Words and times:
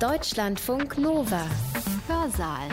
Deutschlandfunk 0.00 0.98
Nova. 0.98 1.46
Hörsaal. 2.08 2.68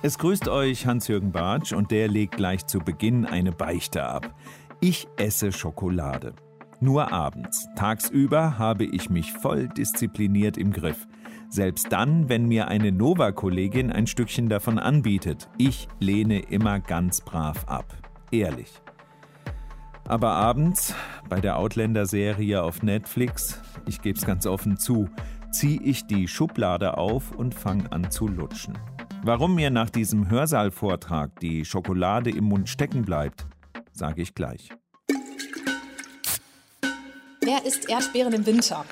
Es 0.00 0.16
grüßt 0.16 0.48
euch 0.48 0.86
Hans-Jürgen 0.86 1.30
Bartsch 1.30 1.72
und 1.72 1.90
der 1.90 2.08
legt 2.08 2.36
gleich 2.36 2.66
zu 2.66 2.78
Beginn 2.78 3.26
eine 3.26 3.52
Beichte 3.52 4.04
ab. 4.04 4.34
Ich 4.80 5.06
esse 5.16 5.52
Schokolade. 5.52 6.32
Nur 6.80 7.12
abends. 7.12 7.68
Tagsüber 7.76 8.58
habe 8.58 8.84
ich 8.84 9.10
mich 9.10 9.32
voll 9.32 9.68
diszipliniert 9.68 10.56
im 10.56 10.72
Griff. 10.72 11.06
Selbst 11.50 11.92
dann, 11.92 12.30
wenn 12.30 12.46
mir 12.46 12.68
eine 12.68 12.90
Nova-Kollegin 12.90 13.92
ein 13.92 14.06
Stückchen 14.06 14.48
davon 14.48 14.78
anbietet. 14.78 15.50
Ich 15.58 15.88
lehne 16.00 16.40
immer 16.40 16.80
ganz 16.80 17.20
brav 17.20 17.64
ab. 17.66 17.94
Ehrlich. 18.30 18.80
Aber 20.08 20.30
abends, 20.30 20.94
bei 21.28 21.40
der 21.40 21.58
Outlander-Serie 21.58 22.62
auf 22.62 22.82
Netflix, 22.82 23.60
ich 23.86 24.00
geb's 24.00 24.24
ganz 24.24 24.46
offen 24.46 24.78
zu, 24.78 25.08
ziehe 25.52 25.80
ich 25.82 26.06
die 26.06 26.26
Schublade 26.26 26.96
auf 26.96 27.30
und 27.32 27.54
fange 27.54 27.90
an 27.92 28.10
zu 28.10 28.26
lutschen. 28.26 28.78
Warum 29.22 29.54
mir 29.54 29.70
nach 29.70 29.90
diesem 29.90 30.28
Hörsaalvortrag 30.28 31.38
die 31.40 31.64
Schokolade 31.64 32.30
im 32.30 32.44
Mund 32.44 32.68
stecken 32.68 33.02
bleibt, 33.02 33.46
sage 33.92 34.22
ich 34.22 34.34
gleich. 34.34 34.70
Wer 37.40 37.64
isst 37.64 37.88
Erdbeeren 37.88 38.32
im 38.32 38.46
Winter? 38.46 38.84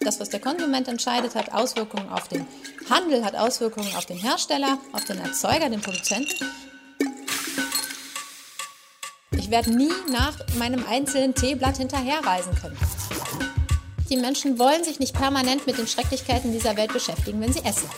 Das, 0.00 0.20
was 0.20 0.28
der 0.28 0.40
Konsument 0.40 0.88
entscheidet, 0.88 1.34
hat 1.34 1.52
Auswirkungen 1.52 2.08
auf 2.08 2.28
den 2.28 2.46
Handel, 2.88 3.24
hat 3.24 3.36
Auswirkungen 3.36 3.94
auf 3.96 4.06
den 4.06 4.16
Hersteller, 4.16 4.78
auf 4.92 5.04
den 5.04 5.18
Erzeuger, 5.18 5.68
den 5.68 5.80
Produzenten. 5.80 6.44
Ich 9.32 9.50
werde 9.50 9.74
nie 9.74 9.90
nach 10.10 10.34
meinem 10.58 10.84
einzelnen 10.86 11.34
Teeblatt 11.34 11.78
hinterherreisen 11.78 12.54
können. 12.54 12.76
Die 14.10 14.16
Menschen 14.16 14.58
wollen 14.58 14.84
sich 14.84 15.00
nicht 15.00 15.14
permanent 15.14 15.66
mit 15.66 15.76
den 15.76 15.86
Schrecklichkeiten 15.86 16.50
dieser 16.50 16.76
Welt 16.78 16.94
beschäftigen, 16.94 17.42
wenn 17.42 17.52
sie 17.52 17.62
essen. 17.64 17.88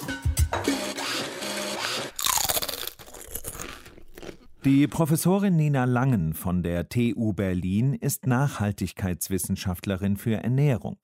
Die 4.65 4.89
Professorin 4.89 5.55
Nina 5.55 5.85
Langen 5.85 6.35
von 6.35 6.65
der 6.65 6.89
TU 6.89 7.33
Berlin 7.33 7.95
ist 7.95 8.27
Nachhaltigkeitswissenschaftlerin 8.27 10.17
für 10.17 10.35
Ernährung. 10.35 10.99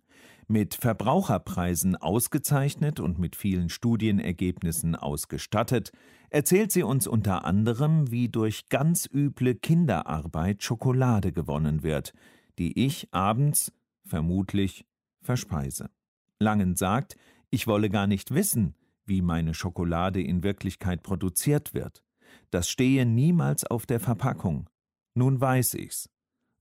Mit 0.48 0.74
Verbraucherpreisen 0.74 1.94
ausgezeichnet 1.94 2.98
und 2.98 3.18
mit 3.18 3.36
vielen 3.36 3.68
Studienergebnissen 3.68 4.96
ausgestattet, 4.96 5.92
erzählt 6.30 6.72
sie 6.72 6.82
uns 6.82 7.06
unter 7.06 7.44
anderem, 7.44 8.10
wie 8.10 8.28
durch 8.28 8.68
ganz 8.68 9.08
üble 9.12 9.54
Kinderarbeit 9.54 10.64
Schokolade 10.64 11.32
gewonnen 11.32 11.84
wird, 11.84 12.12
die 12.58 12.84
ich 12.84 13.08
abends, 13.12 13.72
vermutlich 14.04 14.84
verspeise. 15.26 15.90
Langen 16.38 16.76
sagt, 16.76 17.16
ich 17.50 17.66
wolle 17.66 17.90
gar 17.90 18.06
nicht 18.06 18.32
wissen, 18.32 18.74
wie 19.04 19.22
meine 19.22 19.54
Schokolade 19.54 20.22
in 20.22 20.42
Wirklichkeit 20.42 21.02
produziert 21.02 21.74
wird. 21.74 22.02
Das 22.50 22.68
stehe 22.68 23.04
niemals 23.04 23.64
auf 23.64 23.86
der 23.86 24.00
Verpackung. 24.00 24.68
Nun 25.14 25.40
weiß 25.40 25.74
ich's. 25.74 26.08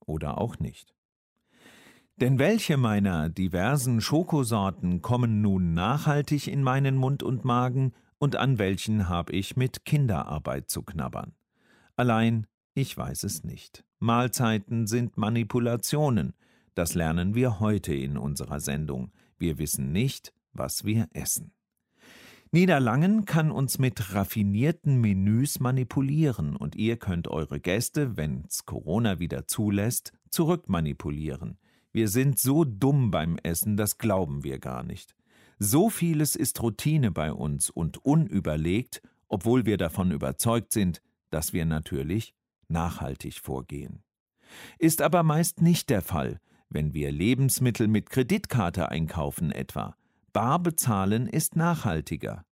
Oder 0.05 0.39
auch 0.39 0.59
nicht. 0.59 0.93
Denn 2.17 2.39
welche 2.39 2.77
meiner 2.77 3.29
diversen 3.29 3.99
Schokosorten 3.99 5.01
kommen 5.01 5.41
nun 5.41 5.73
nachhaltig 5.73 6.47
in 6.47 6.63
meinen 6.63 6.95
Mund 6.95 7.23
und 7.23 7.43
Magen 7.43 7.93
und 8.17 8.37
an 8.37 8.57
welchen 8.57 9.09
habe 9.09 9.33
ich 9.33 9.57
mit 9.57 9.83
Kinderarbeit 9.83 10.69
zu 10.69 10.83
knabbern? 10.83 11.33
Allein, 11.97 12.47
ich 12.73 12.95
weiß 12.95 13.23
es 13.23 13.43
nicht. 13.43 13.83
Mahlzeiten 13.99 14.87
sind 14.87 15.17
Manipulationen, 15.17 16.33
das 16.75 16.93
lernen 16.93 17.35
wir 17.35 17.59
heute 17.59 17.93
in 17.93 18.17
unserer 18.17 18.59
Sendung. 18.59 19.11
Wir 19.37 19.57
wissen 19.57 19.91
nicht, 19.91 20.33
was 20.53 20.85
wir 20.85 21.07
essen. 21.13 21.51
Niederlangen 22.51 23.25
kann 23.25 23.51
uns 23.51 23.79
mit 23.79 24.13
raffinierten 24.13 25.01
Menüs 25.01 25.59
manipulieren 25.59 26.55
und 26.55 26.75
ihr 26.75 26.97
könnt 26.97 27.27
eure 27.27 27.59
Gäste, 27.59 28.15
wenn's 28.17 28.65
Corona 28.65 29.19
wieder 29.19 29.47
zulässt, 29.47 30.13
zurückmanipulieren. 30.29 31.57
Wir 31.91 32.07
sind 32.07 32.39
so 32.39 32.63
dumm 32.63 33.11
beim 33.11 33.37
Essen, 33.43 33.77
das 33.77 33.97
glauben 33.97 34.43
wir 34.43 34.59
gar 34.59 34.83
nicht. 34.83 35.15
So 35.59 35.89
vieles 35.89 36.35
ist 36.35 36.61
Routine 36.61 37.11
bei 37.11 37.31
uns 37.31 37.69
und 37.69 37.97
unüberlegt, 38.05 39.01
obwohl 39.27 39.65
wir 39.65 39.77
davon 39.77 40.11
überzeugt 40.11 40.71
sind, 40.71 41.01
dass 41.29 41.53
wir 41.53 41.65
natürlich 41.65 42.35
nachhaltig 42.67 43.39
vorgehen. 43.39 44.03
Ist 44.77 45.01
aber 45.01 45.23
meist 45.23 45.61
nicht 45.61 45.89
der 45.89 46.01
Fall, 46.01 46.39
wenn 46.69 46.93
wir 46.93 47.11
Lebensmittel 47.11 47.87
mit 47.87 48.09
Kreditkarte 48.09 48.89
einkaufen 48.89 49.51
etwa. 49.51 49.95
Bar 50.33 50.59
bezahlen 50.59 51.27
ist 51.27 51.55
nachhaltiger. 51.55 52.43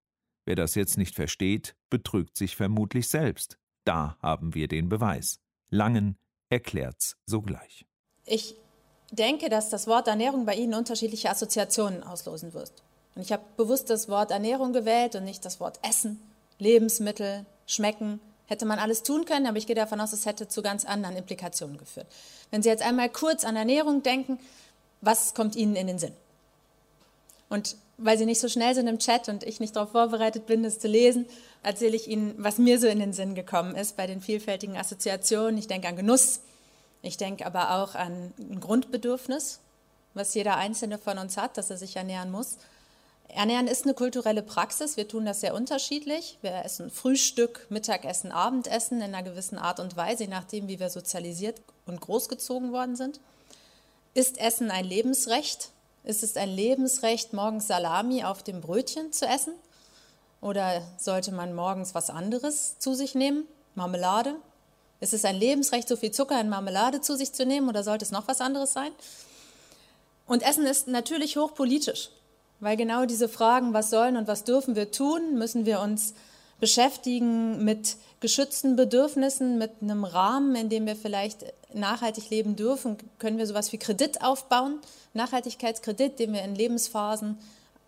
Wer 0.45 0.55
das 0.55 0.75
jetzt 0.75 0.97
nicht 0.97 1.15
versteht, 1.15 1.75
betrügt 1.89 2.37
sich 2.37 2.55
vermutlich 2.55 3.07
selbst. 3.07 3.57
Da 3.85 4.17
haben 4.21 4.53
wir 4.53 4.67
den 4.67 4.89
Beweis. 4.89 5.39
Langen 5.69 6.17
erklärt's 6.49 7.17
sogleich. 7.25 7.85
Ich 8.25 8.55
denke, 9.11 9.49
dass 9.49 9.69
das 9.69 9.87
Wort 9.87 10.07
Ernährung 10.07 10.45
bei 10.45 10.55
Ihnen 10.55 10.73
unterschiedliche 10.73 11.29
Assoziationen 11.29 12.03
auslösen 12.03 12.53
wird. 12.53 12.71
Und 13.15 13.21
ich 13.21 13.31
habe 13.31 13.43
bewusst 13.57 13.89
das 13.89 14.09
Wort 14.09 14.31
Ernährung 14.31 14.73
gewählt 14.73 15.15
und 15.15 15.23
nicht 15.23 15.45
das 15.45 15.59
Wort 15.59 15.79
Essen, 15.87 16.19
Lebensmittel, 16.57 17.45
Schmecken, 17.67 18.19
Hätte 18.47 18.65
man 18.65 18.79
alles 18.79 19.03
tun 19.03 19.25
können, 19.25 19.47
aber 19.47 19.57
ich 19.57 19.67
gehe 19.67 19.75
davon 19.75 20.01
aus, 20.01 20.13
es 20.13 20.25
hätte 20.25 20.47
zu 20.47 20.61
ganz 20.61 20.85
anderen 20.85 21.15
Implikationen 21.15 21.77
geführt. 21.77 22.07
Wenn 22.51 22.61
Sie 22.61 22.69
jetzt 22.69 22.83
einmal 22.83 23.09
kurz 23.09 23.45
an 23.45 23.55
Ernährung 23.55 24.03
denken, 24.03 24.39
was 25.01 25.33
kommt 25.33 25.55
Ihnen 25.55 25.75
in 25.75 25.87
den 25.87 25.99
Sinn? 25.99 26.13
Und 27.49 27.77
weil 27.97 28.17
Sie 28.17 28.25
nicht 28.25 28.41
so 28.41 28.49
schnell 28.49 28.75
sind 28.75 28.87
im 28.87 28.99
Chat 28.99 29.29
und 29.29 29.43
ich 29.43 29.59
nicht 29.59 29.75
darauf 29.75 29.91
vorbereitet 29.91 30.45
bin, 30.45 30.63
das 30.63 30.79
zu 30.79 30.87
lesen, 30.87 31.25
erzähle 31.61 31.95
ich 31.95 32.07
Ihnen, 32.07 32.35
was 32.37 32.57
mir 32.57 32.79
so 32.79 32.87
in 32.87 32.99
den 32.99 33.13
Sinn 33.13 33.35
gekommen 33.35 33.75
ist 33.75 33.95
bei 33.95 34.07
den 34.07 34.21
vielfältigen 34.21 34.75
Assoziationen. 34.75 35.57
Ich 35.57 35.67
denke 35.67 35.87
an 35.87 35.95
Genuss, 35.95 36.41
ich 37.01 37.17
denke 37.17 37.45
aber 37.45 37.75
auch 37.75 37.95
an 37.95 38.33
ein 38.39 38.59
Grundbedürfnis, 38.59 39.59
was 40.13 40.33
jeder 40.33 40.57
Einzelne 40.57 40.97
von 40.97 41.17
uns 41.17 41.37
hat, 41.37 41.57
dass 41.57 41.69
er 41.69 41.77
sich 41.77 41.95
ernähren 41.95 42.31
muss. 42.31 42.57
Ernähren 43.29 43.67
ist 43.67 43.83
eine 43.83 43.93
kulturelle 43.93 44.43
Praxis. 44.43 44.95
Wir 44.95 45.07
tun 45.07 45.25
das 45.25 45.41
sehr 45.41 45.55
unterschiedlich. 45.55 46.37
Wir 46.41 46.63
essen 46.63 46.91
Frühstück, 46.91 47.65
Mittagessen, 47.69 48.31
Abendessen 48.31 49.01
in 49.01 49.15
einer 49.15 49.23
gewissen 49.23 49.57
Art 49.57 49.79
und 49.79 49.95
Weise, 49.97 50.23
je 50.23 50.29
nachdem, 50.29 50.67
wie 50.67 50.79
wir 50.79 50.89
sozialisiert 50.89 51.61
und 51.85 51.99
großgezogen 51.99 52.71
worden 52.71 52.95
sind. 52.95 53.19
Ist 54.13 54.37
Essen 54.37 54.69
ein 54.69 54.85
Lebensrecht? 54.85 55.69
Ist 56.03 56.21
es 56.21 56.37
ein 56.37 56.49
Lebensrecht, 56.49 57.33
morgens 57.33 57.67
Salami 57.67 58.23
auf 58.23 58.43
dem 58.43 58.61
Brötchen 58.61 59.11
zu 59.11 59.25
essen? 59.25 59.53
Oder 60.41 60.81
sollte 60.97 61.31
man 61.31 61.55
morgens 61.55 61.95
was 61.95 62.09
anderes 62.09 62.77
zu 62.77 62.93
sich 62.93 63.15
nehmen? 63.15 63.45
Marmelade? 63.75 64.35
Ist 64.99 65.13
es 65.13 65.25
ein 65.25 65.37
Lebensrecht, 65.37 65.87
so 65.87 65.95
viel 65.95 66.11
Zucker 66.11 66.39
in 66.39 66.49
Marmelade 66.49 67.01
zu 67.01 67.17
sich 67.17 67.33
zu 67.33 67.45
nehmen 67.45 67.69
oder 67.69 67.83
sollte 67.83 68.05
es 68.05 68.11
noch 68.11 68.27
was 68.27 68.41
anderes 68.41 68.73
sein? 68.73 68.91
Und 70.27 70.43
Essen 70.43 70.65
ist 70.65 70.87
natürlich 70.87 71.37
hochpolitisch. 71.37 72.09
Weil 72.59 72.77
genau 72.77 73.05
diese 73.05 73.27
Fragen, 73.27 73.73
was 73.73 73.89
sollen 73.89 74.17
und 74.17 74.27
was 74.27 74.43
dürfen 74.43 74.75
wir 74.75 74.91
tun, 74.91 75.37
müssen 75.37 75.65
wir 75.65 75.81
uns 75.81 76.13
beschäftigen 76.59 77.65
mit 77.65 77.97
geschützten 78.21 78.77
Bedürfnissen, 78.77 79.57
mit 79.57 79.71
einem 79.81 80.05
Rahmen, 80.05 80.55
in 80.55 80.69
dem 80.69 80.85
wir 80.85 80.95
vielleicht 80.95 81.45
nachhaltig 81.73 82.29
leben 82.29 82.55
dürfen. 82.55 82.97
Können 83.19 83.37
wir 83.37 83.45
sowas 83.45 83.73
wie 83.73 83.77
Kredit 83.77 84.21
aufbauen, 84.23 84.79
Nachhaltigkeitskredit, 85.13 86.19
den 86.19 86.31
wir 86.31 86.41
in 86.41 86.55
Lebensphasen 86.55 87.37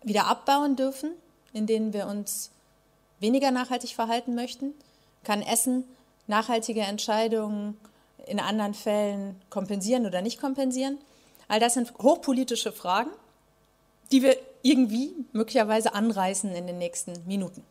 wieder 0.02 0.26
abbauen 0.26 0.76
dürfen, 0.76 1.12
in 1.54 1.66
denen 1.66 1.94
wir 1.94 2.06
uns 2.06 2.50
weniger 3.18 3.50
nachhaltig 3.50 3.94
verhalten 3.94 4.34
möchten? 4.34 4.74
Kann 5.24 5.40
Essen 5.40 5.84
nachhaltige 6.26 6.82
Entscheidungen 6.82 7.78
in 8.26 8.40
anderen 8.40 8.74
Fällen 8.74 9.40
kompensieren 9.48 10.04
oder 10.04 10.20
nicht 10.20 10.38
kompensieren? 10.38 10.98
All 11.48 11.60
das 11.60 11.74
sind 11.74 11.94
hochpolitische 12.02 12.72
Fragen, 12.72 13.10
die 14.12 14.22
wir 14.22 14.36
irgendwie 14.66 15.14
möglicherweise 15.32 15.94
anreißen 15.94 16.52
in 16.54 16.66
den 16.66 16.78
nächsten 16.78 17.12
Minuten. 17.26 17.62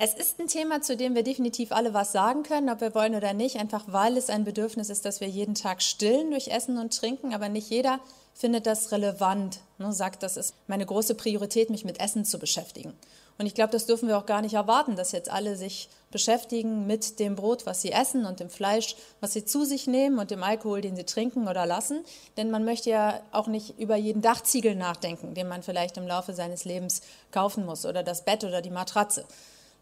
Es 0.00 0.14
ist 0.14 0.38
ein 0.38 0.46
Thema, 0.46 0.80
zu 0.80 0.96
dem 0.96 1.16
wir 1.16 1.24
definitiv 1.24 1.72
alle 1.72 1.92
was 1.92 2.12
sagen 2.12 2.44
können, 2.44 2.68
ob 2.68 2.80
wir 2.80 2.94
wollen 2.94 3.16
oder 3.16 3.32
nicht, 3.32 3.56
einfach 3.56 3.84
weil 3.88 4.16
es 4.16 4.30
ein 4.30 4.44
Bedürfnis 4.44 4.90
ist, 4.90 5.04
dass 5.04 5.20
wir 5.20 5.28
jeden 5.28 5.56
Tag 5.56 5.82
stillen 5.82 6.30
durch 6.30 6.48
Essen 6.48 6.78
und 6.78 6.96
Trinken, 6.96 7.34
aber 7.34 7.48
nicht 7.48 7.68
jeder 7.70 7.98
findet 8.32 8.66
das 8.66 8.92
relevant, 8.92 9.58
ne, 9.78 9.92
sagt, 9.92 10.22
das 10.22 10.36
ist 10.36 10.54
meine 10.68 10.86
große 10.86 11.16
Priorität, 11.16 11.70
mich 11.70 11.84
mit 11.84 12.00
Essen 12.00 12.24
zu 12.24 12.38
beschäftigen. 12.38 12.92
Und 13.38 13.46
ich 13.46 13.54
glaube, 13.54 13.70
das 13.70 13.86
dürfen 13.86 14.08
wir 14.08 14.18
auch 14.18 14.26
gar 14.26 14.42
nicht 14.42 14.54
erwarten, 14.54 14.96
dass 14.96 15.12
jetzt 15.12 15.30
alle 15.30 15.56
sich 15.56 15.88
beschäftigen 16.10 16.86
mit 16.88 17.20
dem 17.20 17.36
Brot, 17.36 17.66
was 17.66 17.80
sie 17.82 17.92
essen 17.92 18.26
und 18.26 18.40
dem 18.40 18.50
Fleisch, 18.50 18.96
was 19.20 19.32
sie 19.32 19.44
zu 19.44 19.64
sich 19.64 19.86
nehmen 19.86 20.18
und 20.18 20.32
dem 20.32 20.42
Alkohol, 20.42 20.80
den 20.80 20.96
sie 20.96 21.04
trinken 21.04 21.46
oder 21.46 21.64
lassen. 21.64 22.04
Denn 22.36 22.50
man 22.50 22.64
möchte 22.64 22.90
ja 22.90 23.20
auch 23.30 23.46
nicht 23.46 23.78
über 23.78 23.94
jeden 23.94 24.22
Dachziegel 24.22 24.74
nachdenken, 24.74 25.34
den 25.34 25.46
man 25.46 25.62
vielleicht 25.62 25.96
im 25.98 26.08
Laufe 26.08 26.34
seines 26.34 26.64
Lebens 26.64 27.00
kaufen 27.30 27.64
muss 27.64 27.86
oder 27.86 28.02
das 28.02 28.24
Bett 28.24 28.42
oder 28.42 28.60
die 28.60 28.70
Matratze. 28.70 29.24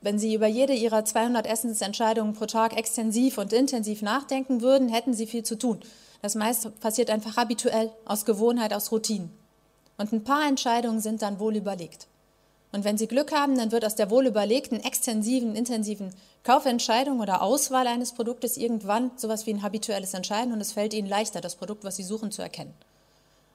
Wenn 0.03 0.19
Sie 0.19 0.35
über 0.35 0.47
jede 0.47 0.75
Ihrer 0.75 1.07
200 1.07 1.47
Essensentscheidungen 1.47 2.35
pro 2.35 2.45
Tag 2.45 2.77
extensiv 2.77 3.39
und 3.39 3.55
intensiv 3.55 4.03
nachdenken 4.03 4.61
würden, 4.61 4.91
hätten 4.91 5.15
Sie 5.15 5.27
viel 5.27 5.43
zu 5.43 5.57
tun. 5.57 5.81
Das 6.21 6.35
meiste 6.35 6.71
passiert 6.71 7.09
einfach 7.09 7.37
habituell, 7.37 7.91
aus 8.05 8.27
Gewohnheit, 8.27 8.75
aus 8.75 8.93
Routinen. 8.93 9.31
Und 9.97 10.13
ein 10.13 10.25
paar 10.25 10.47
Entscheidungen 10.47 11.01
sind 11.01 11.23
dann 11.23 11.41
wohl 11.41 11.57
überlegt. 11.57 12.07
Und 12.77 12.85
wenn 12.85 12.99
Sie 12.99 13.07
Glück 13.07 13.33
haben, 13.33 13.57
dann 13.57 13.73
wird 13.73 13.87
aus 13.87 13.95
der 13.95 14.11
wohlüberlegten, 14.11 14.85
extensiven, 14.85 15.57
intensiven 15.57 16.11
Kaufentscheidung 16.45 17.21
oder 17.21 17.41
Auswahl 17.41 17.87
eines 17.87 18.13
Produktes 18.13 18.59
irgendwann 18.59 19.13
sowas 19.17 19.47
wie 19.47 19.55
ein 19.55 19.63
habituelles 19.63 20.13
Entscheiden 20.13 20.53
und 20.53 20.61
es 20.61 20.73
fällt 20.73 20.93
Ihnen 20.93 21.09
leichter, 21.09 21.41
das 21.41 21.57
Produkt, 21.57 21.85
was 21.85 21.97
Sie 21.97 22.03
suchen, 22.03 22.31
zu 22.31 22.43
erkennen. 22.43 22.75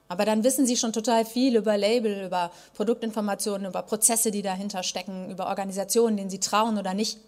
Aber 0.08 0.26
dann 0.26 0.44
wissen 0.44 0.66
Sie 0.66 0.76
schon 0.76 0.92
total 0.92 1.24
viel 1.24 1.56
über 1.56 1.78
Label, 1.78 2.26
über 2.26 2.52
Produktinformationen, 2.74 3.68
über 3.68 3.84
Prozesse, 3.84 4.32
die 4.32 4.42
dahinter 4.42 4.82
stecken, 4.82 5.30
über 5.30 5.46
Organisationen, 5.46 6.18
denen 6.18 6.32
Sie 6.32 6.40
trauen 6.40 6.80
oder 6.80 6.96
nicht. 6.96 7.20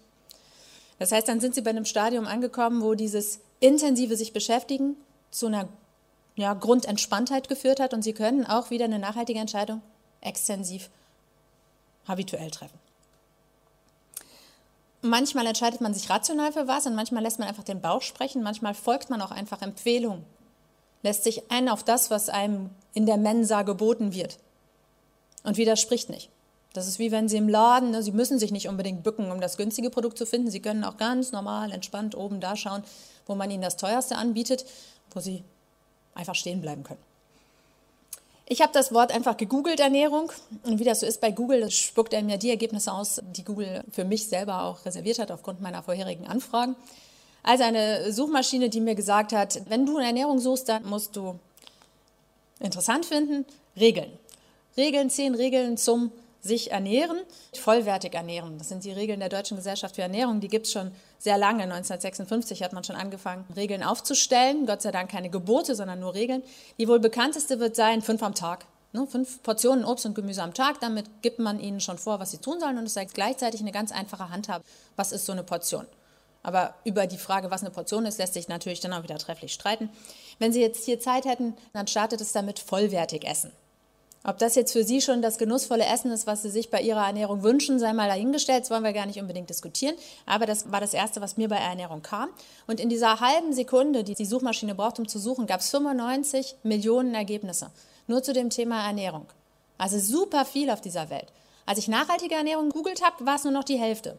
Das 0.98 1.12
heißt, 1.12 1.28
dann 1.28 1.38
sind 1.38 1.54
Sie 1.54 1.62
bei 1.62 1.70
einem 1.70 1.84
Stadium 1.84 2.26
angekommen, 2.26 2.82
wo 2.82 2.94
dieses 2.94 3.38
intensive 3.60 4.16
sich 4.16 4.32
beschäftigen 4.32 4.96
zu 5.30 5.46
einer 5.46 5.68
ja, 6.34 6.54
Grundentspanntheit 6.54 7.48
geführt 7.48 7.78
hat 7.78 7.94
und 7.94 8.02
Sie 8.02 8.14
können 8.14 8.44
auch 8.44 8.70
wieder 8.70 8.86
eine 8.86 8.98
nachhaltige 8.98 9.38
Entscheidung 9.38 9.80
extensiv 10.20 10.90
habituell 12.06 12.50
treffen. 12.50 12.78
Manchmal 15.02 15.46
entscheidet 15.46 15.82
man 15.82 15.92
sich 15.92 16.08
rational 16.08 16.52
für 16.52 16.66
was 16.66 16.86
und 16.86 16.94
manchmal 16.94 17.22
lässt 17.22 17.38
man 17.38 17.48
einfach 17.48 17.64
den 17.64 17.82
Bauch 17.82 18.00
sprechen, 18.00 18.42
manchmal 18.42 18.74
folgt 18.74 19.10
man 19.10 19.20
auch 19.20 19.30
einfach 19.30 19.60
Empfehlungen, 19.60 20.24
lässt 21.02 21.24
sich 21.24 21.50
ein 21.50 21.68
auf 21.68 21.84
das, 21.84 22.10
was 22.10 22.30
einem 22.30 22.70
in 22.94 23.04
der 23.04 23.18
Mensa 23.18 23.62
geboten 23.62 24.14
wird 24.14 24.38
und 25.42 25.58
widerspricht 25.58 26.08
nicht. 26.08 26.30
Das 26.72 26.88
ist 26.88 26.98
wie 26.98 27.12
wenn 27.12 27.28
Sie 27.28 27.36
im 27.36 27.48
Laden, 27.48 27.90
ne, 27.90 28.02
Sie 28.02 28.12
müssen 28.12 28.38
sich 28.38 28.50
nicht 28.50 28.68
unbedingt 28.68 29.04
bücken, 29.04 29.30
um 29.30 29.40
das 29.40 29.56
günstige 29.56 29.90
Produkt 29.90 30.18
zu 30.18 30.26
finden. 30.26 30.50
Sie 30.50 30.60
können 30.60 30.82
auch 30.82 30.96
ganz 30.96 31.30
normal, 31.30 31.70
entspannt 31.70 32.16
oben 32.16 32.40
da 32.40 32.56
schauen, 32.56 32.82
wo 33.26 33.34
man 33.36 33.50
Ihnen 33.50 33.62
das 33.62 33.76
teuerste 33.76 34.16
anbietet, 34.16 34.64
wo 35.12 35.20
Sie 35.20 35.44
einfach 36.14 36.34
stehen 36.34 36.60
bleiben 36.60 36.82
können. 36.82 37.13
Ich 38.46 38.60
habe 38.60 38.72
das 38.72 38.92
Wort 38.92 39.10
einfach 39.10 39.36
gegoogelt, 39.38 39.80
Ernährung. 39.80 40.30
Und 40.64 40.78
wie 40.78 40.84
das 40.84 41.00
so 41.00 41.06
ist 41.06 41.20
bei 41.20 41.30
Google, 41.30 41.70
spuckt 41.70 42.12
er 42.12 42.22
mir 42.22 42.36
die 42.36 42.50
Ergebnisse 42.50 42.92
aus, 42.92 43.22
die 43.34 43.44
Google 43.44 43.82
für 43.90 44.04
mich 44.04 44.28
selber 44.28 44.64
auch 44.64 44.84
reserviert 44.84 45.18
hat 45.18 45.30
aufgrund 45.30 45.62
meiner 45.62 45.82
vorherigen 45.82 46.26
Anfragen. 46.26 46.76
Also 47.42 47.64
eine 47.64 48.12
Suchmaschine, 48.12 48.68
die 48.68 48.80
mir 48.80 48.94
gesagt 48.94 49.32
hat, 49.32 49.62
wenn 49.68 49.86
du 49.86 49.96
eine 49.96 50.08
Ernährung 50.08 50.38
suchst, 50.38 50.68
dann 50.68 50.86
musst 50.86 51.16
du 51.16 51.38
interessant 52.60 53.06
finden, 53.06 53.46
Regeln. 53.78 54.12
Regeln, 54.76 55.08
zehn 55.08 55.34
Regeln 55.34 55.76
zum 55.76 56.12
sich 56.44 56.70
ernähren, 56.70 57.18
vollwertig 57.58 58.14
ernähren. 58.14 58.58
Das 58.58 58.68
sind 58.68 58.84
die 58.84 58.92
Regeln 58.92 59.20
der 59.20 59.30
Deutschen 59.30 59.56
Gesellschaft 59.56 59.96
für 59.96 60.02
Ernährung. 60.02 60.40
Die 60.40 60.48
gibt 60.48 60.66
es 60.66 60.72
schon 60.72 60.92
sehr 61.18 61.38
lange. 61.38 61.62
1956 61.62 62.62
hat 62.62 62.74
man 62.74 62.84
schon 62.84 62.96
angefangen, 62.96 63.46
Regeln 63.56 63.82
aufzustellen. 63.82 64.66
Gott 64.66 64.82
sei 64.82 64.92
Dank 64.92 65.10
keine 65.10 65.30
Gebote, 65.30 65.74
sondern 65.74 66.00
nur 66.00 66.14
Regeln. 66.14 66.42
Die 66.78 66.86
wohl 66.86 67.00
bekannteste 67.00 67.60
wird 67.60 67.74
sein, 67.74 68.02
fünf 68.02 68.22
am 68.22 68.34
Tag. 68.34 68.66
Ne, 68.92 69.06
fünf 69.08 69.42
Portionen 69.42 69.84
Obst 69.84 70.06
und 70.06 70.14
Gemüse 70.14 70.42
am 70.42 70.54
Tag. 70.54 70.80
Damit 70.80 71.06
gibt 71.22 71.38
man 71.38 71.58
ihnen 71.58 71.80
schon 71.80 71.98
vor, 71.98 72.20
was 72.20 72.30
sie 72.30 72.38
tun 72.38 72.60
sollen. 72.60 72.78
Und 72.78 72.84
es 72.84 72.94
sei 72.94 73.06
gleichzeitig 73.06 73.60
eine 73.60 73.72
ganz 73.72 73.90
einfache 73.90 74.28
Handhabe. 74.28 74.62
Was 74.96 75.12
ist 75.12 75.24
so 75.24 75.32
eine 75.32 75.42
Portion? 75.42 75.86
Aber 76.42 76.74
über 76.84 77.06
die 77.06 77.16
Frage, 77.16 77.50
was 77.50 77.62
eine 77.62 77.70
Portion 77.70 78.04
ist, 78.04 78.18
lässt 78.18 78.34
sich 78.34 78.48
natürlich 78.48 78.80
dann 78.80 78.92
auch 78.92 79.02
wieder 79.02 79.16
trefflich 79.16 79.54
streiten. 79.54 79.88
Wenn 80.38 80.52
Sie 80.52 80.60
jetzt 80.60 80.84
hier 80.84 81.00
Zeit 81.00 81.24
hätten, 81.24 81.54
dann 81.72 81.86
startet 81.86 82.20
es 82.20 82.32
damit 82.32 82.58
vollwertig 82.58 83.26
essen. 83.26 83.50
Ob 84.26 84.38
das 84.38 84.54
jetzt 84.54 84.72
für 84.72 84.84
Sie 84.84 85.02
schon 85.02 85.20
das 85.20 85.36
genussvolle 85.36 85.84
Essen 85.84 86.10
ist, 86.10 86.26
was 86.26 86.40
Sie 86.40 86.48
sich 86.48 86.70
bei 86.70 86.80
Ihrer 86.80 87.06
Ernährung 87.06 87.42
wünschen, 87.42 87.78
sei 87.78 87.92
mal 87.92 88.08
dahingestellt, 88.08 88.62
das 88.62 88.70
wollen 88.70 88.82
wir 88.82 88.94
gar 88.94 89.04
nicht 89.04 89.20
unbedingt 89.20 89.50
diskutieren. 89.50 89.94
Aber 90.24 90.46
das 90.46 90.72
war 90.72 90.80
das 90.80 90.94
Erste, 90.94 91.20
was 91.20 91.36
mir 91.36 91.50
bei 91.50 91.56
Ernährung 91.56 92.00
kam. 92.00 92.30
Und 92.66 92.80
in 92.80 92.88
dieser 92.88 93.20
halben 93.20 93.52
Sekunde, 93.52 94.02
die 94.02 94.14
die 94.14 94.24
Suchmaschine 94.24 94.74
braucht, 94.74 94.98
um 94.98 95.06
zu 95.06 95.18
suchen, 95.18 95.46
gab 95.46 95.60
es 95.60 95.68
95 95.68 96.56
Millionen 96.62 97.14
Ergebnisse. 97.14 97.70
Nur 98.06 98.22
zu 98.22 98.32
dem 98.32 98.48
Thema 98.48 98.86
Ernährung. 98.86 99.26
Also 99.76 99.98
super 99.98 100.46
viel 100.46 100.70
auf 100.70 100.80
dieser 100.80 101.10
Welt. 101.10 101.30
Als 101.66 101.78
ich 101.78 101.88
nachhaltige 101.88 102.34
Ernährung 102.34 102.70
googelt 102.70 103.04
habe, 103.04 103.26
war 103.26 103.36
es 103.36 103.44
nur 103.44 103.52
noch 103.52 103.64
die 103.64 103.78
Hälfte. 103.78 104.18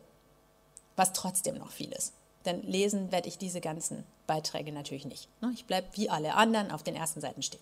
Was 0.95 1.13
trotzdem 1.13 1.57
noch 1.57 1.71
viel 1.71 1.91
ist. 1.91 2.13
Denn 2.45 2.61
lesen 2.61 3.11
werde 3.11 3.27
ich 3.27 3.39
diese 3.39 3.59
ganzen 3.59 4.03
Beiträge 4.27 4.71
natürlich 4.71 5.05
nicht. 5.05 5.29
Ich 5.55 5.65
bleibe 5.65 5.87
wie 5.93 6.11
alle 6.11 6.35
anderen 6.35 6.69
auf 6.69 6.83
den 6.83 6.95
ersten 6.95 7.21
Seiten 7.21 7.41
stehen. 7.41 7.61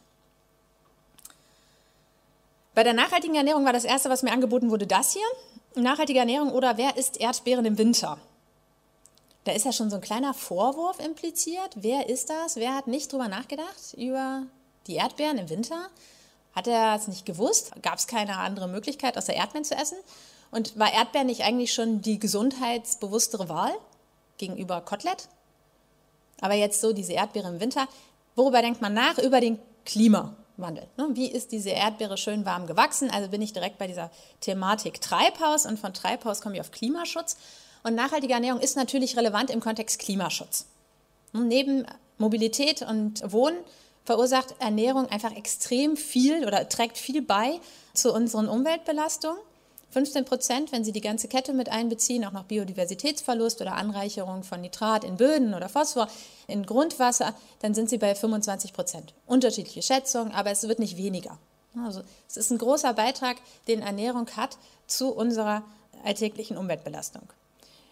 Bei 2.75 2.83
der 2.83 2.93
nachhaltigen 2.93 3.35
Ernährung 3.35 3.65
war 3.65 3.73
das 3.73 3.83
erste, 3.83 4.09
was 4.09 4.23
mir 4.23 4.31
angeboten 4.31 4.71
wurde, 4.71 4.87
das 4.87 5.13
hier. 5.13 5.25
Nachhaltige 5.75 6.19
Ernährung 6.19 6.51
oder 6.51 6.77
wer 6.77 6.97
isst 6.97 7.19
Erdbeeren 7.19 7.65
im 7.65 7.77
Winter? 7.77 8.17
Da 9.43 9.51
ist 9.51 9.65
ja 9.65 9.71
schon 9.73 9.89
so 9.89 9.97
ein 9.97 10.01
kleiner 10.01 10.33
Vorwurf 10.33 10.99
impliziert. 10.99 11.71
Wer 11.75 12.09
ist 12.09 12.29
das? 12.29 12.55
Wer 12.55 12.73
hat 12.73 12.87
nicht 12.87 13.11
drüber 13.11 13.27
nachgedacht 13.27 13.93
über 13.97 14.43
die 14.87 14.95
Erdbeeren 14.95 15.37
im 15.37 15.49
Winter? 15.49 15.89
Hat 16.55 16.67
er 16.67 16.95
es 16.95 17.07
nicht 17.07 17.25
gewusst? 17.25 17.71
Gab 17.81 17.97
es 17.97 18.07
keine 18.07 18.37
andere 18.37 18.67
Möglichkeit, 18.67 19.17
außer 19.17 19.33
Erdbeeren 19.33 19.65
zu 19.65 19.75
essen? 19.75 19.97
Und 20.51 20.77
war 20.79 20.93
Erdbeeren 20.93 21.27
nicht 21.27 21.43
eigentlich 21.43 21.73
schon 21.73 22.01
die 22.01 22.19
gesundheitsbewusstere 22.19 23.49
Wahl 23.49 23.73
gegenüber 24.37 24.81
Kotelett? 24.81 25.27
Aber 26.41 26.53
jetzt 26.53 26.81
so 26.81 26.93
diese 26.93 27.13
Erdbeere 27.13 27.49
im 27.49 27.59
Winter. 27.59 27.87
Worüber 28.35 28.61
denkt 28.61 28.81
man 28.81 28.93
nach? 28.93 29.17
Über 29.17 29.41
den 29.41 29.59
Klima. 29.85 30.35
Wandel. 30.57 30.87
Ne? 30.97 31.09
Wie 31.13 31.31
ist 31.31 31.51
diese 31.51 31.71
Erdbeere 31.71 32.17
schön 32.17 32.45
warm 32.45 32.67
gewachsen? 32.67 33.09
Also 33.09 33.29
bin 33.29 33.41
ich 33.41 33.53
direkt 33.53 33.77
bei 33.77 33.87
dieser 33.87 34.11
Thematik 34.41 35.01
Treibhaus 35.01 35.65
und 35.65 35.79
von 35.79 35.93
Treibhaus 35.93 36.41
komme 36.41 36.55
ich 36.55 36.61
auf 36.61 36.71
Klimaschutz. 36.71 37.37
Und 37.83 37.95
nachhaltige 37.95 38.33
Ernährung 38.33 38.61
ist 38.61 38.77
natürlich 38.77 39.17
relevant 39.17 39.49
im 39.49 39.59
Kontext 39.59 39.99
Klimaschutz. 39.99 40.67
Neben 41.33 41.85
Mobilität 42.17 42.81
und 42.81 43.31
Wohnen 43.31 43.57
verursacht 44.05 44.55
Ernährung 44.59 45.07
einfach 45.07 45.35
extrem 45.35 45.97
viel 45.97 46.45
oder 46.45 46.67
trägt 46.69 46.97
viel 46.97 47.21
bei 47.21 47.59
zu 47.93 48.13
unseren 48.13 48.47
Umweltbelastungen. 48.47 49.39
15 49.93 50.25
Prozent, 50.25 50.71
wenn 50.71 50.83
Sie 50.83 50.91
die 50.91 51.01
ganze 51.01 51.27
Kette 51.27 51.53
mit 51.53 51.69
einbeziehen, 51.69 52.25
auch 52.25 52.31
noch 52.31 52.45
Biodiversitätsverlust 52.45 53.61
oder 53.61 53.75
Anreicherung 53.75 54.43
von 54.43 54.61
Nitrat 54.61 55.03
in 55.03 55.17
Böden 55.17 55.53
oder 55.53 55.69
Phosphor 55.69 56.07
in 56.47 56.65
Grundwasser, 56.65 57.33
dann 57.61 57.73
sind 57.73 57.89
Sie 57.89 57.99
bei 57.99 58.15
25 58.15 58.73
Prozent. 58.73 59.13
Unterschiedliche 59.27 59.81
Schätzungen, 59.81 60.33
aber 60.33 60.51
es 60.51 60.67
wird 60.67 60.79
nicht 60.79 60.97
weniger. 60.97 61.37
Also 61.85 62.01
es 62.27 62.37
ist 62.37 62.51
ein 62.51 62.57
großer 62.57 62.93
Beitrag, 62.93 63.37
den 63.67 63.81
Ernährung 63.81 64.27
hat 64.35 64.57
zu 64.87 65.11
unserer 65.13 65.63
alltäglichen 66.03 66.57
Umweltbelastung. 66.57 67.23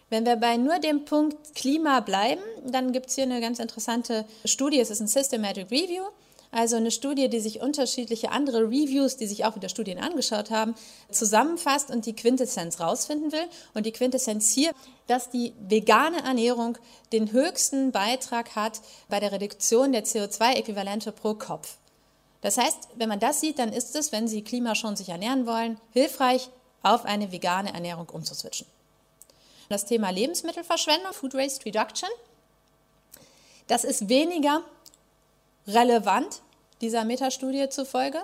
Wenn 0.10 0.26
wir 0.26 0.36
bei 0.36 0.58
nur 0.58 0.80
dem 0.80 1.06
Punkt 1.06 1.56
Klima 1.56 2.02
bleiben, 2.02 2.42
dann 2.66 2.92
gibt 2.92 3.08
es 3.08 3.16
hier 3.16 3.24
eine 3.24 3.40
ganz 3.40 3.60
interessante 3.60 4.26
Studie, 4.44 4.80
es 4.80 4.90
ist 4.90 5.00
ein 5.00 5.08
Systematic 5.08 5.72
Review 5.72 6.04
also 6.52 6.76
eine 6.76 6.92
Studie, 6.92 7.30
die 7.30 7.40
sich 7.40 7.62
unterschiedliche 7.62 8.32
andere 8.32 8.64
Reviews, 8.64 9.16
die 9.16 9.28
sich 9.28 9.46
auch 9.46 9.56
wieder 9.56 9.70
Studien 9.70 10.00
angeschaut 10.00 10.52
haben, 10.52 10.76
zusammenfasst 11.10 11.90
und 11.90 12.06
die 12.06 12.14
Quintessenz 12.14 12.82
rausfinden 12.82 13.32
will. 13.32 13.46
Und 13.74 13.86
die 13.86 13.94
Quintessenz 13.94 14.52
hier, 14.52 14.72
dass 15.08 15.30
die 15.30 15.54
vegane 15.60 16.22
Ernährung 16.24 16.78
den 17.14 17.32
höchsten 17.32 17.94
Beitrag 17.94 18.56
hat 18.56 18.82
bei 19.08 19.22
der 19.22 19.32
Reduktion 19.32 19.94
der 19.94 20.04
CO2-Äquivalente 20.04 21.14
pro 21.14 21.36
Kopf. 21.36 21.78
Das 22.42 22.58
heißt, 22.58 22.90
wenn 22.96 23.08
man 23.08 23.20
das 23.20 23.40
sieht, 23.40 23.60
dann 23.60 23.72
ist 23.72 23.96
es, 23.96 24.12
wenn 24.12 24.28
Sie 24.28 24.44
klimaschonend 24.44 24.98
sich 24.98 25.10
ernähren 25.10 25.46
wollen, 25.46 25.80
hilfreich, 25.94 26.50
auf 26.84 27.06
eine 27.06 27.32
vegane 27.32 27.74
Ernährung 27.74 28.10
umzuswitchen. 28.10 28.66
Das 29.70 29.86
Thema 29.86 30.10
Lebensmittelverschwendung, 30.10 31.14
Food 31.14 31.36
Waste 31.36 31.64
Reduction, 31.66 32.10
das 33.68 33.84
ist 33.84 34.10
weniger 34.10 34.64
relevant 35.68 36.42
dieser 36.82 37.06
Metastudie 37.06 37.70
zufolge 37.70 38.22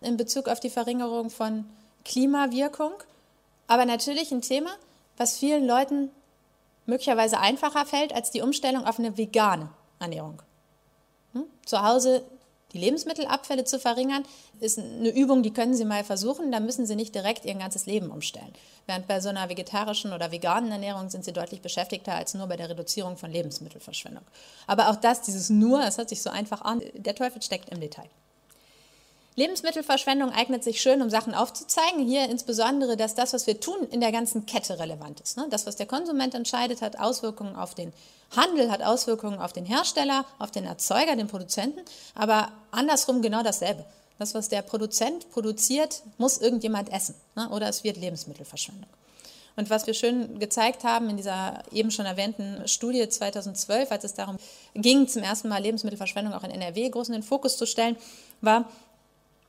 in 0.00 0.16
Bezug 0.16 0.48
auf 0.48 0.60
die 0.60 0.70
Verringerung 0.70 1.30
von 1.30 1.66
Klimawirkung, 2.04 2.92
aber 3.66 3.84
natürlich 3.84 4.32
ein 4.32 4.42
Thema, 4.42 4.70
was 5.16 5.38
vielen 5.38 5.66
Leuten 5.66 6.10
möglicherweise 6.86 7.38
einfacher 7.38 7.84
fällt 7.84 8.12
als 8.12 8.30
die 8.30 8.40
Umstellung 8.40 8.86
auf 8.86 8.98
eine 8.98 9.16
vegane 9.16 9.68
Ernährung. 9.98 10.42
Hm? 11.34 11.44
Zu 11.64 11.82
Hause 11.82 12.24
die 12.72 12.78
Lebensmittelabfälle 12.78 13.64
zu 13.64 13.78
verringern, 13.78 14.24
ist 14.60 14.78
eine 14.78 15.08
Übung, 15.10 15.42
die 15.42 15.52
können 15.52 15.74
Sie 15.74 15.84
mal 15.84 16.04
versuchen. 16.04 16.52
Da 16.52 16.60
müssen 16.60 16.86
Sie 16.86 16.96
nicht 16.96 17.14
direkt 17.14 17.44
Ihr 17.44 17.54
ganzes 17.54 17.86
Leben 17.86 18.10
umstellen. 18.10 18.52
Während 18.86 19.06
bei 19.06 19.20
so 19.20 19.28
einer 19.28 19.48
vegetarischen 19.48 20.12
oder 20.12 20.32
veganen 20.32 20.70
Ernährung 20.70 21.10
sind 21.10 21.24
Sie 21.24 21.32
deutlich 21.32 21.62
beschäftigter 21.62 22.14
als 22.14 22.34
nur 22.34 22.46
bei 22.46 22.56
der 22.56 22.70
Reduzierung 22.70 23.16
von 23.16 23.30
Lebensmittelverschwendung. 23.30 24.24
Aber 24.66 24.90
auch 24.90 24.96
das, 24.96 25.22
dieses 25.22 25.50
nur, 25.50 25.82
es 25.84 25.98
hört 25.98 26.08
sich 26.08 26.22
so 26.22 26.30
einfach 26.30 26.62
an, 26.62 26.82
der 26.94 27.14
Teufel 27.14 27.42
steckt 27.42 27.70
im 27.70 27.80
Detail. 27.80 28.08
Lebensmittelverschwendung 29.36 30.32
eignet 30.32 30.64
sich 30.64 30.80
schön, 30.80 31.02
um 31.02 31.10
Sachen 31.10 31.34
aufzuzeigen. 31.34 32.06
Hier 32.06 32.28
insbesondere, 32.28 32.96
dass 32.96 33.14
das, 33.14 33.32
was 33.32 33.46
wir 33.46 33.60
tun, 33.60 33.86
in 33.90 34.00
der 34.00 34.12
ganzen 34.12 34.44
Kette 34.46 34.78
relevant 34.78 35.20
ist. 35.20 35.36
Ne? 35.36 35.46
Das, 35.50 35.66
was 35.66 35.76
der 35.76 35.86
Konsument 35.86 36.34
entscheidet, 36.34 36.82
hat 36.82 36.98
Auswirkungen 36.98 37.56
auf 37.56 37.74
den 37.74 37.92
Handel, 38.36 38.70
hat 38.70 38.82
Auswirkungen 38.82 39.38
auf 39.38 39.52
den 39.52 39.64
Hersteller, 39.64 40.24
auf 40.38 40.50
den 40.50 40.64
Erzeuger, 40.64 41.16
den 41.16 41.28
Produzenten, 41.28 41.80
aber 42.14 42.50
andersrum 42.70 43.22
genau 43.22 43.42
dasselbe. 43.42 43.84
Das, 44.18 44.34
was 44.34 44.48
der 44.48 44.62
Produzent 44.62 45.30
produziert, 45.30 46.02
muss 46.18 46.38
irgendjemand 46.38 46.92
essen 46.92 47.14
ne? 47.36 47.48
oder 47.50 47.68
es 47.68 47.84
wird 47.84 47.96
Lebensmittelverschwendung. 47.96 48.88
Und 49.56 49.70
was 49.70 49.86
wir 49.86 49.94
schön 49.94 50.38
gezeigt 50.38 50.84
haben 50.84 51.10
in 51.10 51.16
dieser 51.16 51.62
eben 51.72 51.90
schon 51.90 52.06
erwähnten 52.06 52.66
Studie 52.68 53.08
2012, 53.08 53.90
als 53.90 54.04
es 54.04 54.14
darum 54.14 54.36
ging, 54.74 55.08
zum 55.08 55.22
ersten 55.22 55.48
Mal 55.48 55.62
Lebensmittelverschwendung 55.62 56.34
auch 56.34 56.44
in 56.44 56.50
NRW 56.50 56.88
groß 56.88 57.08
in 57.08 57.14
den 57.14 57.22
Fokus 57.22 57.56
zu 57.56 57.66
stellen, 57.66 57.96
war, 58.40 58.70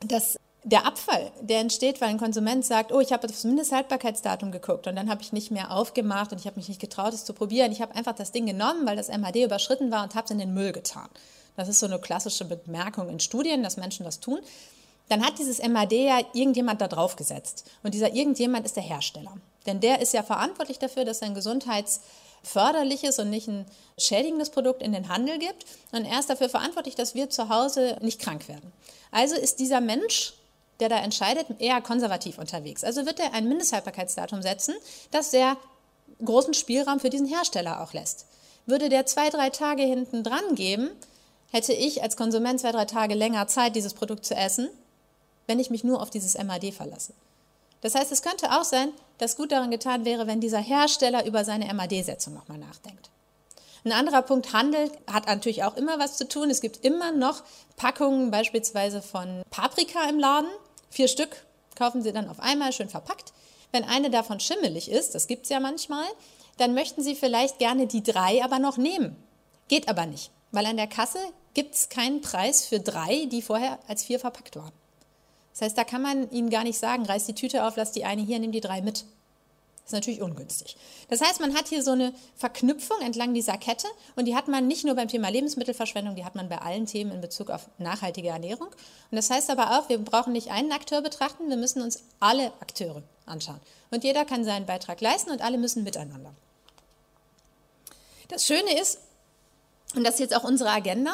dass 0.05 0.37
der 0.63 0.85
Abfall, 0.85 1.31
der 1.41 1.59
entsteht, 1.59 2.01
weil 2.01 2.09
ein 2.09 2.19
Konsument 2.19 2.63
sagt, 2.65 2.91
oh, 2.91 2.99
ich 2.99 3.11
habe 3.11 3.27
das 3.27 3.43
Mindesthaltbarkeitsdatum 3.43 4.51
geguckt 4.51 4.85
und 4.85 4.95
dann 4.95 5.09
habe 5.09 5.21
ich 5.21 5.33
nicht 5.33 5.49
mehr 5.49 5.71
aufgemacht 5.71 6.31
und 6.31 6.39
ich 6.39 6.45
habe 6.45 6.57
mich 6.57 6.69
nicht 6.69 6.79
getraut, 6.79 7.13
es 7.13 7.25
zu 7.25 7.33
probieren. 7.33 7.71
Ich 7.71 7.81
habe 7.81 7.95
einfach 7.95 8.13
das 8.13 8.31
Ding 8.31 8.45
genommen, 8.45 8.85
weil 8.85 8.95
das 8.95 9.09
MHD 9.09 9.37
überschritten 9.37 9.91
war 9.91 10.03
und 10.03 10.13
habe 10.13 10.25
es 10.25 10.31
in 10.31 10.37
den 10.37 10.53
Müll 10.53 10.71
getan. 10.71 11.09
Das 11.55 11.67
ist 11.67 11.79
so 11.79 11.87
eine 11.87 11.99
klassische 11.99 12.45
Bemerkung 12.45 13.09
in 13.09 13.19
Studien, 13.19 13.63
dass 13.63 13.77
Menschen 13.77 14.05
das 14.05 14.19
tun. 14.19 14.39
Dann 15.09 15.25
hat 15.25 15.39
dieses 15.39 15.59
MHD 15.59 15.93
ja 15.93 16.19
irgendjemand 16.33 16.79
da 16.79 16.87
drauf 16.87 17.15
gesetzt. 17.15 17.69
Und 17.83 17.93
dieser 17.93 18.13
irgendjemand 18.13 18.65
ist 18.65 18.75
der 18.75 18.83
Hersteller. 18.83 19.33
Denn 19.65 19.79
der 19.79 19.99
ist 19.99 20.13
ja 20.13 20.23
verantwortlich 20.23 20.79
dafür, 20.79 21.05
dass 21.05 21.21
ein 21.21 21.33
gesundheitsförderliches 22.41 23.19
und 23.19 23.29
nicht 23.29 23.47
ein 23.47 23.65
schädigendes 23.97 24.49
Produkt 24.49 24.81
in 24.81 24.93
den 24.93 25.09
Handel 25.09 25.37
gibt. 25.39 25.65
Und 25.91 26.05
er 26.05 26.19
ist 26.19 26.29
dafür 26.29 26.49
verantwortlich, 26.49 26.95
dass 26.95 27.15
wir 27.15 27.29
zu 27.29 27.49
Hause 27.49 27.97
nicht 28.01 28.19
krank 28.19 28.47
werden. 28.47 28.71
Also 29.11 29.35
ist 29.35 29.59
dieser 29.59 29.81
Mensch 29.81 30.33
der 30.79 30.89
da 30.89 30.97
entscheidet, 30.97 31.45
eher 31.59 31.79
konservativ 31.79 32.39
unterwegs. 32.39 32.83
Also 32.83 33.05
wird 33.05 33.19
er 33.19 33.35
ein 33.35 33.47
Mindesthaltbarkeitsdatum 33.47 34.41
setzen, 34.41 34.73
das 35.11 35.29
sehr 35.29 35.55
großen 36.25 36.55
Spielraum 36.55 36.99
für 36.99 37.11
diesen 37.11 37.27
Hersteller 37.27 37.83
auch 37.83 37.93
lässt. 37.93 38.25
Würde 38.65 38.89
der 38.89 39.05
zwei, 39.05 39.29
drei 39.29 39.51
Tage 39.51 39.83
hinten 39.83 40.23
dran 40.23 40.55
geben, 40.55 40.89
hätte 41.51 41.71
ich 41.71 42.01
als 42.01 42.17
Konsument 42.17 42.59
zwei, 42.59 42.71
drei 42.71 42.85
Tage 42.85 43.13
länger 43.13 43.45
Zeit, 43.45 43.75
dieses 43.75 43.93
Produkt 43.93 44.25
zu 44.25 44.33
essen, 44.33 44.69
wenn 45.45 45.59
ich 45.59 45.69
mich 45.69 45.83
nur 45.83 46.01
auf 46.01 46.09
dieses 46.09 46.35
MAD 46.35 46.73
verlasse. 46.73 47.13
Das 47.81 47.95
heißt, 47.95 48.11
es 48.11 48.21
könnte 48.21 48.51
auch 48.51 48.63
sein, 48.63 48.93
dass 49.17 49.35
gut 49.35 49.51
daran 49.51 49.71
getan 49.71 50.05
wäre, 50.05 50.27
wenn 50.27 50.39
dieser 50.39 50.59
Hersteller 50.59 51.25
über 51.25 51.43
seine 51.43 51.71
MAD-Setzung 51.73 52.33
nochmal 52.33 52.57
nachdenkt. 52.57 53.09
Ein 53.83 53.93
anderer 53.93 54.21
Punkt, 54.21 54.53
Handel 54.53 54.91
hat 55.11 55.25
natürlich 55.25 55.63
auch 55.63 55.75
immer 55.75 55.97
was 55.97 56.17
zu 56.17 56.27
tun. 56.27 56.51
Es 56.51 56.61
gibt 56.61 56.85
immer 56.85 57.11
noch 57.11 57.43
Packungen 57.77 58.29
beispielsweise 58.29 59.01
von 59.01 59.41
Paprika 59.49 60.07
im 60.07 60.19
Laden. 60.19 60.49
Vier 60.91 61.07
Stück 61.07 61.45
kaufen 61.75 62.03
Sie 62.03 62.13
dann 62.13 62.29
auf 62.29 62.39
einmal 62.39 62.73
schön 62.73 62.89
verpackt. 62.89 63.33
Wenn 63.71 63.83
eine 63.83 64.11
davon 64.11 64.39
schimmelig 64.39 64.91
ist, 64.91 65.15
das 65.15 65.25
gibt 65.25 65.43
es 65.43 65.49
ja 65.49 65.59
manchmal, 65.59 66.05
dann 66.57 66.75
möchten 66.75 67.01
Sie 67.01 67.15
vielleicht 67.15 67.57
gerne 67.57 67.87
die 67.87 68.03
drei 68.03 68.43
aber 68.43 68.59
noch 68.59 68.77
nehmen. 68.77 69.15
Geht 69.67 69.87
aber 69.87 70.05
nicht, 70.05 70.29
weil 70.51 70.65
an 70.65 70.77
der 70.77 70.87
Kasse 70.87 71.19
gibt 71.53 71.73
es 71.73 71.89
keinen 71.89 72.21
Preis 72.21 72.65
für 72.65 72.79
drei, 72.79 73.25
die 73.25 73.41
vorher 73.41 73.79
als 73.87 74.03
vier 74.03 74.19
verpackt 74.19 74.55
waren. 74.57 74.73
Das 75.61 75.67
heißt, 75.67 75.77
da 75.77 75.83
kann 75.83 76.01
man 76.01 76.27
Ihnen 76.31 76.49
gar 76.49 76.63
nicht 76.63 76.79
sagen, 76.79 77.05
reiß 77.05 77.27
die 77.27 77.35
Tüte 77.35 77.67
auf, 77.67 77.75
lass 77.75 77.91
die 77.91 78.03
eine 78.03 78.23
hier, 78.23 78.39
nimm 78.39 78.51
die 78.51 78.61
drei 78.61 78.81
mit. 78.81 79.01
Das 79.01 79.89
ist 79.89 79.93
natürlich 79.93 80.19
ungünstig. 80.19 80.75
Das 81.07 81.21
heißt, 81.21 81.39
man 81.39 81.53
hat 81.53 81.67
hier 81.67 81.83
so 81.83 81.91
eine 81.91 82.15
Verknüpfung 82.35 82.99
entlang 83.01 83.35
dieser 83.35 83.59
Kette 83.59 83.85
und 84.15 84.25
die 84.25 84.35
hat 84.35 84.47
man 84.47 84.65
nicht 84.65 84.85
nur 84.85 84.95
beim 84.95 85.07
Thema 85.07 85.29
Lebensmittelverschwendung, 85.29 86.15
die 86.15 86.25
hat 86.25 86.33
man 86.33 86.49
bei 86.49 86.57
allen 86.57 86.87
Themen 86.87 87.11
in 87.11 87.21
Bezug 87.21 87.51
auf 87.51 87.69
nachhaltige 87.77 88.29
Ernährung. 88.29 88.69
Und 88.69 89.15
das 89.15 89.29
heißt 89.29 89.51
aber 89.51 89.77
auch, 89.77 89.87
wir 89.87 89.99
brauchen 89.99 90.33
nicht 90.33 90.49
einen 90.49 90.71
Akteur 90.71 91.03
betrachten, 91.03 91.47
wir 91.47 91.57
müssen 91.57 91.83
uns 91.83 92.01
alle 92.19 92.47
Akteure 92.59 93.03
anschauen. 93.27 93.59
Und 93.91 94.03
jeder 94.03 94.25
kann 94.25 94.43
seinen 94.43 94.65
Beitrag 94.65 94.99
leisten 94.99 95.29
und 95.29 95.43
alle 95.43 95.59
müssen 95.59 95.83
miteinander. 95.83 96.33
Das 98.29 98.47
Schöne 98.47 98.81
ist, 98.81 98.97
und 99.93 100.03
das 100.05 100.15
ist 100.15 100.21
jetzt 100.21 100.35
auch 100.35 100.43
unsere 100.43 100.71
Agenda, 100.71 101.13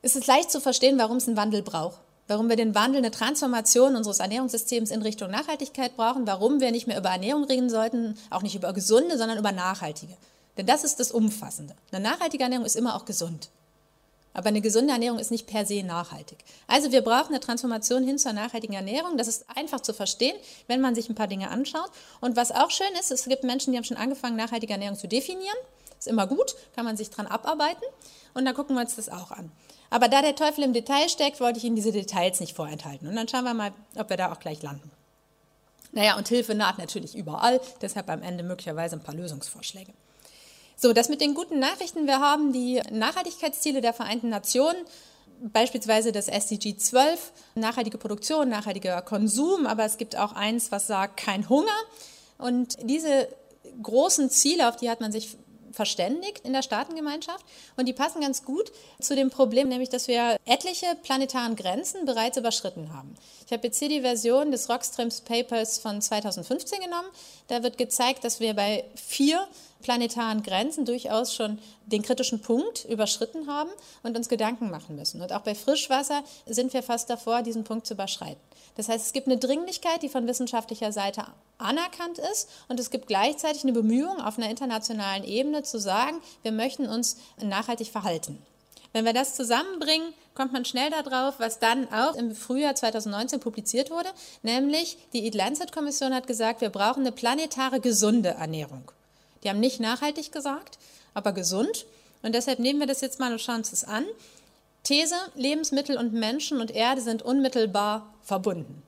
ist 0.00 0.16
es 0.16 0.26
leicht 0.26 0.50
zu 0.50 0.60
verstehen, 0.60 0.98
warum 0.98 1.18
es 1.18 1.28
einen 1.28 1.36
Wandel 1.36 1.62
braucht 1.62 2.00
warum 2.32 2.48
wir 2.48 2.56
den 2.56 2.74
Wandel, 2.74 2.98
eine 2.98 3.10
Transformation 3.10 3.94
unseres 3.94 4.18
Ernährungssystems 4.18 4.90
in 4.90 5.02
Richtung 5.02 5.30
Nachhaltigkeit 5.30 5.96
brauchen, 5.96 6.26
warum 6.26 6.60
wir 6.60 6.70
nicht 6.70 6.86
mehr 6.86 6.98
über 6.98 7.10
Ernährung 7.10 7.44
reden 7.44 7.68
sollten, 7.68 8.16
auch 8.30 8.42
nicht 8.42 8.54
über 8.54 8.72
gesunde, 8.72 9.18
sondern 9.18 9.38
über 9.38 9.52
nachhaltige. 9.52 10.16
Denn 10.56 10.66
das 10.66 10.82
ist 10.82 10.98
das 10.98 11.12
Umfassende. 11.12 11.74
Eine 11.92 12.02
nachhaltige 12.02 12.42
Ernährung 12.44 12.64
ist 12.64 12.76
immer 12.76 12.96
auch 12.96 13.04
gesund. 13.04 13.50
Aber 14.34 14.48
eine 14.48 14.62
gesunde 14.62 14.94
Ernährung 14.94 15.18
ist 15.18 15.30
nicht 15.30 15.46
per 15.46 15.66
se 15.66 15.82
nachhaltig. 15.82 16.38
Also 16.66 16.90
wir 16.90 17.02
brauchen 17.02 17.34
eine 17.34 17.40
Transformation 17.40 18.02
hin 18.02 18.18
zur 18.18 18.32
nachhaltigen 18.32 18.74
Ernährung. 18.74 19.18
Das 19.18 19.28
ist 19.28 19.44
einfach 19.54 19.80
zu 19.80 19.92
verstehen, 19.92 20.34
wenn 20.68 20.80
man 20.80 20.94
sich 20.94 21.10
ein 21.10 21.14
paar 21.14 21.26
Dinge 21.26 21.50
anschaut. 21.50 21.90
Und 22.22 22.34
was 22.34 22.50
auch 22.50 22.70
schön 22.70 22.92
ist, 22.98 23.10
es 23.10 23.24
gibt 23.26 23.44
Menschen, 23.44 23.72
die 23.72 23.76
haben 23.76 23.84
schon 23.84 23.98
angefangen, 23.98 24.36
nachhaltige 24.36 24.72
Ernährung 24.72 24.96
zu 24.96 25.06
definieren. 25.06 25.56
Ist 26.02 26.08
immer 26.08 26.26
gut, 26.26 26.56
kann 26.74 26.84
man 26.84 26.96
sich 26.96 27.10
dran 27.10 27.28
abarbeiten. 27.28 27.84
Und 28.34 28.44
dann 28.44 28.56
gucken 28.56 28.74
wir 28.74 28.80
uns 28.82 28.96
das 28.96 29.08
auch 29.08 29.30
an. 29.30 29.52
Aber 29.88 30.08
da 30.08 30.20
der 30.20 30.34
Teufel 30.34 30.64
im 30.64 30.72
Detail 30.72 31.08
steckt, 31.08 31.38
wollte 31.38 31.58
ich 31.58 31.64
Ihnen 31.64 31.76
diese 31.76 31.92
Details 31.92 32.40
nicht 32.40 32.56
vorenthalten. 32.56 33.06
Und 33.06 33.14
dann 33.14 33.28
schauen 33.28 33.44
wir 33.44 33.54
mal, 33.54 33.72
ob 33.94 34.10
wir 34.10 34.16
da 34.16 34.32
auch 34.32 34.40
gleich 34.40 34.60
landen. 34.62 34.90
Naja, 35.92 36.16
und 36.16 36.26
Hilfe 36.26 36.56
naht 36.56 36.78
natürlich 36.78 37.14
überall, 37.14 37.60
deshalb 37.82 38.10
am 38.10 38.20
Ende 38.20 38.42
möglicherweise 38.42 38.96
ein 38.96 39.02
paar 39.04 39.14
Lösungsvorschläge. 39.14 39.92
So, 40.76 40.92
das 40.92 41.08
mit 41.08 41.20
den 41.20 41.34
guten 41.34 41.60
Nachrichten. 41.60 42.08
Wir 42.08 42.18
haben 42.18 42.52
die 42.52 42.82
Nachhaltigkeitsziele 42.90 43.80
der 43.80 43.92
Vereinten 43.92 44.28
Nationen, 44.28 44.84
beispielsweise 45.52 46.10
das 46.10 46.26
SDG 46.26 46.76
12, 46.76 47.32
nachhaltige 47.54 47.98
Produktion, 47.98 48.48
nachhaltiger 48.48 49.02
Konsum, 49.02 49.66
aber 49.66 49.84
es 49.84 49.98
gibt 49.98 50.16
auch 50.16 50.32
eins, 50.32 50.72
was 50.72 50.88
sagt, 50.88 51.18
kein 51.18 51.48
Hunger. 51.48 51.70
Und 52.38 52.76
diese 52.82 53.28
großen 53.80 54.30
Ziele, 54.30 54.68
auf 54.68 54.76
die 54.76 54.90
hat 54.90 55.00
man 55.00 55.12
sich 55.12 55.36
verständigt 55.72 56.40
in 56.44 56.52
der 56.52 56.62
Staatengemeinschaft 56.62 57.44
und 57.76 57.86
die 57.86 57.92
passen 57.92 58.20
ganz 58.20 58.44
gut 58.44 58.72
zu 59.00 59.16
dem 59.16 59.30
Problem, 59.30 59.68
nämlich 59.68 59.88
dass 59.88 60.08
wir 60.08 60.36
etliche 60.44 60.86
planetaren 61.02 61.56
Grenzen 61.56 62.04
bereits 62.04 62.36
überschritten 62.36 62.92
haben. 62.94 63.14
Ich 63.46 63.52
habe 63.52 63.66
jetzt 63.66 63.78
hier 63.78 63.88
die 63.88 64.00
Version 64.00 64.50
des 64.50 64.68
Rockstreams 64.68 65.22
Papers 65.22 65.78
von 65.78 66.00
2015 66.00 66.80
genommen. 66.80 67.08
Da 67.48 67.62
wird 67.62 67.78
gezeigt, 67.78 68.24
dass 68.24 68.40
wir 68.40 68.54
bei 68.54 68.84
vier 68.94 69.46
planetaren 69.82 70.42
Grenzen 70.42 70.84
durchaus 70.84 71.34
schon 71.34 71.58
den 71.86 72.02
kritischen 72.02 72.40
Punkt 72.40 72.84
überschritten 72.86 73.46
haben 73.48 73.70
und 74.02 74.16
uns 74.16 74.28
Gedanken 74.28 74.70
machen 74.70 74.96
müssen. 74.96 75.20
Und 75.20 75.32
auch 75.32 75.40
bei 75.42 75.54
Frischwasser 75.54 76.22
sind 76.46 76.72
wir 76.72 76.82
fast 76.82 77.10
davor, 77.10 77.42
diesen 77.42 77.64
Punkt 77.64 77.86
zu 77.86 77.94
überschreiten. 77.94 78.40
Das 78.76 78.88
heißt, 78.88 79.06
es 79.06 79.12
gibt 79.12 79.26
eine 79.26 79.36
Dringlichkeit, 79.36 80.02
die 80.02 80.08
von 80.08 80.26
wissenschaftlicher 80.26 80.92
Seite 80.92 81.26
anerkannt 81.58 82.18
ist 82.18 82.48
und 82.68 82.80
es 82.80 82.90
gibt 82.90 83.06
gleichzeitig 83.06 83.64
eine 83.64 83.72
Bemühung 83.72 84.20
auf 84.20 84.38
einer 84.38 84.48
internationalen 84.48 85.24
Ebene 85.24 85.62
zu 85.62 85.78
sagen, 85.78 86.20
wir 86.42 86.52
möchten 86.52 86.88
uns 86.88 87.16
nachhaltig 87.42 87.88
verhalten. 87.88 88.38
Wenn 88.92 89.04
wir 89.04 89.12
das 89.12 89.34
zusammenbringen, 89.34 90.12
kommt 90.34 90.52
man 90.52 90.64
schnell 90.64 90.90
darauf, 90.90 91.38
was 91.38 91.58
dann 91.58 91.90
auch 91.92 92.14
im 92.14 92.34
Frühjahr 92.34 92.74
2019 92.74 93.40
publiziert 93.40 93.90
wurde, 93.90 94.08
nämlich 94.42 94.98
die 95.12 95.24
Eat 95.24 95.34
Lancet 95.34 95.72
Kommission 95.72 96.14
hat 96.14 96.26
gesagt, 96.26 96.60
wir 96.60 96.70
brauchen 96.70 97.00
eine 97.00 97.12
planetare 97.12 97.80
gesunde 97.80 98.30
Ernährung. 98.30 98.90
Die 99.42 99.48
haben 99.48 99.60
nicht 99.60 99.80
nachhaltig 99.80 100.32
gesagt, 100.32 100.78
aber 101.14 101.32
gesund. 101.32 101.86
Und 102.22 102.34
deshalb 102.34 102.58
nehmen 102.58 102.80
wir 102.80 102.86
das 102.86 103.00
jetzt 103.00 103.18
mal 103.18 103.32
und 103.32 103.40
schauen 103.40 103.58
uns 103.58 103.70
das 103.70 103.84
an. 103.84 104.04
These, 104.84 105.14
Lebensmittel 105.34 105.96
und 105.96 106.12
Menschen 106.12 106.60
und 106.60 106.70
Erde 106.70 107.00
sind 107.00 107.22
unmittelbar 107.22 108.12
verbunden. 108.22 108.82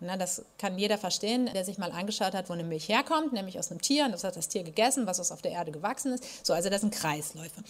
Na, 0.00 0.16
das 0.16 0.44
kann 0.58 0.78
jeder 0.78 0.98
verstehen, 0.98 1.48
der 1.54 1.64
sich 1.64 1.78
mal 1.78 1.92
angeschaut 1.92 2.34
hat, 2.34 2.48
wo 2.48 2.54
eine 2.54 2.64
Milch 2.64 2.88
herkommt, 2.88 3.32
nämlich 3.32 3.58
aus 3.58 3.70
einem 3.70 3.80
Tier. 3.80 4.04
Und 4.04 4.12
das 4.12 4.24
hat 4.24 4.36
das 4.36 4.48
Tier 4.48 4.64
gegessen, 4.64 5.06
was 5.06 5.30
auf 5.30 5.42
der 5.42 5.52
Erde 5.52 5.70
gewachsen 5.70 6.12
ist. 6.12 6.44
So, 6.44 6.52
also 6.52 6.68
das 6.70 6.80
sind 6.80 6.92
Kreisläufe. 6.92 7.62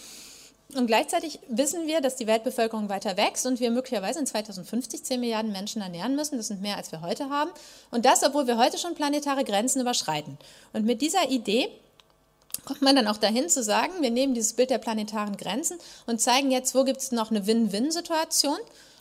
Und 0.74 0.86
gleichzeitig 0.86 1.40
wissen 1.48 1.86
wir, 1.86 2.00
dass 2.00 2.16
die 2.16 2.26
Weltbevölkerung 2.26 2.88
weiter 2.88 3.18
wächst 3.18 3.44
und 3.44 3.60
wir 3.60 3.70
möglicherweise 3.70 4.18
in 4.20 4.26
2050 4.26 5.04
10 5.04 5.20
Milliarden 5.20 5.52
Menschen 5.52 5.82
ernähren 5.82 6.16
müssen. 6.16 6.38
Das 6.38 6.48
sind 6.48 6.62
mehr, 6.62 6.78
als 6.78 6.90
wir 6.90 7.02
heute 7.02 7.28
haben. 7.28 7.50
Und 7.90 8.06
das, 8.06 8.22
obwohl 8.22 8.46
wir 8.46 8.56
heute 8.56 8.78
schon 8.78 8.94
planetare 8.94 9.44
Grenzen 9.44 9.82
überschreiten. 9.82 10.38
Und 10.72 10.86
mit 10.86 11.02
dieser 11.02 11.28
Idee 11.28 11.68
kommt 12.64 12.82
man 12.82 12.96
dann 12.96 13.08
auch 13.08 13.16
dahin 13.16 13.48
zu 13.48 13.62
sagen, 13.62 13.92
wir 14.00 14.10
nehmen 14.10 14.34
dieses 14.34 14.52
Bild 14.52 14.70
der 14.70 14.78
planetaren 14.78 15.36
Grenzen 15.36 15.78
und 16.06 16.20
zeigen 16.20 16.50
jetzt, 16.50 16.74
wo 16.74 16.84
gibt 16.84 17.00
es 17.00 17.12
noch 17.12 17.30
eine 17.30 17.46
Win-Win-Situation 17.46 18.58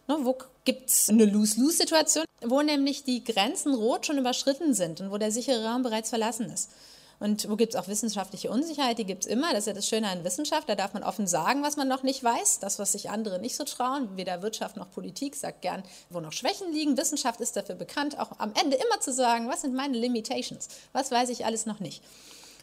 Ne, 0.08 0.18
wo 0.22 0.38
gibt 0.66 0.90
es 0.90 1.10
eine 1.10 1.26
Lose-Lose-Situation, 1.26 2.26
wo 2.42 2.62
nämlich 2.62 3.04
die 3.04 3.24
Grenzen 3.24 3.74
rot 3.74 4.06
schon 4.06 4.18
überschritten 4.18 4.74
sind 4.74 5.00
und 5.00 5.12
wo 5.12 5.18
der 5.18 5.32
sichere 5.32 5.66
Raum 5.66 5.84
bereits 5.84 6.10
verlassen 6.10 6.50
ist. 6.50 6.72
Und 7.20 7.48
wo 7.48 7.56
gibt 7.56 7.76
es 7.76 7.80
auch 7.80 7.88
wissenschaftliche 7.88 8.50
Unsicherheit? 8.50 8.98
Die 8.98 9.06
gibt 9.06 9.26
es 9.26 9.32
immer. 9.32 9.52
Das 9.52 9.60
ist 9.60 9.68
ja 9.68 9.74
das 9.74 9.88
Schöne 9.88 10.10
an 10.10 10.24
Wissenschaft. 10.24 10.68
Da 10.68 10.74
darf 10.74 10.96
man 10.96 11.04
offen 11.04 11.28
sagen, 11.28 11.62
was 11.62 11.78
man 11.78 11.88
noch 11.88 12.02
nicht 12.02 12.24
weiß. 12.24 12.58
Das, 12.60 12.80
was 12.80 12.94
sich 12.94 13.12
andere 13.12 13.38
nicht 13.38 13.56
so 13.56 13.64
trauen. 13.64 14.18
Weder 14.18 14.42
Wirtschaft 14.42 14.76
noch 14.76 14.90
Politik 14.90 15.36
sagt 15.36 15.62
gern, 15.62 15.84
wo 16.10 16.20
noch 16.20 16.32
Schwächen 16.32 16.74
liegen. 16.74 16.98
Wissenschaft 16.98 17.40
ist 17.40 17.56
dafür 17.56 17.76
bekannt, 17.76 18.18
auch 18.18 18.40
am 18.40 18.54
Ende 18.60 18.76
immer 18.76 19.00
zu 19.02 19.14
sagen, 19.14 19.48
was 19.48 19.62
sind 19.62 19.76
meine 19.76 20.00
Limitations? 20.00 20.68
Was 20.94 21.12
weiß 21.12 21.30
ich 21.30 21.46
alles 21.46 21.68
noch 21.68 21.80
nicht? 21.80 22.02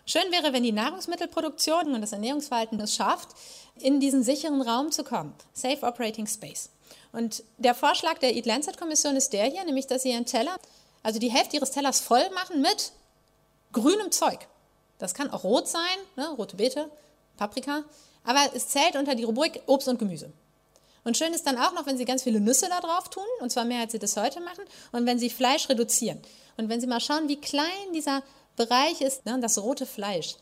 Schön 0.09 0.33
wäre, 0.33 0.55
wenn 0.55 0.63
die 0.63 0.73
Nahrungsmittelproduktion 0.73 1.95
und 1.95 2.01
das 2.01 2.13
Ernährungsverhalten 2.13 2.81
es 2.81 2.95
schafft, 2.95 3.29
in 3.77 4.01
diesen 4.01 4.23
sicheren 4.23 4.63
Raum 4.63 4.91
zu 4.91 5.05
kommen. 5.05 5.35
Safe 5.53 5.85
Operating 5.85 6.27
Space. 6.27 6.71
Und 7.13 7.45
der 7.59 7.75
Vorschlag 7.75 8.17
der 8.17 8.35
Eat 8.35 8.47
Lancet 8.47 8.79
Kommission 8.79 9.17
ist 9.17 9.35
der 9.35 9.45
hier, 9.45 9.63
nämlich 9.65 9.87
dass 9.87 10.05
sie 10.05 10.13
ihren 10.13 10.25
Teller, 10.25 10.57
also 11.03 11.19
die 11.19 11.31
Hälfte 11.31 11.57
ihres 11.57 11.73
Tellers 11.73 12.01
voll 12.01 12.27
machen 12.31 12.63
mit 12.63 12.93
grünem 13.75 14.11
Zeug. 14.11 14.49
Das 14.97 15.13
kann 15.13 15.31
auch 15.31 15.45
rot 15.45 15.69
sein, 15.69 15.99
ne, 16.17 16.31
rote 16.39 16.57
Beete, 16.57 16.91
Paprika, 17.37 17.85
aber 18.25 18.41
es 18.55 18.69
zählt 18.69 18.97
unter 18.97 19.15
die 19.15 19.25
Rubrik 19.25 19.61
Obst 19.67 19.89
und 19.89 19.99
Gemüse. 19.99 20.33
Und 21.05 21.19
schön 21.19 21.35
ist 21.35 21.47
dann 21.47 21.59
auch 21.59 21.75
noch, 21.75 21.85
wenn 21.85 21.99
Sie 21.99 22.07
ganz 22.07 22.23
viele 22.23 22.41
Nüsse 22.41 22.71
da 22.71 22.81
drauf 22.81 23.11
tun, 23.11 23.25
und 23.41 23.51
zwar 23.51 23.67
mehr, 23.67 23.81
als 23.81 23.93
Sie 23.93 23.99
das 23.99 24.17
heute 24.17 24.41
machen, 24.41 24.65
und 24.93 25.05
wenn 25.05 25.19
Sie 25.19 25.29
Fleisch 25.29 25.69
reduzieren. 25.69 26.19
Und 26.57 26.71
wenn 26.71 26.81
Sie 26.81 26.87
mal 26.87 27.01
schauen, 27.01 27.29
wie 27.29 27.41
klein 27.41 27.93
dieser 27.95 28.23
Bereich 28.59 29.01
ist, 29.01 29.25
ne, 29.25 29.39
das 29.41 29.57
rote 29.57 29.87
Fleisch, 29.87 30.37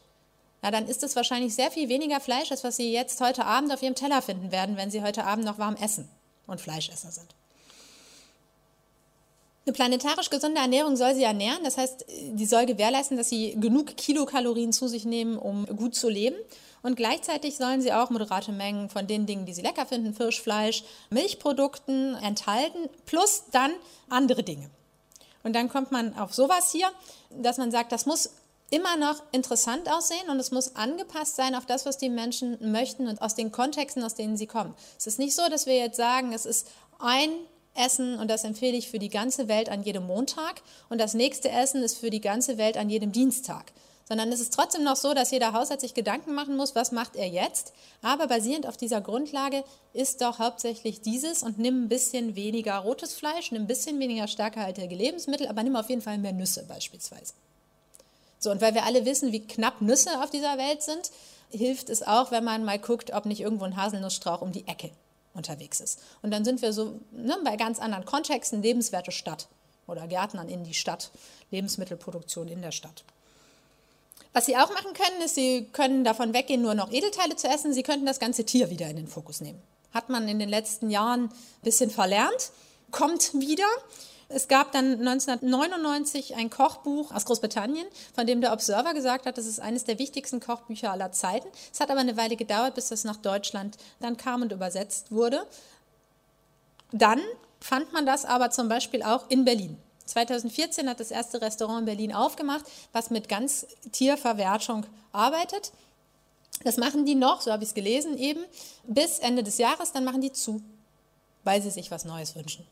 ja, 0.65 0.73
dann 0.73 0.89
ist 0.89 1.05
es 1.05 1.15
wahrscheinlich 1.15 1.55
sehr 1.55 1.71
viel 1.71 1.89
weniger 1.89 2.19
Fleisch, 2.19 2.51
als 2.51 2.65
was 2.65 2.77
Sie 2.77 2.93
jetzt 2.93 3.21
heute 3.21 3.45
Abend 3.45 3.73
auf 3.73 3.83
Ihrem 3.83 3.95
Teller 3.95 4.21
finden 4.21 4.51
werden, 4.51 4.77
wenn 4.77 4.91
Sie 4.91 5.03
heute 5.03 5.23
Abend 5.23 5.45
noch 5.45 5.59
warm 5.59 5.77
essen 5.77 6.09
und 6.49 6.61
Fleischesser 6.61 7.13
sind. 7.13 7.37
Eine 9.67 9.73
planetarisch 9.73 10.31
gesunde 10.31 10.61
Ernährung 10.61 10.97
soll 10.97 11.17
sie 11.17 11.25
ernähren, 11.25 11.65
das 11.65 11.77
heißt, 11.77 12.05
die 12.09 12.47
soll 12.47 12.67
gewährleisten, 12.67 13.17
dass 13.17 13.29
sie 13.29 13.57
genug 13.59 13.97
Kilokalorien 13.97 14.73
zu 14.73 14.87
sich 14.87 15.05
nehmen, 15.05 15.37
um 15.37 15.67
gut 15.67 15.97
zu 15.97 16.09
leben. 16.09 16.37
Und 16.83 16.95
gleichzeitig 16.95 17.57
sollen 17.57 17.83
sie 17.83 17.93
auch 17.93 18.11
moderate 18.11 18.53
Mengen 18.53 18.89
von 18.91 19.09
den 19.09 19.27
Dingen, 19.27 19.45
die 19.45 19.53
sie 19.53 19.63
lecker 19.63 19.85
finden, 19.85 20.15
Fisch, 20.15 20.41
Fleisch, 20.41 20.85
Milchprodukten 21.11 22.15
enthalten, 22.15 22.89
plus 23.07 23.45
dann 23.51 23.73
andere 24.09 24.45
Dinge. 24.45 24.71
Und 25.47 25.53
dann 25.53 25.69
kommt 25.69 25.93
man 25.93 26.19
auf 26.19 26.35
sowas 26.35 26.73
hier, 26.73 26.89
dass 27.31 27.57
man 27.57 27.71
sagt, 27.71 27.93
das 27.93 28.05
muss 28.05 28.31
immer 28.71 28.97
noch 28.97 29.23
interessant 29.31 29.89
aussehen 29.89 30.29
und 30.29 30.41
es 30.41 30.51
muss 30.51 30.75
angepasst 30.75 31.37
sein 31.37 31.55
auf 31.55 31.67
das, 31.67 31.87
was 31.87 31.99
die 31.99 32.09
Menschen 32.09 32.73
möchten 32.73 33.07
und 33.07 33.23
aus 33.23 33.37
den 33.37 33.53
Kontexten, 33.53 34.03
aus 34.03 34.17
denen 34.17 34.37
sie 34.37 34.49
kommen. 34.49 34.75
Es 34.99 35.07
ist 35.07 35.21
nicht 35.21 35.37
so, 35.37 35.49
dass 35.49 35.67
wir 35.67 35.77
jetzt 35.77 35.99
sagen, 35.99 36.33
es 36.33 36.47
ist 36.47 36.67
ein 36.99 37.31
Essen 37.77 38.19
und 38.19 38.29
das 38.29 38.43
empfehle 38.43 38.77
ich 38.77 38.91
für 38.91 38.99
die 38.99 39.09
ganze 39.09 39.47
Welt 39.47 39.69
an 39.69 39.85
jedem 39.85 40.09
Montag 40.09 40.63
und 40.89 41.01
das 41.01 41.15
nächste 41.15 41.49
Essen 41.49 41.85
ist 41.85 41.97
für 41.97 42.11
die 42.11 42.21
ganze 42.21 42.59
Welt 42.59 42.77
an 42.77 42.91
jedem 42.91 43.13
Dienstag. 43.13 43.73
Sondern 44.09 44.31
es 44.31 44.39
ist 44.41 44.55
trotzdem 44.55 44.85
noch 44.85 44.95
so, 44.95 45.15
dass 45.15 45.33
jeder 45.33 45.53
Haushalt 45.53 45.81
sich 45.81 45.93
Gedanken 45.93 46.35
machen 46.35 46.57
muss, 46.57 46.77
was 46.77 46.93
macht 46.93 47.17
er 47.17 47.27
jetzt. 47.27 47.73
Aber 48.03 48.29
basierend 48.29 48.67
auf 48.67 48.77
dieser 48.77 49.01
Grundlage 49.01 49.65
ist 49.93 50.21
doch 50.21 50.39
hauptsächlich 50.39 51.01
dieses 51.01 51.43
und 51.43 51.59
nimm 51.59 51.85
ein 51.85 51.89
bisschen 51.89 52.37
weniger 52.37 52.77
rotes 52.79 53.15
Fleisch, 53.15 53.51
nimm 53.51 53.63
ein 53.63 53.67
bisschen 53.67 53.99
weniger 53.99 54.29
stärkerhaltige 54.29 54.95
Lebensmittel, 54.95 55.49
aber 55.49 55.65
nimm 55.65 55.75
auf 55.75 55.89
jeden 55.89 56.03
Fall 56.03 56.19
mehr 56.19 56.33
Nüsse 56.33 56.65
beispielsweise. 56.69 57.35
So, 58.39 58.53
und 58.53 58.61
weil 58.61 58.75
wir 58.75 58.85
alle 58.85 59.05
wissen, 59.05 59.33
wie 59.33 59.45
knapp 59.45 59.81
Nüsse 59.81 60.23
auf 60.23 60.31
dieser 60.31 60.57
Welt 60.57 60.83
sind, 60.83 61.11
hilft 61.51 61.91
es 61.91 62.05
auch, 62.05 62.31
wenn 62.31 62.45
man 62.45 62.65
mal 62.65 62.79
guckt, 62.79 63.13
ob 63.13 63.27
nicht 63.27 63.41
irgendwo 63.41 63.65
ein 63.65 63.77
Haselnussstrauch 63.77 64.41
um 64.41 64.53
die 64.53 64.69
Ecke 64.69 64.91
unterwegs 65.35 65.81
ist. 65.81 66.01
Und 66.23 66.31
dann 66.31 66.45
sind 66.45 66.63
wir 66.63 66.73
so 66.73 67.01
ne, 67.11 67.37
bei 67.45 67.57
ganz 67.57 67.81
anderen 67.81 68.05
Kontexten, 68.05 68.63
lebenswerte 68.63 69.11
Stadt 69.11 69.49
oder 69.87 70.07
Gärtnern 70.07 70.49
in 70.49 70.63
die 70.63 70.75
Stadt, 70.75 71.11
Lebensmittelproduktion 71.51 72.49
in 72.49 72.63
der 72.63 72.73
Stadt. 72.73 73.05
Was 74.33 74.47
Sie 74.47 74.57
auch 74.57 74.69
machen 74.69 74.93
können, 74.93 75.23
ist, 75.25 75.35
Sie 75.35 75.69
können 75.73 76.05
davon 76.05 76.35
weggehen, 76.35 76.61
nur 76.61 76.75
noch 76.75 76.93
Edelteile 76.93 77.37
zu 77.37 77.49
essen. 77.49 77.73
Sie 77.73 77.83
könnten 77.83 78.05
das 78.05 78.21
ganze 78.21 78.45
Tier 78.45 78.69
wieder 78.71 78.87
in 78.87 78.97
den 78.97 79.09
Fokus 79.09 79.41
nehmen. 79.41 79.63
Hat 79.93 80.11
man 80.11 80.29
in 80.29 80.39
den 80.39 80.51
letzten 80.51 80.91
Jahren 80.91 81.25
ein 81.25 81.31
bisschen 81.63 81.91
verlernt, 81.91 82.51
kommt 82.91 83.33
wieder. 83.35 83.65
Es 84.29 84.49
gab 84.49 84.73
dann 84.73 85.07
1999 85.07 86.35
ein 86.35 86.51
Kochbuch 86.51 87.13
aus 87.13 87.25
Großbritannien, 87.25 87.87
von 88.15 88.27
dem 88.27 88.41
der 88.41 88.53
Observer 88.53 88.93
gesagt 88.93 89.25
hat, 89.25 89.39
das 89.39 89.47
ist 89.47 89.61
eines 89.61 89.85
der 89.85 89.99
wichtigsten 89.99 90.41
Kochbücher 90.41 90.91
aller 90.91 91.13
Zeiten. 91.13 91.49
Es 91.73 91.81
hat 91.81 91.91
aber 91.91 92.01
eine 92.01 92.17
Weile 92.17 92.37
gedauert, 92.37 92.75
bis 92.75 92.89
das 92.89 93.05
nach 93.05 93.17
Deutschland 93.17 93.77
dann 94.01 94.17
kam 94.17 94.43
und 94.43 94.53
übersetzt 94.53 95.13
wurde. 95.13 95.47
Dann 96.93 97.21
fand 97.61 97.93
man 97.93 98.05
das 98.05 98.25
aber 98.25 98.51
zum 98.51 98.69
Beispiel 98.69 99.03
auch 99.03 99.31
in 99.31 99.45
Berlin. 99.45 99.79
2014 100.07 100.89
hat 100.89 101.01
das 101.01 101.11
erste 101.11 101.41
Restaurant 101.41 101.81
in 101.81 101.85
Berlin 101.85 102.15
aufgemacht, 102.15 102.65
was 102.93 103.11
mit 103.11 103.29
ganz 103.29 103.67
Tierverwertung 103.93 104.87
arbeitet. 105.13 105.73
Das 106.65 106.77
machen 106.77 107.05
die 107.05 107.15
noch, 107.15 107.43
so 107.43 107.53
habe 107.53 107.65
ich 107.65 107.71
es 107.71 107.75
gelesen, 107.75 108.17
eben 108.17 108.45
bis 108.87 109.19
Ende 109.19 109.43
des 109.43 109.59
Jahres, 109.59 109.93
dann 109.93 110.05
machen 110.05 110.21
die 110.21 110.33
zu, 110.33 110.63
weil 111.45 111.61
sie 111.61 111.71
sich 111.71 111.91
was 111.91 112.05
Neues 112.05 112.35
wünschen. 112.35 112.67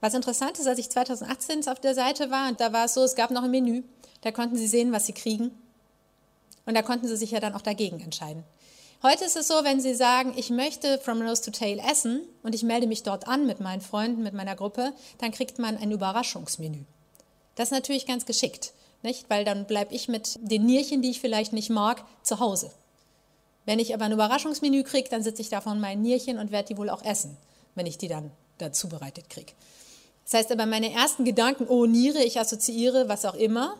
Was 0.00 0.12
interessant 0.12 0.58
ist, 0.58 0.66
als 0.66 0.78
ich 0.78 0.90
2018 0.90 1.66
auf 1.68 1.80
der 1.80 1.94
Seite 1.94 2.30
war, 2.30 2.48
und 2.48 2.60
da 2.60 2.72
war 2.72 2.84
es 2.84 2.94
so, 2.94 3.02
es 3.02 3.14
gab 3.14 3.30
noch 3.30 3.44
ein 3.44 3.50
Menü, 3.50 3.82
da 4.20 4.32
konnten 4.32 4.56
Sie 4.56 4.66
sehen, 4.66 4.92
was 4.92 5.06
Sie 5.06 5.12
kriegen. 5.12 5.50
Und 6.66 6.74
da 6.74 6.82
konnten 6.82 7.08
Sie 7.08 7.16
sich 7.16 7.30
ja 7.30 7.40
dann 7.40 7.54
auch 7.54 7.62
dagegen 7.62 8.00
entscheiden. 8.00 8.44
Heute 9.06 9.26
ist 9.26 9.36
es 9.36 9.48
so, 9.48 9.64
wenn 9.64 9.82
Sie 9.82 9.94
sagen, 9.94 10.32
ich 10.34 10.48
möchte 10.48 10.98
From 10.98 11.18
Nose 11.18 11.42
to 11.42 11.50
Tail 11.50 11.78
essen 11.78 12.22
und 12.42 12.54
ich 12.54 12.62
melde 12.62 12.86
mich 12.86 13.02
dort 13.02 13.28
an 13.28 13.44
mit 13.44 13.60
meinen 13.60 13.82
Freunden, 13.82 14.22
mit 14.22 14.32
meiner 14.32 14.56
Gruppe, 14.56 14.94
dann 15.18 15.30
kriegt 15.30 15.58
man 15.58 15.76
ein 15.76 15.92
Überraschungsmenü. 15.92 16.84
Das 17.54 17.68
ist 17.68 17.72
natürlich 17.72 18.06
ganz 18.06 18.24
geschickt, 18.24 18.72
nicht? 19.02 19.28
weil 19.28 19.44
dann 19.44 19.66
bleibe 19.66 19.94
ich 19.94 20.08
mit 20.08 20.38
den 20.40 20.64
Nierchen, 20.64 21.02
die 21.02 21.10
ich 21.10 21.20
vielleicht 21.20 21.52
nicht 21.52 21.68
mag, 21.68 22.02
zu 22.22 22.40
Hause. 22.40 22.70
Wenn 23.66 23.78
ich 23.78 23.92
aber 23.92 24.06
ein 24.06 24.12
Überraschungsmenü 24.12 24.84
kriege, 24.84 25.10
dann 25.10 25.22
sitze 25.22 25.42
ich 25.42 25.50
da 25.50 25.60
von 25.60 25.80
meinen 25.80 26.00
Nierchen 26.00 26.38
und 26.38 26.50
werde 26.50 26.68
die 26.68 26.78
wohl 26.78 26.88
auch 26.88 27.04
essen, 27.04 27.36
wenn 27.74 27.84
ich 27.84 27.98
die 27.98 28.08
dann 28.08 28.30
dazu 28.56 28.88
bereitet 28.88 29.28
kriege. 29.28 29.52
Das 30.24 30.32
heißt 30.32 30.50
aber, 30.50 30.64
meine 30.64 30.90
ersten 30.90 31.26
Gedanken, 31.26 31.66
oh 31.68 31.84
Niere, 31.84 32.22
ich 32.22 32.40
assoziiere 32.40 33.06
was 33.06 33.26
auch 33.26 33.34
immer, 33.34 33.76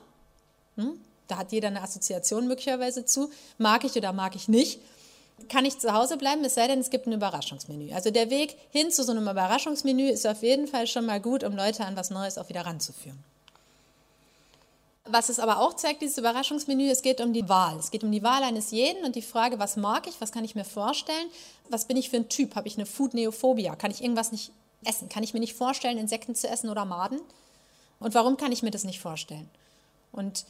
hm, 0.76 1.00
da 1.28 1.38
hat 1.38 1.52
jeder 1.52 1.68
eine 1.68 1.80
Assoziation 1.80 2.46
möglicherweise 2.46 3.06
zu, 3.06 3.30
mag 3.56 3.84
ich 3.84 3.96
oder 3.96 4.12
mag 4.12 4.36
ich 4.36 4.48
nicht, 4.48 4.80
kann 5.48 5.64
ich 5.64 5.78
zu 5.78 5.92
Hause 5.92 6.16
bleiben, 6.16 6.44
es 6.44 6.54
sei 6.54 6.66
denn, 6.66 6.80
es 6.80 6.90
gibt 6.90 7.06
ein 7.06 7.12
Überraschungsmenü. 7.12 7.92
Also 7.92 8.10
der 8.10 8.30
Weg 8.30 8.56
hin 8.70 8.90
zu 8.90 9.02
so 9.02 9.12
einem 9.12 9.28
Überraschungsmenü 9.28 10.08
ist 10.08 10.26
auf 10.26 10.42
jeden 10.42 10.66
Fall 10.66 10.86
schon 10.86 11.06
mal 11.06 11.20
gut, 11.20 11.44
um 11.44 11.56
Leute 11.56 11.84
an 11.84 11.96
was 11.96 12.10
Neues 12.10 12.38
auch 12.38 12.48
wieder 12.48 12.64
ranzuführen. 12.64 13.22
Was 15.06 15.28
es 15.28 15.38
aber 15.38 15.58
auch 15.58 15.74
zeigt, 15.74 16.00
dieses 16.00 16.16
Überraschungsmenü, 16.16 16.88
es 16.88 17.02
geht 17.02 17.20
um 17.20 17.34
die 17.34 17.46
Wahl. 17.48 17.76
Es 17.78 17.90
geht 17.90 18.04
um 18.04 18.12
die 18.12 18.22
Wahl 18.22 18.42
eines 18.42 18.70
jeden 18.70 19.04
und 19.04 19.16
die 19.16 19.22
Frage, 19.22 19.58
was 19.58 19.76
mag 19.76 20.06
ich, 20.06 20.18
was 20.20 20.32
kann 20.32 20.44
ich 20.44 20.54
mir 20.54 20.64
vorstellen, 20.64 21.28
was 21.68 21.84
bin 21.84 21.98
ich 21.98 22.08
für 22.08 22.16
ein 22.16 22.30
Typ, 22.30 22.56
habe 22.56 22.68
ich 22.68 22.76
eine 22.76 22.86
Food-Neophobia, 22.86 23.76
kann 23.76 23.90
ich 23.90 24.02
irgendwas 24.02 24.32
nicht 24.32 24.50
essen? 24.84 25.08
Kann 25.08 25.22
ich 25.22 25.34
mir 25.34 25.40
nicht 25.40 25.54
vorstellen, 25.54 25.98
Insekten 25.98 26.34
zu 26.34 26.48
essen 26.48 26.70
oder 26.70 26.84
Maden? 26.84 27.20
Und 28.00 28.14
warum 28.14 28.36
kann 28.36 28.52
ich 28.52 28.62
mir 28.62 28.70
das 28.70 28.84
nicht 28.84 29.00
vorstellen? 29.00 29.48
Und 30.12 30.44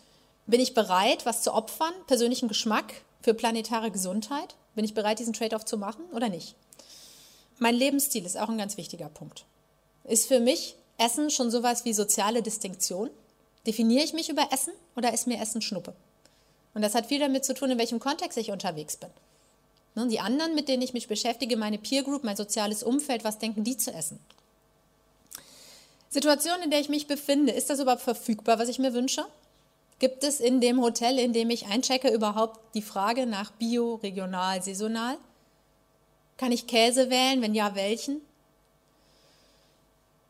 bin 0.46 0.60
ich 0.60 0.74
bereit, 0.74 1.26
was 1.26 1.42
zu 1.42 1.52
opfern, 1.52 1.92
persönlichen 2.06 2.48
Geschmack 2.48 2.92
für 3.22 3.34
planetare 3.34 3.90
Gesundheit? 3.90 4.54
Bin 4.74 4.84
ich 4.84 4.94
bereit, 4.94 5.18
diesen 5.18 5.32
Trade-off 5.32 5.64
zu 5.64 5.78
machen 5.78 6.04
oder 6.12 6.28
nicht? 6.28 6.54
Mein 7.58 7.74
Lebensstil 7.74 8.26
ist 8.26 8.36
auch 8.36 8.48
ein 8.48 8.58
ganz 8.58 8.76
wichtiger 8.76 9.08
Punkt. 9.08 9.44
Ist 10.04 10.26
für 10.26 10.40
mich 10.40 10.76
Essen 10.98 11.30
schon 11.30 11.50
sowas 11.50 11.84
wie 11.84 11.94
soziale 11.94 12.42
Distinktion? 12.42 13.10
Definiere 13.66 14.04
ich 14.04 14.12
mich 14.12 14.28
über 14.28 14.48
Essen 14.52 14.72
oder 14.96 15.14
ist 15.14 15.26
mir 15.26 15.40
Essen 15.40 15.62
Schnuppe? 15.62 15.94
Und 16.74 16.82
das 16.82 16.94
hat 16.94 17.06
viel 17.06 17.20
damit 17.20 17.44
zu 17.44 17.54
tun, 17.54 17.70
in 17.70 17.78
welchem 17.78 18.00
Kontext 18.00 18.36
ich 18.36 18.50
unterwegs 18.50 18.96
bin. 18.96 19.10
Ne, 19.94 20.08
die 20.08 20.20
anderen, 20.20 20.54
mit 20.54 20.68
denen 20.68 20.82
ich 20.82 20.92
mich 20.92 21.06
beschäftige, 21.06 21.56
meine 21.56 21.78
Peer 21.78 22.02
Group, 22.02 22.24
mein 22.24 22.36
soziales 22.36 22.82
Umfeld, 22.82 23.22
was 23.22 23.38
denken 23.38 23.62
die 23.62 23.76
zu 23.76 23.92
essen? 23.92 24.18
Situation, 26.10 26.62
in 26.62 26.70
der 26.70 26.80
ich 26.80 26.88
mich 26.88 27.06
befinde, 27.06 27.52
ist 27.52 27.70
das 27.70 27.80
überhaupt 27.80 28.02
verfügbar, 28.02 28.58
was 28.58 28.68
ich 28.68 28.78
mir 28.78 28.92
wünsche? 28.92 29.24
Gibt 29.98 30.24
es 30.24 30.40
in 30.40 30.60
dem 30.60 30.82
Hotel, 30.82 31.18
in 31.18 31.32
dem 31.32 31.50
ich 31.50 31.66
einchecke, 31.66 32.08
überhaupt 32.08 32.74
die 32.74 32.82
Frage 32.82 33.26
nach 33.26 33.52
Bio, 33.52 33.94
regional, 33.96 34.62
saisonal? 34.62 35.16
Kann 36.36 36.52
ich 36.52 36.66
Käse 36.66 37.10
wählen? 37.10 37.42
Wenn 37.42 37.54
ja, 37.54 37.74
welchen? 37.74 38.20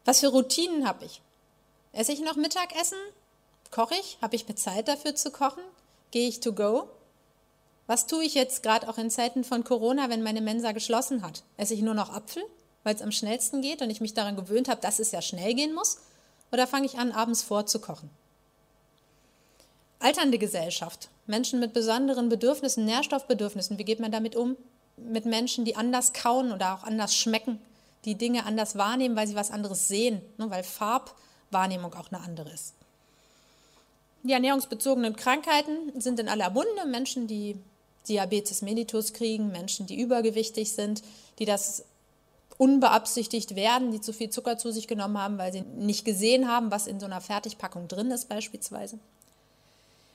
Was 0.05 0.21
für 0.21 0.29
Routinen 0.29 0.87
habe 0.87 1.07
ich? 1.07 1.23
Esse 1.93 2.13
ich 2.13 2.21
noch 2.21 2.37
Mittagessen? 2.37 2.99
Koche 3.71 3.95
ich? 3.99 4.19
Habe 4.21 4.37
ich 4.37 4.47
mir 4.47 4.55
Zeit 4.55 4.89
dafür 4.89 5.15
zu 5.15 5.31
kochen? 5.31 5.63
Gehe 6.11 6.29
ich 6.29 6.41
to 6.41 6.53
go? 6.53 6.89
Was 7.87 8.07
tue 8.07 8.25
ich 8.25 8.35
jetzt 8.35 8.63
gerade 8.63 8.89
auch 8.89 8.99
in 8.99 9.11
Zeiten 9.11 9.45
von 9.45 9.65
Corona, 9.65 10.09
wenn 10.09 10.23
meine 10.23 10.41
Mensa 10.41 10.73
geschlossen 10.73 11.23
hat? 11.23 11.43
Esse 11.57 11.75
ich 11.75 11.83
nur 11.83 11.95
noch 11.95 12.11
Apfel, 12.11 12.43
weil 12.83 12.95
es 12.95 13.03
am 13.03 13.13
schnellsten 13.13 13.63
geht 13.63 13.83
und 13.83 13.91
ich 13.91 14.01
mich 14.01 14.15
daran 14.15 14.37
gewöhnt 14.37 14.69
habe, 14.69 14.81
dass 14.81 14.99
es 14.99 15.11
ja 15.11 15.23
schnell 15.23 15.55
gehen 15.55 15.75
muss? 15.75 15.99
Oder 16.53 16.67
fange 16.67 16.87
ich 16.87 16.99
an, 16.99 17.13
abends 17.13 17.43
vorzukochen? 17.43 18.11
Alternde 19.99 20.39
Gesellschaft, 20.39 21.09
Menschen 21.27 21.61
mit 21.61 21.73
besonderen 21.73 22.29
Bedürfnissen, 22.29 22.85
Nährstoffbedürfnissen, 22.85 23.79
wie 23.79 23.85
geht 23.85 24.01
man 24.01 24.13
damit 24.13 24.37
um? 24.37 24.57
Mit 24.97 25.25
Menschen, 25.25 25.65
die 25.65 25.77
anders 25.77 26.13
kauen 26.13 26.53
oder 26.53 26.75
auch 26.75 26.85
anders 26.85 27.17
schmecken, 27.17 27.61
die 28.05 28.17
Dinge 28.17 28.45
anders 28.45 28.77
wahrnehmen, 28.77 29.17
weil 29.17 29.27
sie 29.27 29.35
was 29.35 29.51
anderes 29.51 29.89
sehen, 29.89 30.21
ne, 30.37 30.51
weil 30.51 30.63
Farbwahrnehmung 30.63 31.95
auch 31.95 32.13
eine 32.13 32.23
andere 32.23 32.51
ist. 32.51 32.75
Die 34.23 34.33
ernährungsbezogenen 34.33 35.17
Krankheiten 35.17 36.01
sind 36.01 36.19
in 36.19 36.29
aller 36.29 36.51
Munde. 36.51 36.87
Menschen, 36.87 37.27
die 37.27 37.57
Diabetes 38.09 38.63
mellitus 38.63 39.13
kriegen, 39.13 39.53
Menschen, 39.53 39.87
die 39.87 40.01
übergewichtig 40.01 40.73
sind, 40.73 41.03
die 41.39 41.45
das 41.45 41.85
unbeabsichtigt 42.57 43.57
werden, 43.57 43.91
die 43.91 44.01
zu 44.01 44.13
viel 44.13 44.31
Zucker 44.31 44.57
zu 44.57 44.71
sich 44.71 44.87
genommen 44.87 45.19
haben, 45.19 45.39
weil 45.39 45.53
sie 45.53 45.63
nicht 45.63 46.05
gesehen 46.05 46.49
haben, 46.49 46.71
was 46.71 46.87
in 46.87 47.01
so 47.01 47.07
einer 47.07 47.21
Fertigpackung 47.21 47.89
drin 47.89 48.11
ist 48.11 48.29
beispielsweise. 48.29 48.99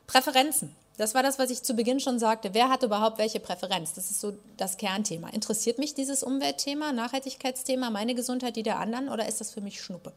Präferenzen. 0.10 0.76
Das 0.98 1.13
war 1.13 1.22
das, 1.22 1.38
was 1.38 1.52
ich 1.52 1.62
zu 1.62 1.76
Beginn 1.76 2.00
schon 2.00 2.17
sagte. 2.17 2.56
Wer 2.56 2.69
hat 2.69 2.82
überhaupt 2.82 3.19
welche 3.19 3.39
Präferenz? 3.39 3.93
Das 3.93 4.10
ist 4.10 4.19
so 4.19 4.34
das 4.58 4.78
Kernthema. 4.78 5.30
Interessiert 5.30 5.78
mich 5.78 5.93
dieses 5.93 6.24
Umweltthema, 6.24 6.91
Nachhaltigkeitsthema, 6.91 7.91
meine 7.91 8.15
Gesundheit, 8.15 8.56
die 8.56 8.63
der 8.63 8.80
anderen 8.80 9.10
oder 9.10 9.28
ist 9.28 9.39
das 9.39 9.52
für 9.52 9.62
mich 9.62 9.80
Schnuppe? 9.80 10.12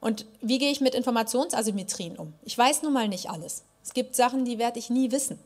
Und 0.00 0.26
wie 0.40 0.58
gehe 0.58 0.72
ich 0.72 0.80
mit 0.80 0.96
Informationsasymmetrien 0.96 2.16
um? 2.16 2.34
Ich 2.42 2.58
weiß 2.58 2.82
nun 2.82 2.92
mal 2.92 3.06
nicht 3.06 3.30
alles. 3.30 3.62
Es 3.84 3.94
gibt 3.94 4.16
Sachen, 4.16 4.44
die 4.44 4.58
werde 4.58 4.80
ich 4.80 4.90
nie 4.90 5.12
wissen. 5.12 5.38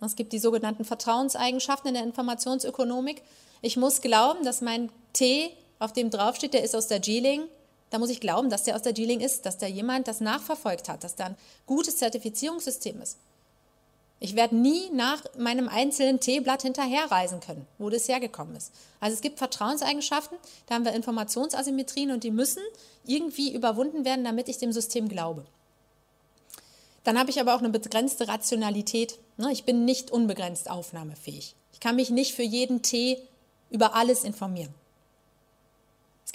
Es 0.00 0.16
gibt 0.16 0.32
die 0.32 0.40
sogenannten 0.40 0.84
Vertrauenseigenschaften 0.84 1.88
in 1.88 1.94
der 1.94 2.02
Informationsökonomik. 2.02 3.22
Ich 3.62 3.76
muss 3.76 4.00
glauben, 4.00 4.44
dass 4.44 4.60
mein 4.60 4.90
Tee, 5.12 5.50
auf 5.78 5.92
dem 5.92 6.10
draufsteht, 6.10 6.54
der 6.54 6.64
ist 6.64 6.74
aus 6.74 6.88
der 6.88 6.98
Geeling. 6.98 7.44
Da 7.96 8.00
muss 8.00 8.10
ich 8.10 8.20
glauben, 8.20 8.50
dass 8.50 8.64
der 8.64 8.76
aus 8.76 8.82
der 8.82 8.92
Geeling 8.92 9.20
ist, 9.20 9.46
dass 9.46 9.56
da 9.56 9.66
jemand 9.66 10.06
das 10.06 10.20
nachverfolgt 10.20 10.90
hat, 10.90 11.02
dass 11.02 11.14
da 11.14 11.28
ein 11.28 11.36
gutes 11.64 11.96
Zertifizierungssystem 11.96 13.00
ist. 13.00 13.16
Ich 14.20 14.36
werde 14.36 14.54
nie 14.54 14.90
nach 14.90 15.22
meinem 15.38 15.66
einzelnen 15.66 16.20
Teeblatt 16.20 16.60
hinterherreisen 16.60 17.40
können, 17.40 17.66
wo 17.78 17.88
das 17.88 18.06
hergekommen 18.06 18.54
ist. 18.54 18.70
Also 19.00 19.14
es 19.14 19.22
gibt 19.22 19.38
Vertrauenseigenschaften, 19.38 20.36
da 20.66 20.74
haben 20.74 20.84
wir 20.84 20.92
Informationsasymmetrien 20.92 22.10
und 22.10 22.22
die 22.22 22.30
müssen 22.30 22.62
irgendwie 23.06 23.54
überwunden 23.54 24.04
werden, 24.04 24.26
damit 24.26 24.50
ich 24.50 24.58
dem 24.58 24.72
System 24.72 25.08
glaube. 25.08 25.46
Dann 27.02 27.18
habe 27.18 27.30
ich 27.30 27.40
aber 27.40 27.54
auch 27.54 27.60
eine 27.60 27.70
begrenzte 27.70 28.28
Rationalität. 28.28 29.18
Ne? 29.38 29.50
Ich 29.52 29.64
bin 29.64 29.86
nicht 29.86 30.10
unbegrenzt 30.10 30.68
aufnahmefähig. 30.68 31.54
Ich 31.72 31.80
kann 31.80 31.96
mich 31.96 32.10
nicht 32.10 32.34
für 32.34 32.42
jeden 32.42 32.82
Tee 32.82 33.22
über 33.70 33.94
alles 33.94 34.22
informieren. 34.22 34.74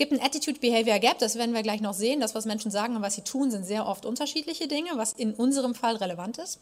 Es 0.02 0.10
gibt 0.10 0.20
ein 0.20 0.26
Attitude-Behavior 0.26 0.98
Gap, 0.98 1.20
das 1.20 1.36
werden 1.36 1.54
wir 1.54 1.62
gleich 1.62 1.80
noch 1.80 1.94
sehen. 1.94 2.22
Das, 2.22 2.34
was 2.34 2.46
Menschen 2.46 2.72
sagen 2.72 2.96
und 2.96 3.04
was 3.04 3.14
sie 3.14 3.22
tun, 3.22 3.52
sind 3.52 3.68
sehr 3.68 3.86
oft 3.86 4.04
unterschiedliche 4.04 4.68
Dinge, 4.68 4.90
was 4.96 5.14
in 5.14 5.36
unserem 5.36 5.76
Fall 5.76 5.96
relevant 5.96 6.40
ist. 6.40 6.60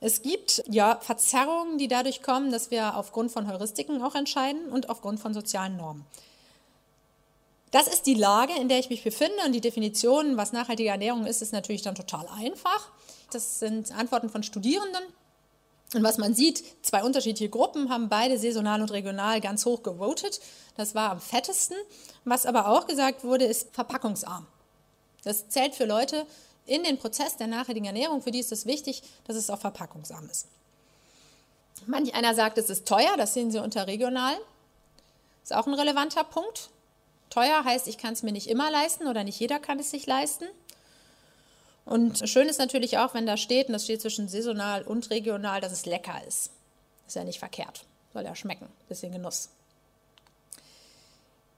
Es 0.00 0.22
gibt 0.22 0.60
ja 0.68 0.98
Verzerrungen, 1.00 1.78
die 1.78 1.86
dadurch 1.86 2.20
kommen, 2.20 2.50
dass 2.50 2.72
wir 2.72 2.96
aufgrund 2.96 3.30
von 3.30 3.46
Heuristiken 3.46 4.02
auch 4.02 4.16
entscheiden 4.16 4.70
und 4.72 4.90
aufgrund 4.90 5.20
von 5.20 5.34
sozialen 5.34 5.76
Normen. 5.76 6.04
Das 7.70 7.86
ist 7.86 8.06
die 8.06 8.14
Lage, 8.14 8.54
in 8.60 8.68
der 8.68 8.80
ich 8.80 8.90
mich 8.90 9.04
befinde 9.04 9.38
und 9.46 9.52
die 9.52 9.60
Definition, 9.60 10.36
was 10.36 10.50
nachhaltige 10.52 10.88
Ernährung 10.88 11.26
ist, 11.26 11.42
ist 11.42 11.52
natürlich 11.52 11.82
dann 11.82 11.94
total 11.94 12.26
einfach. 12.26 12.90
Das 13.30 13.60
sind 13.60 13.92
Antworten 13.92 14.30
von 14.30 14.42
Studierenden. 14.42 15.04
Und 15.94 16.02
was 16.02 16.18
man 16.18 16.34
sieht, 16.34 16.64
zwei 16.82 17.04
unterschiedliche 17.04 17.50
Gruppen 17.50 17.90
haben 17.90 18.08
beide 18.08 18.38
saisonal 18.38 18.80
und 18.80 18.90
regional 18.90 19.40
ganz 19.40 19.64
hoch 19.64 19.82
gewotet. 19.82 20.40
Das 20.76 20.94
war 20.94 21.10
am 21.10 21.20
fettesten. 21.20 21.76
Was 22.24 22.46
aber 22.46 22.68
auch 22.68 22.86
gesagt 22.86 23.24
wurde, 23.24 23.44
ist 23.44 23.74
verpackungsarm. 23.74 24.46
Das 25.24 25.48
zählt 25.48 25.74
für 25.74 25.86
Leute 25.86 26.26
in 26.66 26.84
den 26.84 26.98
Prozess 26.98 27.36
der 27.36 27.46
nachhaltigen 27.46 27.86
Ernährung. 27.86 28.22
Für 28.22 28.30
die 28.30 28.38
ist 28.38 28.52
es 28.52 28.66
wichtig, 28.66 29.02
dass 29.26 29.36
es 29.36 29.50
auch 29.50 29.58
verpackungsarm 29.58 30.28
ist. 30.30 30.46
Manch 31.86 32.14
einer 32.14 32.34
sagt, 32.34 32.58
es 32.58 32.70
ist 32.70 32.86
teuer, 32.86 33.16
das 33.16 33.34
sehen 33.34 33.50
Sie 33.50 33.60
unter 33.60 33.86
regional. 33.86 34.36
Ist 35.42 35.54
auch 35.54 35.66
ein 35.66 35.74
relevanter 35.74 36.22
Punkt. 36.22 36.70
Teuer 37.30 37.64
heißt, 37.64 37.88
ich 37.88 37.98
kann 37.98 38.12
es 38.12 38.22
mir 38.22 38.32
nicht 38.32 38.48
immer 38.48 38.70
leisten 38.70 39.06
oder 39.08 39.24
nicht 39.24 39.40
jeder 39.40 39.58
kann 39.58 39.78
es 39.80 39.90
sich 39.90 40.06
leisten. 40.06 40.44
Und 41.84 42.28
schön 42.28 42.48
ist 42.48 42.58
natürlich 42.58 42.98
auch, 42.98 43.14
wenn 43.14 43.26
da 43.26 43.36
steht, 43.36 43.66
und 43.66 43.72
das 43.72 43.84
steht 43.84 44.00
zwischen 44.00 44.28
saisonal 44.28 44.82
und 44.82 45.10
regional, 45.10 45.60
dass 45.60 45.72
es 45.72 45.86
lecker 45.86 46.22
ist. 46.28 46.50
Ist 47.08 47.16
ja 47.16 47.24
nicht 47.24 47.40
verkehrt. 47.40 47.84
Soll 48.12 48.24
ja 48.24 48.36
schmecken. 48.36 48.68
Bisschen 48.88 49.10
Genuss. 49.10 49.48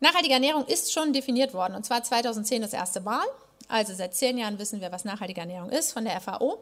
Nachhaltige 0.05 0.35
Ernährung 0.35 0.67
ist 0.67 0.93
schon 0.93 1.15
definiert 1.15 1.55
worden, 1.55 1.75
und 1.75 1.87
zwar 1.87 2.03
2010 2.03 2.61
das 2.61 2.75
erste 2.75 3.01
Mal. 3.01 3.25
Also 3.69 3.95
seit 3.95 4.15
zehn 4.15 4.37
Jahren 4.37 4.59
wissen 4.59 4.83
wir, 4.83 4.93
was 4.93 5.07
nachhaltige 5.07 5.41
Ernährung 5.41 5.71
ist 5.71 5.93
von 5.93 6.05
der 6.05 6.21
FAO. 6.21 6.59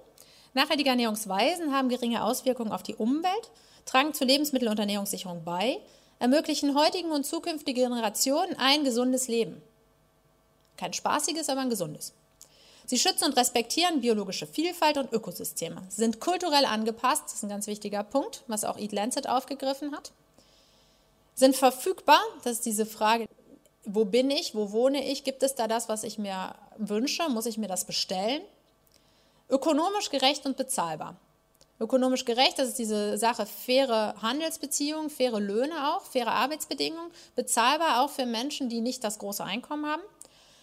Nachhaltige 0.55 0.91
Ernährungsweisen 0.91 1.75
haben 1.75 1.89
geringe 1.89 2.23
Auswirkungen 2.23 2.71
auf 2.71 2.85
die 2.85 2.95
Umwelt, 2.95 3.51
tragen 3.85 4.15
zur 4.15 4.29
Lebensmittel- 4.29 4.69
und 4.69 4.79
Ernährungssicherung 4.79 5.43
bei, 5.43 5.81
ermöglichen 6.21 6.79
heutigen 6.79 7.11
und 7.11 7.27
zukünftigen 7.27 7.91
Generationen 7.91 8.55
ein 8.61 8.85
gesundes 8.85 9.27
Leben. 9.27 9.61
Kein 10.77 10.93
spaßiges, 10.93 11.49
aber 11.49 11.63
ein 11.63 11.71
gesundes. 11.71 12.13
Sie 12.87 13.01
schützen 13.01 13.25
und 13.25 13.37
respektieren 13.37 14.03
biologische 14.03 14.47
Vielfalt 14.47 14.99
und 14.99 15.13
Ökosysteme, 15.13 15.83
sind 15.89 16.21
kulturell 16.21 16.65
angepasst, 16.65 17.25
das 17.25 17.35
ist 17.35 17.43
ein 17.43 17.49
ganz 17.49 17.67
wichtiger 17.67 18.05
Punkt, 18.05 18.45
was 18.47 18.63
auch 18.63 18.79
Eat 18.79 18.93
Lancet 18.93 19.29
aufgegriffen 19.29 19.97
hat, 19.97 20.13
sind 21.35 21.57
verfügbar, 21.57 22.21
das 22.45 22.55
ist 22.55 22.67
diese 22.67 22.87
Frage, 22.87 23.29
wo 23.85 24.05
bin 24.05 24.31
ich, 24.31 24.55
wo 24.55 24.73
wohne 24.73 25.09
ich, 25.11 25.25
gibt 25.25 25.43
es 25.43 25.55
da 25.55 25.67
das, 25.67 25.89
was 25.89 26.05
ich 26.05 26.19
mir 26.19 26.55
wünsche, 26.77 27.29
muss 27.29 27.47
ich 27.47 27.59
mir 27.59 27.69
das 27.69 27.85
bestellen? 27.85 28.43
Ökonomisch 29.49 30.11
gerecht 30.11 30.47
und 30.47 30.57
bezahlbar. 30.57 31.17
Ökonomisch 31.81 32.25
gerecht, 32.25 32.59
das 32.59 32.69
ist 32.69 32.79
diese 32.79 33.19
Sache 33.19 33.45
faire 33.45 34.15
Handelsbeziehungen, 34.23 35.11
faire 35.11 35.41
Löhne 35.41 35.95
auch, 35.95 36.03
faire 36.03 36.31
Arbeitsbedingungen, 36.31 37.11
bezahlbar 37.35 38.03
auch 38.03 38.11
für 38.11 38.25
Menschen, 38.25 38.69
die 38.69 38.81
nicht 38.81 39.03
das 39.03 39.19
große 39.19 39.43
Einkommen 39.43 39.87
haben. 39.87 40.03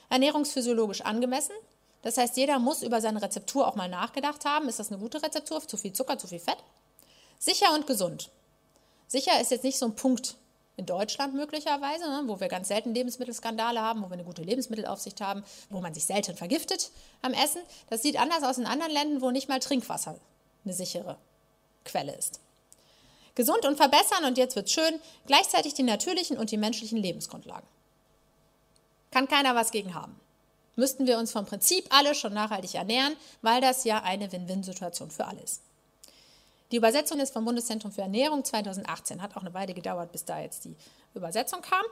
Ernährungsphysiologisch 0.10 1.02
angemessen, 1.02 1.54
das 2.02 2.18
heißt, 2.18 2.38
jeder 2.38 2.60
muss 2.60 2.82
über 2.82 3.02
seine 3.02 3.22
Rezeptur 3.22 3.68
auch 3.68 3.76
mal 3.76 3.90
nachgedacht 3.90 4.46
haben. 4.46 4.70
Ist 4.70 4.80
das 4.80 4.92
eine 4.92 5.00
gute 5.00 5.22
Rezeptur? 5.22 5.66
Zu 5.68 5.78
viel 5.78 5.94
Zucker, 5.94 6.18
zu 6.18 6.28
viel 6.28 6.40
Fett? 6.40 6.58
Sicher 7.38 7.74
und 7.74 7.88
gesund. 7.88 8.30
Sicher 9.08 9.40
ist 9.42 9.52
jetzt 9.52 9.64
nicht 9.64 9.78
so 9.78 9.86
ein 9.86 9.96
Punkt 9.96 10.36
in 10.80 10.86
Deutschland 10.86 11.36
möglicherweise, 11.36 12.06
ne, 12.10 12.24
wo 12.26 12.40
wir 12.40 12.48
ganz 12.48 12.70
selten 12.70 12.94
Lebensmittelskandale 12.94 13.80
haben, 13.80 14.02
wo 14.02 14.08
wir 14.08 14.14
eine 14.14 14.24
gute 14.24 14.42
Lebensmittelaufsicht 14.42 15.22
haben, 15.22 15.44
wo 15.70 15.80
man 15.82 15.94
sich 15.94 16.06
selten 16.06 16.36
vergiftet 16.36 16.92
am 17.22 17.34
Essen. 17.34 17.62
Das 17.90 18.02
sieht 18.02 18.20
anders 18.20 18.44
aus 18.44 18.58
in 18.58 18.66
anderen 18.66 18.92
Ländern, 18.92 19.22
wo 19.22 19.32
nicht 19.32 19.50
mal 19.50 19.60
Trinkwasser 19.60 20.18
eine 20.66 20.74
sichere 20.74 21.18
Quelle 21.86 22.16
ist. 22.16 22.40
Gesund 23.36 23.66
und 23.66 23.78
verbessern, 23.78 24.26
und 24.26 24.38
jetzt 24.38 24.56
wird 24.56 24.70
schön, 24.70 25.00
gleichzeitig 25.28 25.74
die 25.74 25.84
natürlichen 25.84 26.38
und 26.38 26.52
die 26.52 26.58
menschlichen 26.58 26.98
Lebensgrundlagen. 26.98 27.68
Kann 29.12 29.28
keiner 29.28 29.56
was 29.56 29.72
gegen 29.72 29.94
haben 29.94 30.20
müssten 30.80 31.06
wir 31.06 31.20
uns 31.20 31.32
vom 31.32 31.46
Prinzip 31.46 31.86
alle 31.90 32.16
schon 32.16 32.34
nachhaltig 32.34 32.74
ernähren, 32.74 33.16
weil 33.44 33.62
das 33.62 33.84
ja 33.84 34.02
eine 34.02 34.32
Win-Win-Situation 34.32 35.12
für 35.12 35.26
alle 35.26 35.42
ist. 35.42 35.62
Die 36.72 36.78
Übersetzung 36.78 37.20
ist 37.20 37.34
vom 37.34 37.46
Bundeszentrum 37.46 37.92
für 37.92 38.02
Ernährung 38.02 38.44
2018. 38.44 39.22
Hat 39.22 39.36
auch 39.36 39.42
eine 39.42 39.54
Weile 39.54 39.74
gedauert, 39.74 40.12
bis 40.12 40.26
da 40.26 40.40
jetzt 40.40 40.66
die 40.66 40.76
Übersetzung 41.16 41.62
kam. 41.62 41.84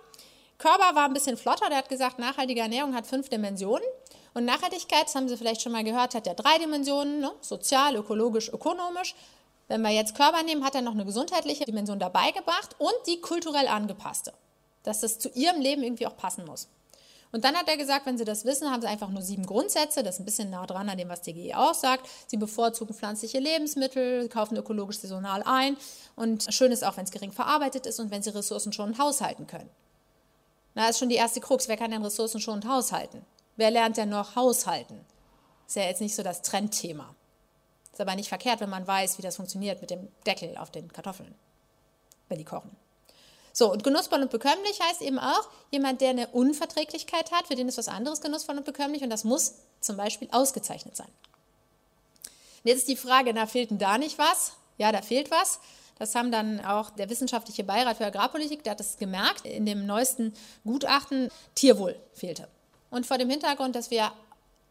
Körber 0.60 0.96
war 0.96 1.06
ein 1.06 1.14
bisschen 1.14 1.38
flotter, 1.38 1.70
der 1.70 1.80
hat 1.80 1.90
gesagt, 1.90 2.20
nachhaltige 2.20 2.62
Ernährung 2.62 2.96
hat 2.96 3.06
fünf 3.06 3.30
Dimensionen. 3.30 3.88
Und 4.34 4.46
Nachhaltigkeit, 4.46 5.06
das 5.06 5.16
haben 5.16 5.28
Sie 5.28 5.38
vielleicht 5.38 5.62
schon 5.62 5.72
mal 5.72 5.84
gehört, 5.84 6.14
hat 6.14 6.28
ja 6.28 6.34
drei 6.34 6.58
Dimensionen, 6.60 7.20
ne? 7.20 7.32
sozial, 7.42 7.96
ökologisch, 7.96 8.50
ökonomisch. 8.50 9.16
Wenn 9.68 9.82
wir 9.82 9.90
jetzt 9.90 10.16
Körper 10.16 10.44
nehmen, 10.44 10.64
hat 10.64 10.76
er 10.76 10.82
noch 10.82 10.94
eine 10.94 11.06
gesundheitliche 11.06 11.66
Dimension 11.66 12.00
dabei 12.00 12.32
gebracht 12.32 12.76
und 12.78 12.96
die 13.08 13.20
kulturell 13.20 13.68
angepasste, 13.68 14.34
dass 14.84 15.02
das 15.02 15.20
zu 15.20 15.30
Ihrem 15.30 15.60
Leben 15.60 15.84
irgendwie 15.84 16.08
auch 16.08 16.18
passen 16.18 16.46
muss. 16.46 16.70
Und 17.32 17.44
dann 17.44 17.56
hat 17.56 17.68
er 17.68 17.78
gesagt, 17.78 18.06
wenn 18.06 18.18
Sie 18.18 18.26
das 18.26 18.46
wissen, 18.46 18.72
haben 18.72 18.82
Sie 18.82 18.88
einfach 18.88 19.10
nur 19.10 19.22
sieben 19.22 19.46
Grundsätze. 19.46 20.02
Das 20.04 20.16
ist 20.16 20.22
ein 20.22 20.26
bisschen 20.26 20.50
nah 20.50 20.66
dran 20.66 20.90
an 20.90 20.98
dem, 20.98 21.10
was 21.10 21.22
die 21.22 21.34
GE 21.34 21.56
auch 21.56 21.74
sagt. 21.74 22.08
Sie 22.28 22.38
bevorzugen 22.38 22.96
pflanzliche 22.96 23.40
Lebensmittel, 23.40 24.30
kaufen 24.30 24.58
ökologisch 24.58 25.00
saisonal 25.00 25.44
ein. 25.44 25.78
Und 26.16 26.48
schön 26.54 26.72
ist 26.72 26.84
auch, 26.84 26.98
wenn 26.98 27.04
es 27.04 27.12
gering 27.12 27.32
verarbeitet 27.32 27.86
ist 27.86 28.00
und 28.00 28.12
wenn 28.12 28.24
Sie 28.24 28.34
Ressourcen 28.34 28.72
schon 28.72 28.98
haushalten 28.98 29.46
können. 29.46 29.70
Na, 30.74 30.90
ist 30.90 31.00
schon 31.00 31.10
die 31.10 31.16
erste 31.16 31.42
Krux. 31.42 31.68
Wer 31.68 31.78
kann 31.78 31.92
denn 31.92 32.04
Ressourcen 32.04 32.40
schon 32.40 32.68
haushalten? 32.68 33.26
Wer 33.56 33.72
lernt 33.72 33.98
denn 33.98 34.10
noch 34.10 34.36
haushalten? 34.36 35.04
Ist 35.68 35.76
ja 35.76 35.84
jetzt 35.84 36.02
nicht 36.02 36.16
so 36.16 36.24
das 36.24 36.44
Trendthema. 36.44 37.14
Ist 37.92 38.00
aber 38.00 38.16
nicht 38.16 38.30
verkehrt, 38.30 38.62
wenn 38.62 38.70
man 38.70 38.86
weiß, 38.86 39.18
wie 39.18 39.24
das 39.24 39.36
funktioniert 39.38 39.82
mit 39.82 39.90
dem 39.90 40.08
Deckel 40.26 40.56
auf 40.58 40.70
den 40.70 40.94
Kartoffeln, 40.94 41.34
wenn 42.30 42.38
die 42.38 42.46
kochen. 42.46 42.76
So, 43.58 43.72
und 43.72 43.84
genussvoll 43.84 44.22
und 44.22 44.30
bekömmlich 44.30 44.80
heißt 44.80 45.02
eben 45.02 45.18
auch 45.18 45.50
jemand, 45.72 46.02
der 46.02 46.12
eine 46.12 46.28
Unverträglichkeit 46.28 47.32
hat, 47.32 47.48
für 47.48 47.56
den 47.56 47.68
ist 47.68 47.80
was 47.80 47.88
anderes 47.88 48.22
genussvoll 48.22 48.56
und 48.56 48.66
bekömmlich 48.66 49.02
und 49.02 49.10
das 49.10 49.24
muss 49.24 49.56
zum 49.82 49.98
Beispiel 49.98 50.28
ausgezeichnet 50.32 50.96
sein. 50.96 51.08
Und 51.08 52.66
jetzt 52.66 52.78
ist 52.78 52.88
die 52.88 52.96
Frage, 52.96 53.32
na, 53.34 53.48
fehlt 53.48 53.72
denn 53.72 53.80
da 53.80 53.98
nicht 53.98 54.20
was? 54.20 54.52
Ja, 54.78 54.92
da 54.92 55.02
fehlt 55.02 55.32
was. 55.32 55.60
Das 55.98 56.14
haben 56.14 56.32
dann 56.32 56.64
auch 56.64 56.92
der 56.92 57.10
Wissenschaftliche 57.10 57.64
Beirat 57.64 57.98
für 57.98 58.06
Agrarpolitik, 58.06 58.64
der 58.64 58.74
hat 58.74 58.80
das 58.80 58.98
gemerkt, 58.98 59.48
in 59.48 59.66
dem 59.66 59.88
neuesten 59.88 60.36
Gutachten, 60.64 61.32
Tierwohl 61.56 61.96
fehlte. 62.14 62.48
Und 62.92 63.08
vor 63.08 63.18
dem 63.18 63.28
Hintergrund, 63.28 63.76
dass 63.76 63.90
wir 63.90 64.12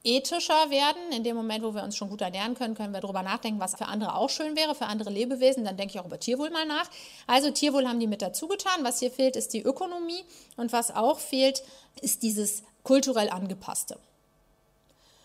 ethischer 0.06 0.70
werden. 0.70 1.12
In 1.12 1.24
dem 1.24 1.36
Moment, 1.36 1.64
wo 1.64 1.74
wir 1.74 1.82
uns 1.82 1.96
schon 1.96 2.08
gut 2.08 2.20
ernähren 2.20 2.54
können, 2.54 2.74
können 2.74 2.94
wir 2.94 3.00
darüber 3.00 3.22
nachdenken, 3.22 3.60
was 3.60 3.74
für 3.74 3.86
andere 3.86 4.14
auch 4.14 4.30
schön 4.30 4.56
wäre, 4.56 4.74
für 4.74 4.86
andere 4.86 5.10
Lebewesen. 5.10 5.64
Dann 5.64 5.76
denke 5.76 5.94
ich 5.94 6.00
auch 6.00 6.06
über 6.06 6.20
Tierwohl 6.20 6.50
mal 6.50 6.64
nach. 6.64 6.88
Also 7.26 7.50
Tierwohl 7.50 7.86
haben 7.86 8.00
die 8.00 8.06
mit 8.06 8.22
dazu 8.22 8.46
getan. 8.46 8.84
Was 8.84 9.00
hier 9.00 9.10
fehlt, 9.10 9.36
ist 9.36 9.52
die 9.52 9.62
Ökonomie. 9.62 10.24
Und 10.56 10.72
was 10.72 10.94
auch 10.94 11.18
fehlt, 11.18 11.62
ist 12.00 12.22
dieses 12.22 12.62
kulturell 12.84 13.28
angepasste. 13.30 13.98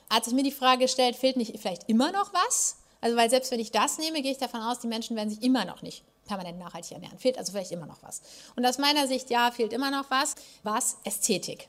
Als 0.10 0.28
ich 0.28 0.34
mir 0.34 0.44
die 0.44 0.52
Frage 0.52 0.86
gestellt, 0.86 1.16
fehlt 1.16 1.38
nicht 1.38 1.58
vielleicht 1.60 1.88
immer 1.88 2.12
noch 2.12 2.34
was? 2.34 2.78
Also, 3.00 3.16
weil 3.16 3.30
selbst 3.30 3.52
wenn 3.52 3.60
ich 3.60 3.72
das 3.72 3.98
nehme, 3.98 4.22
gehe 4.22 4.32
ich 4.32 4.38
davon 4.38 4.62
aus, 4.62 4.80
die 4.80 4.88
Menschen 4.88 5.16
werden 5.16 5.30
sich 5.30 5.42
immer 5.42 5.66
noch 5.66 5.82
nicht 5.82 6.04
permanent 6.26 6.60
nachhaltig 6.60 6.92
ernähren. 6.92 7.18
Fehlt 7.18 7.38
also 7.38 7.52
vielleicht 7.52 7.72
immer 7.72 7.86
noch 7.86 8.02
was. 8.04 8.22
Und 8.56 8.66
aus 8.66 8.78
meiner 8.78 9.08
Sicht, 9.08 9.30
ja, 9.30 9.52
fehlt 9.52 9.74
immer 9.74 9.92
noch 9.92 10.10
was. 10.10 10.36
Was? 10.64 10.98
Ästhetik. 11.04 11.68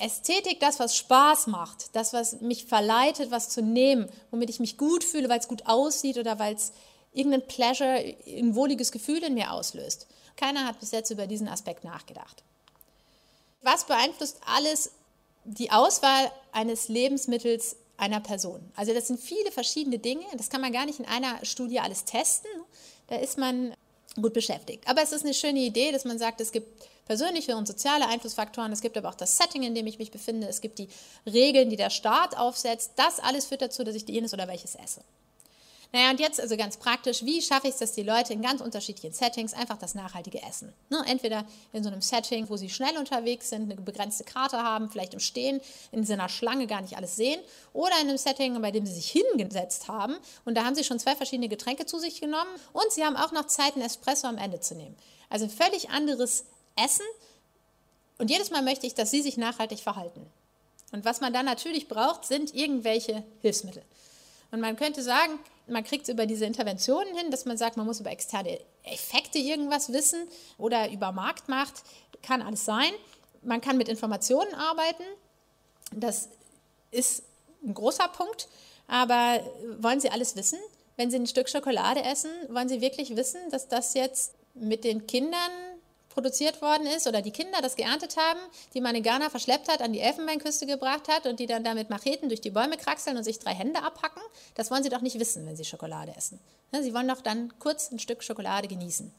Ästhetik, 0.00 0.60
das, 0.60 0.78
was 0.78 0.96
Spaß 0.96 1.46
macht, 1.48 1.94
das, 1.94 2.12
was 2.12 2.40
mich 2.40 2.64
verleitet, 2.64 3.30
was 3.30 3.48
zu 3.48 3.62
nehmen, 3.62 4.08
womit 4.30 4.50
ich 4.50 4.60
mich 4.60 4.76
gut 4.76 5.04
fühle, 5.04 5.28
weil 5.28 5.38
es 5.38 5.48
gut 5.48 5.66
aussieht 5.66 6.18
oder 6.18 6.38
weil 6.38 6.54
es 6.54 6.72
irgendein 7.12 7.46
Pleasure, 7.46 8.14
ein 8.26 8.54
wohliges 8.54 8.92
Gefühl 8.92 9.22
in 9.24 9.34
mir 9.34 9.52
auslöst. 9.52 10.06
Keiner 10.36 10.66
hat 10.66 10.80
bis 10.80 10.92
jetzt 10.92 11.10
über 11.10 11.26
diesen 11.26 11.48
Aspekt 11.48 11.84
nachgedacht. 11.84 12.44
Was 13.62 13.84
beeinflusst 13.84 14.38
alles 14.46 14.92
die 15.44 15.70
Auswahl 15.70 16.30
eines 16.52 16.88
Lebensmittels 16.88 17.76
einer 17.96 18.20
Person? 18.20 18.60
Also 18.76 18.94
das 18.94 19.08
sind 19.08 19.18
viele 19.20 19.50
verschiedene 19.50 19.98
Dinge, 19.98 20.24
das 20.36 20.48
kann 20.50 20.60
man 20.60 20.72
gar 20.72 20.86
nicht 20.86 21.00
in 21.00 21.06
einer 21.06 21.44
Studie 21.44 21.80
alles 21.80 22.04
testen. 22.04 22.50
Da 23.08 23.16
ist 23.16 23.38
man 23.38 23.74
gut 24.20 24.32
beschäftigt. 24.32 24.86
Aber 24.86 25.02
es 25.02 25.12
ist 25.12 25.24
eine 25.24 25.34
schöne 25.34 25.60
Idee, 25.60 25.92
dass 25.92 26.04
man 26.04 26.18
sagt, 26.18 26.40
es 26.40 26.52
gibt 26.52 26.88
persönliche 27.08 27.56
und 27.56 27.66
soziale 27.66 28.06
Einflussfaktoren, 28.06 28.70
es 28.70 28.82
gibt 28.82 28.96
aber 28.96 29.08
auch 29.08 29.14
das 29.14 29.36
Setting, 29.36 29.64
in 29.64 29.74
dem 29.74 29.86
ich 29.86 29.98
mich 29.98 30.12
befinde, 30.12 30.46
es 30.46 30.60
gibt 30.60 30.78
die 30.78 30.88
Regeln, 31.26 31.70
die 31.70 31.76
der 31.76 31.90
Staat 31.90 32.36
aufsetzt. 32.36 32.92
Das 32.96 33.18
alles 33.18 33.46
führt 33.46 33.62
dazu, 33.62 33.82
dass 33.82 33.96
ich 33.96 34.08
jenes 34.08 34.32
oder 34.32 34.46
welches 34.46 34.76
esse. 34.76 35.00
Naja, 35.90 36.10
und 36.10 36.20
jetzt 36.20 36.38
also 36.38 36.54
ganz 36.58 36.76
praktisch, 36.76 37.24
wie 37.24 37.40
schaffe 37.40 37.66
ich 37.68 37.72
es, 37.72 37.78
dass 37.78 37.92
die 37.92 38.02
Leute 38.02 38.34
in 38.34 38.42
ganz 38.42 38.60
unterschiedlichen 38.60 39.14
Settings 39.14 39.54
einfach 39.54 39.78
das 39.78 39.94
nachhaltige 39.94 40.42
Essen? 40.42 40.74
Ne? 40.90 41.02
Entweder 41.06 41.46
in 41.72 41.82
so 41.82 41.88
einem 41.88 42.02
Setting, 42.02 42.46
wo 42.50 42.58
sie 42.58 42.68
schnell 42.68 42.98
unterwegs 42.98 43.48
sind, 43.48 43.72
eine 43.72 43.80
begrenzte 43.80 44.24
Karte 44.24 44.58
haben, 44.58 44.90
vielleicht 44.90 45.14
im 45.14 45.20
Stehen, 45.20 45.62
in 45.90 46.04
so 46.04 46.12
einer 46.12 46.28
Schlange 46.28 46.66
gar 46.66 46.82
nicht 46.82 46.98
alles 46.98 47.16
sehen, 47.16 47.40
oder 47.72 47.98
in 48.02 48.08
einem 48.08 48.18
Setting, 48.18 48.60
bei 48.60 48.70
dem 48.70 48.84
sie 48.84 48.92
sich 48.92 49.10
hingesetzt 49.10 49.88
haben 49.88 50.14
und 50.44 50.56
da 50.56 50.64
haben 50.64 50.74
sie 50.74 50.84
schon 50.84 50.98
zwei 50.98 51.16
verschiedene 51.16 51.48
Getränke 51.48 51.86
zu 51.86 51.98
sich 51.98 52.20
genommen 52.20 52.50
und 52.74 52.92
sie 52.92 53.02
haben 53.02 53.16
auch 53.16 53.32
noch 53.32 53.46
Zeit, 53.46 53.74
einen 53.74 53.86
Espresso 53.86 54.26
am 54.26 54.36
Ende 54.36 54.60
zu 54.60 54.74
nehmen. 54.74 54.94
Also 55.30 55.46
ein 55.46 55.50
völlig 55.50 55.88
anderes 55.88 56.44
Essen 56.84 57.06
und 58.18 58.30
jedes 58.30 58.50
Mal 58.50 58.62
möchte 58.62 58.86
ich, 58.86 58.94
dass 58.94 59.10
sie 59.10 59.22
sich 59.22 59.36
nachhaltig 59.36 59.80
verhalten. 59.80 60.26
Und 60.92 61.04
was 61.04 61.20
man 61.20 61.32
dann 61.32 61.46
natürlich 61.46 61.88
braucht, 61.88 62.24
sind 62.24 62.54
irgendwelche 62.54 63.22
Hilfsmittel. 63.40 63.82
Und 64.50 64.60
man 64.60 64.76
könnte 64.76 65.02
sagen, 65.02 65.38
man 65.66 65.84
kriegt 65.84 66.04
es 66.04 66.08
über 66.08 66.26
diese 66.26 66.46
Interventionen 66.46 67.14
hin, 67.14 67.30
dass 67.30 67.44
man 67.44 67.58
sagt, 67.58 67.76
man 67.76 67.86
muss 67.86 68.00
über 68.00 68.10
externe 68.10 68.58
Effekte 68.84 69.38
irgendwas 69.38 69.92
wissen 69.92 70.26
oder 70.56 70.90
über 70.90 71.12
Marktmacht, 71.12 71.74
kann 72.22 72.40
alles 72.40 72.64
sein. 72.64 72.90
Man 73.42 73.60
kann 73.60 73.76
mit 73.76 73.88
Informationen 73.88 74.54
arbeiten, 74.54 75.04
das 75.92 76.30
ist 76.90 77.22
ein 77.62 77.74
großer 77.74 78.08
Punkt, 78.08 78.48
aber 78.86 79.40
wollen 79.78 80.00
Sie 80.00 80.10
alles 80.10 80.36
wissen? 80.36 80.58
Wenn 80.96 81.10
Sie 81.10 81.18
ein 81.18 81.26
Stück 81.26 81.48
Schokolade 81.48 82.02
essen, 82.02 82.30
wollen 82.48 82.68
Sie 82.68 82.80
wirklich 82.80 83.14
wissen, 83.14 83.38
dass 83.50 83.68
das 83.68 83.94
jetzt 83.94 84.34
mit 84.54 84.84
den 84.84 85.06
Kindern 85.06 85.50
produziert 86.18 86.60
worden 86.62 86.84
ist 86.88 87.06
oder 87.06 87.22
die 87.22 87.30
Kinder 87.30 87.62
das 87.62 87.76
geerntet 87.76 88.16
haben, 88.16 88.40
die 88.74 88.80
man 88.80 88.92
in 88.96 89.04
Ghana 89.04 89.30
verschleppt 89.30 89.68
hat, 89.68 89.80
an 89.80 89.92
die 89.92 90.00
Elfenbeinküste 90.00 90.66
gebracht 90.66 91.06
hat 91.06 91.26
und 91.26 91.38
die 91.38 91.46
dann 91.46 91.62
damit 91.62 91.90
Macheten 91.90 92.28
durch 92.28 92.40
die 92.40 92.50
Bäume 92.50 92.76
kraxeln 92.76 93.16
und 93.16 93.22
sich 93.22 93.38
drei 93.38 93.54
Hände 93.54 93.84
abhacken, 93.84 94.20
das 94.56 94.68
wollen 94.72 94.82
sie 94.82 94.88
doch 94.88 95.00
nicht 95.00 95.20
wissen, 95.20 95.46
wenn 95.46 95.54
sie 95.54 95.64
Schokolade 95.64 96.12
essen. 96.16 96.40
Sie 96.72 96.92
wollen 96.92 97.06
doch 97.06 97.20
dann 97.20 97.56
kurz 97.60 97.92
ein 97.92 98.00
Stück 98.00 98.24
Schokolade 98.24 98.66
genießen. 98.66 99.12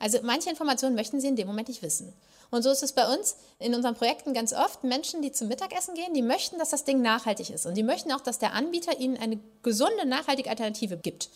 Also 0.00 0.18
manche 0.24 0.50
Informationen 0.50 0.96
möchten 0.96 1.20
sie 1.20 1.28
in 1.28 1.36
dem 1.36 1.46
Moment 1.46 1.68
nicht 1.68 1.82
wissen. 1.82 2.12
Und 2.50 2.62
so 2.62 2.70
ist 2.72 2.82
es 2.82 2.92
bei 2.92 3.06
uns 3.14 3.36
in 3.60 3.72
unseren 3.76 3.94
Projekten 3.94 4.34
ganz 4.34 4.52
oft. 4.52 4.82
Menschen, 4.82 5.22
die 5.22 5.30
zum 5.30 5.46
Mittagessen 5.46 5.94
gehen, 5.94 6.14
die 6.14 6.22
möchten, 6.22 6.58
dass 6.58 6.70
das 6.70 6.82
Ding 6.82 7.00
nachhaltig 7.00 7.50
ist. 7.50 7.64
Und 7.64 7.74
die 7.74 7.84
möchten 7.84 8.10
auch, 8.10 8.22
dass 8.22 8.40
der 8.40 8.54
Anbieter 8.54 8.98
ihnen 8.98 9.18
eine 9.18 9.38
gesunde, 9.62 10.04
nachhaltige 10.04 10.50
Alternative 10.50 10.96
gibt. 10.96 11.28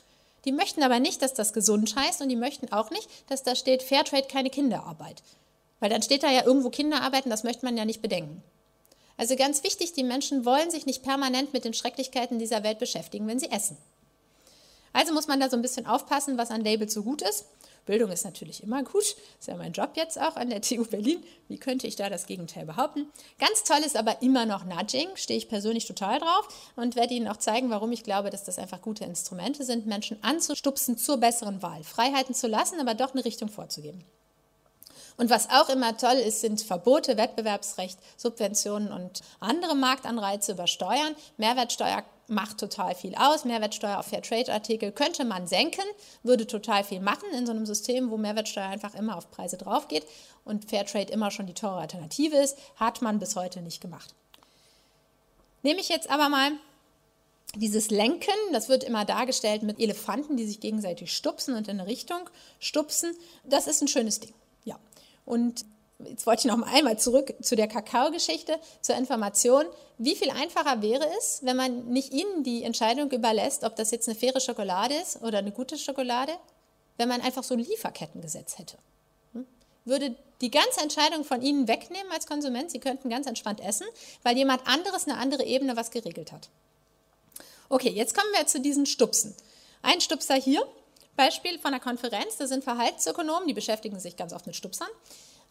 Die 0.45 0.53
möchten 0.53 0.83
aber 0.83 0.99
nicht, 0.99 1.23
dass 1.23 1.35
das 1.35 1.53
gesund 1.53 1.95
heißt 1.95 2.21
und 2.21 2.29
die 2.29 2.37
möchten 2.37 2.73
auch 2.73 2.91
nicht, 2.91 3.09
dass 3.29 3.43
da 3.43 3.55
steht 3.55 3.83
Fairtrade 3.83 4.27
keine 4.27 4.51
Kinderarbeit. 4.51 5.23
Weil 5.81 5.91
dann 5.91 6.03
steht 6.03 6.23
da 6.23 6.31
ja 6.31 6.45
irgendwo 6.45 6.71
Kinderarbeit 6.71 7.25
und 7.25 7.31
das 7.31 7.45
möchte 7.45 7.65
man 7.65 7.77
ja 7.77 7.85
nicht 7.85 8.03
bedenken. 8.03 8.43
Also 9.17 9.37
ganz 9.37 9.63
wichtig, 9.63 9.93
die 9.93 10.05
Menschen 10.05 10.45
wollen 10.45 10.71
sich 10.71 10.87
nicht 10.87 11.03
permanent 11.03 11.53
mit 11.53 11.65
den 11.65 11.75
Schrecklichkeiten 11.75 12.39
dieser 12.39 12.65
Welt 12.65 12.79
beschäftigen, 12.79 13.27
wenn 13.29 13.39
sie 13.39 13.51
essen. 13.51 13.77
Also 14.93 15.13
muss 15.13 15.29
man 15.29 15.41
da 15.41 15.49
so 15.49 15.57
ein 15.57 15.63
bisschen 15.63 15.87
aufpassen, 15.87 16.39
was 16.39 16.51
an 16.51 16.65
Labels 16.65 16.93
so 16.93 17.03
gut 17.03 17.23
ist. 17.23 17.47
Bildung 17.85 18.13
ist 18.13 18.25
natürlich 18.25 18.63
immer 18.63 18.85
gut, 18.85 19.03
ist 19.03 19.49
ja 19.49 19.57
mein 19.57 19.73
Job 19.73 19.91
jetzt 19.97 20.21
auch 20.21 20.37
an 20.37 20.51
der 20.51 20.61
TU 20.63 20.85
Berlin. 20.85 21.23
Wie 21.49 21.59
könnte 21.59 21.87
ich 21.87 21.97
da 21.97 22.09
das 22.09 22.27
Gegenteil 22.27 22.65
behaupten? 22.65 23.07
Ganz 23.39 23.65
toll 23.65 23.81
ist 23.85 23.97
aber 23.97 24.23
immer 24.23 24.47
noch 24.47 24.65
Nudging, 24.65 25.09
stehe 25.17 25.39
ich 25.39 25.49
persönlich 25.49 25.87
total 25.87 26.21
drauf 26.21 26.49
und 26.77 26.95
werde 26.95 27.15
Ihnen 27.15 27.29
auch 27.29 27.37
zeigen, 27.37 27.71
warum 27.71 27.93
ich 27.93 28.05
glaube, 28.05 28.31
dass 28.31 28.45
das 28.45 28.59
einfach 28.59 28.83
gute 28.83 29.05
Instrumente 29.05 29.65
sind, 29.65 29.87
Menschen 29.87 30.23
anzustupsen 30.23 30.97
zur 30.97 31.19
besseren 31.19 31.63
Wahl, 31.63 31.83
Freiheiten 31.83 32.35
zu 32.35 32.47
lassen, 32.47 32.81
aber 32.81 32.95
doch 32.95 33.15
eine 33.15 33.25
Richtung 33.25 33.49
vorzugeben. 33.49 34.05
Und 35.17 35.31
was 35.31 35.51
auch 35.51 35.69
immer 35.69 35.97
toll 35.97 36.15
ist, 36.15 36.41
sind 36.41 36.63
Verbote, 36.63 37.17
Wettbewerbsrecht, 37.17 37.99
Subventionen 38.17 38.91
und 38.93 39.21
andere 39.41 39.75
Marktanreize 39.75 40.53
über 40.53 40.67
Steuern. 40.67 41.15
Mehrwertsteuer 41.37 42.03
macht 42.33 42.59
total 42.59 42.95
viel 42.95 43.15
aus. 43.15 43.45
Mehrwertsteuer 43.45 43.99
auf 43.99 44.07
Fairtrade-Artikel 44.07 44.93
könnte 44.93 45.25
man 45.25 45.47
senken, 45.47 45.85
würde 46.23 46.47
total 46.47 46.83
viel 46.83 47.01
machen 47.01 47.29
in 47.37 47.47
so 47.47 47.53
einem 47.53 47.67
System, 47.67 48.11
wo 48.11 48.17
Mehrwertsteuer 48.17 48.69
einfach 48.69 48.95
immer 48.95 49.17
auf 49.17 49.31
Preise 49.31 49.57
drauf 49.57 49.89
geht 49.89 50.05
und 50.45 50.69
Fairtrade 50.69 51.13
immer 51.13 51.31
schon 51.31 51.47
die 51.47 51.55
teure 51.55 51.81
Alternative 51.81 52.37
ist, 52.37 52.59
hat 52.77 53.03
man 53.03 53.19
bis 53.19 53.37
heute 53.37 53.61
nicht 53.61 53.81
gemacht. 53.81 54.15
Nehme 55.63 55.81
ich 55.81 55.89
jetzt 55.89 56.11
aber 56.11 56.29
mal 56.29 56.53
dieses 57.55 57.91
Lenken, 57.91 58.35
das 58.53 58.69
wird 58.69 58.83
immer 58.83 59.05
dargestellt 59.05 59.63
mit 59.63 59.79
Elefanten, 59.79 60.37
die 60.37 60.47
sich 60.47 60.61
gegenseitig 60.61 61.15
stupsen 61.15 61.55
und 61.55 61.69
in 61.69 61.79
eine 61.79 61.89
Richtung 61.89 62.29
stupsen. 62.59 63.15
Das 63.45 63.67
ist 63.67 63.83
ein 63.83 63.89
schönes 63.89 64.21
Ding. 64.21 64.35
Ja. 64.65 64.79
Und 65.25 65.65
jetzt 66.07 66.27
wollte 66.27 66.41
ich 66.41 66.55
noch 66.55 66.63
einmal 66.67 66.99
zurück 66.99 67.35
zu 67.41 67.57
der 67.57 67.69
Kakao-Geschichte, 67.69 68.59
zur 68.81 68.97
Information. 68.97 69.65
Wie 69.99 70.15
viel 70.15 70.31
einfacher 70.31 70.83
wäre 70.83 71.07
es, 71.19 71.41
wenn 71.43 71.57
man 71.57 71.87
nicht 71.87 72.13
Ihnen 72.13 72.45
die 72.45 72.63
Entscheidung 72.63 73.11
überlässt, 73.11 73.65
ob 73.65 73.77
das 73.77 73.91
jetzt 73.91 74.09
eine 74.09 74.17
faire 74.17 74.41
Schokolade 74.41 74.95
ist 74.95 75.23
oder 75.23 75.39
eine 75.39 75.53
gute 75.53 75.79
Schokolade, 75.79 76.33
wenn 76.97 77.09
man 77.09 77.21
einfach 77.21 77.45
so 77.45 77.55
ein 77.55 77.61
Lieferkettengesetz 77.61 78.59
hätte? 78.59 78.77
Hm? 79.33 79.47
Würde 79.85 80.17
die 80.41 80.51
ganze 80.51 80.81
Entscheidung 80.81 81.25
von 81.25 81.43
Ihnen 81.43 81.69
wegnehmen 81.69 82.11
als 82.13 82.27
Konsument, 82.27 82.71
Sie 82.71 82.81
könnten 82.81 83.09
ganz 83.09 83.27
entspannt 83.27 83.61
essen, 83.61 83.87
weil 84.23 84.37
jemand 84.37 84.67
anderes 84.67 85.07
eine 85.07 85.19
andere 85.19 85.45
Ebene 85.45 85.77
was 85.77 85.91
geregelt 85.91 86.33
hat. 86.33 86.49
Okay, 87.69 87.91
jetzt 87.91 88.15
kommen 88.15 88.33
wir 88.37 88.47
zu 88.47 88.61
diesen 88.61 88.87
Stupsen. 88.87 89.35
Ein 89.83 90.01
Stupser 90.01 90.35
hier, 90.35 90.67
Beispiel 91.17 91.59
von 91.59 91.75
einer 91.75 91.81
Konferenz, 91.83 92.37
da 92.39 92.47
sind 92.47 92.65
Verhaltensökonomen, 92.65 93.47
die 93.47 93.55
beschäftigen 93.55 93.99
sich 94.01 94.17
ganz 94.17 94.33
oft 94.33 94.47
mit 94.47 94.57
Stupsern. 94.57 94.89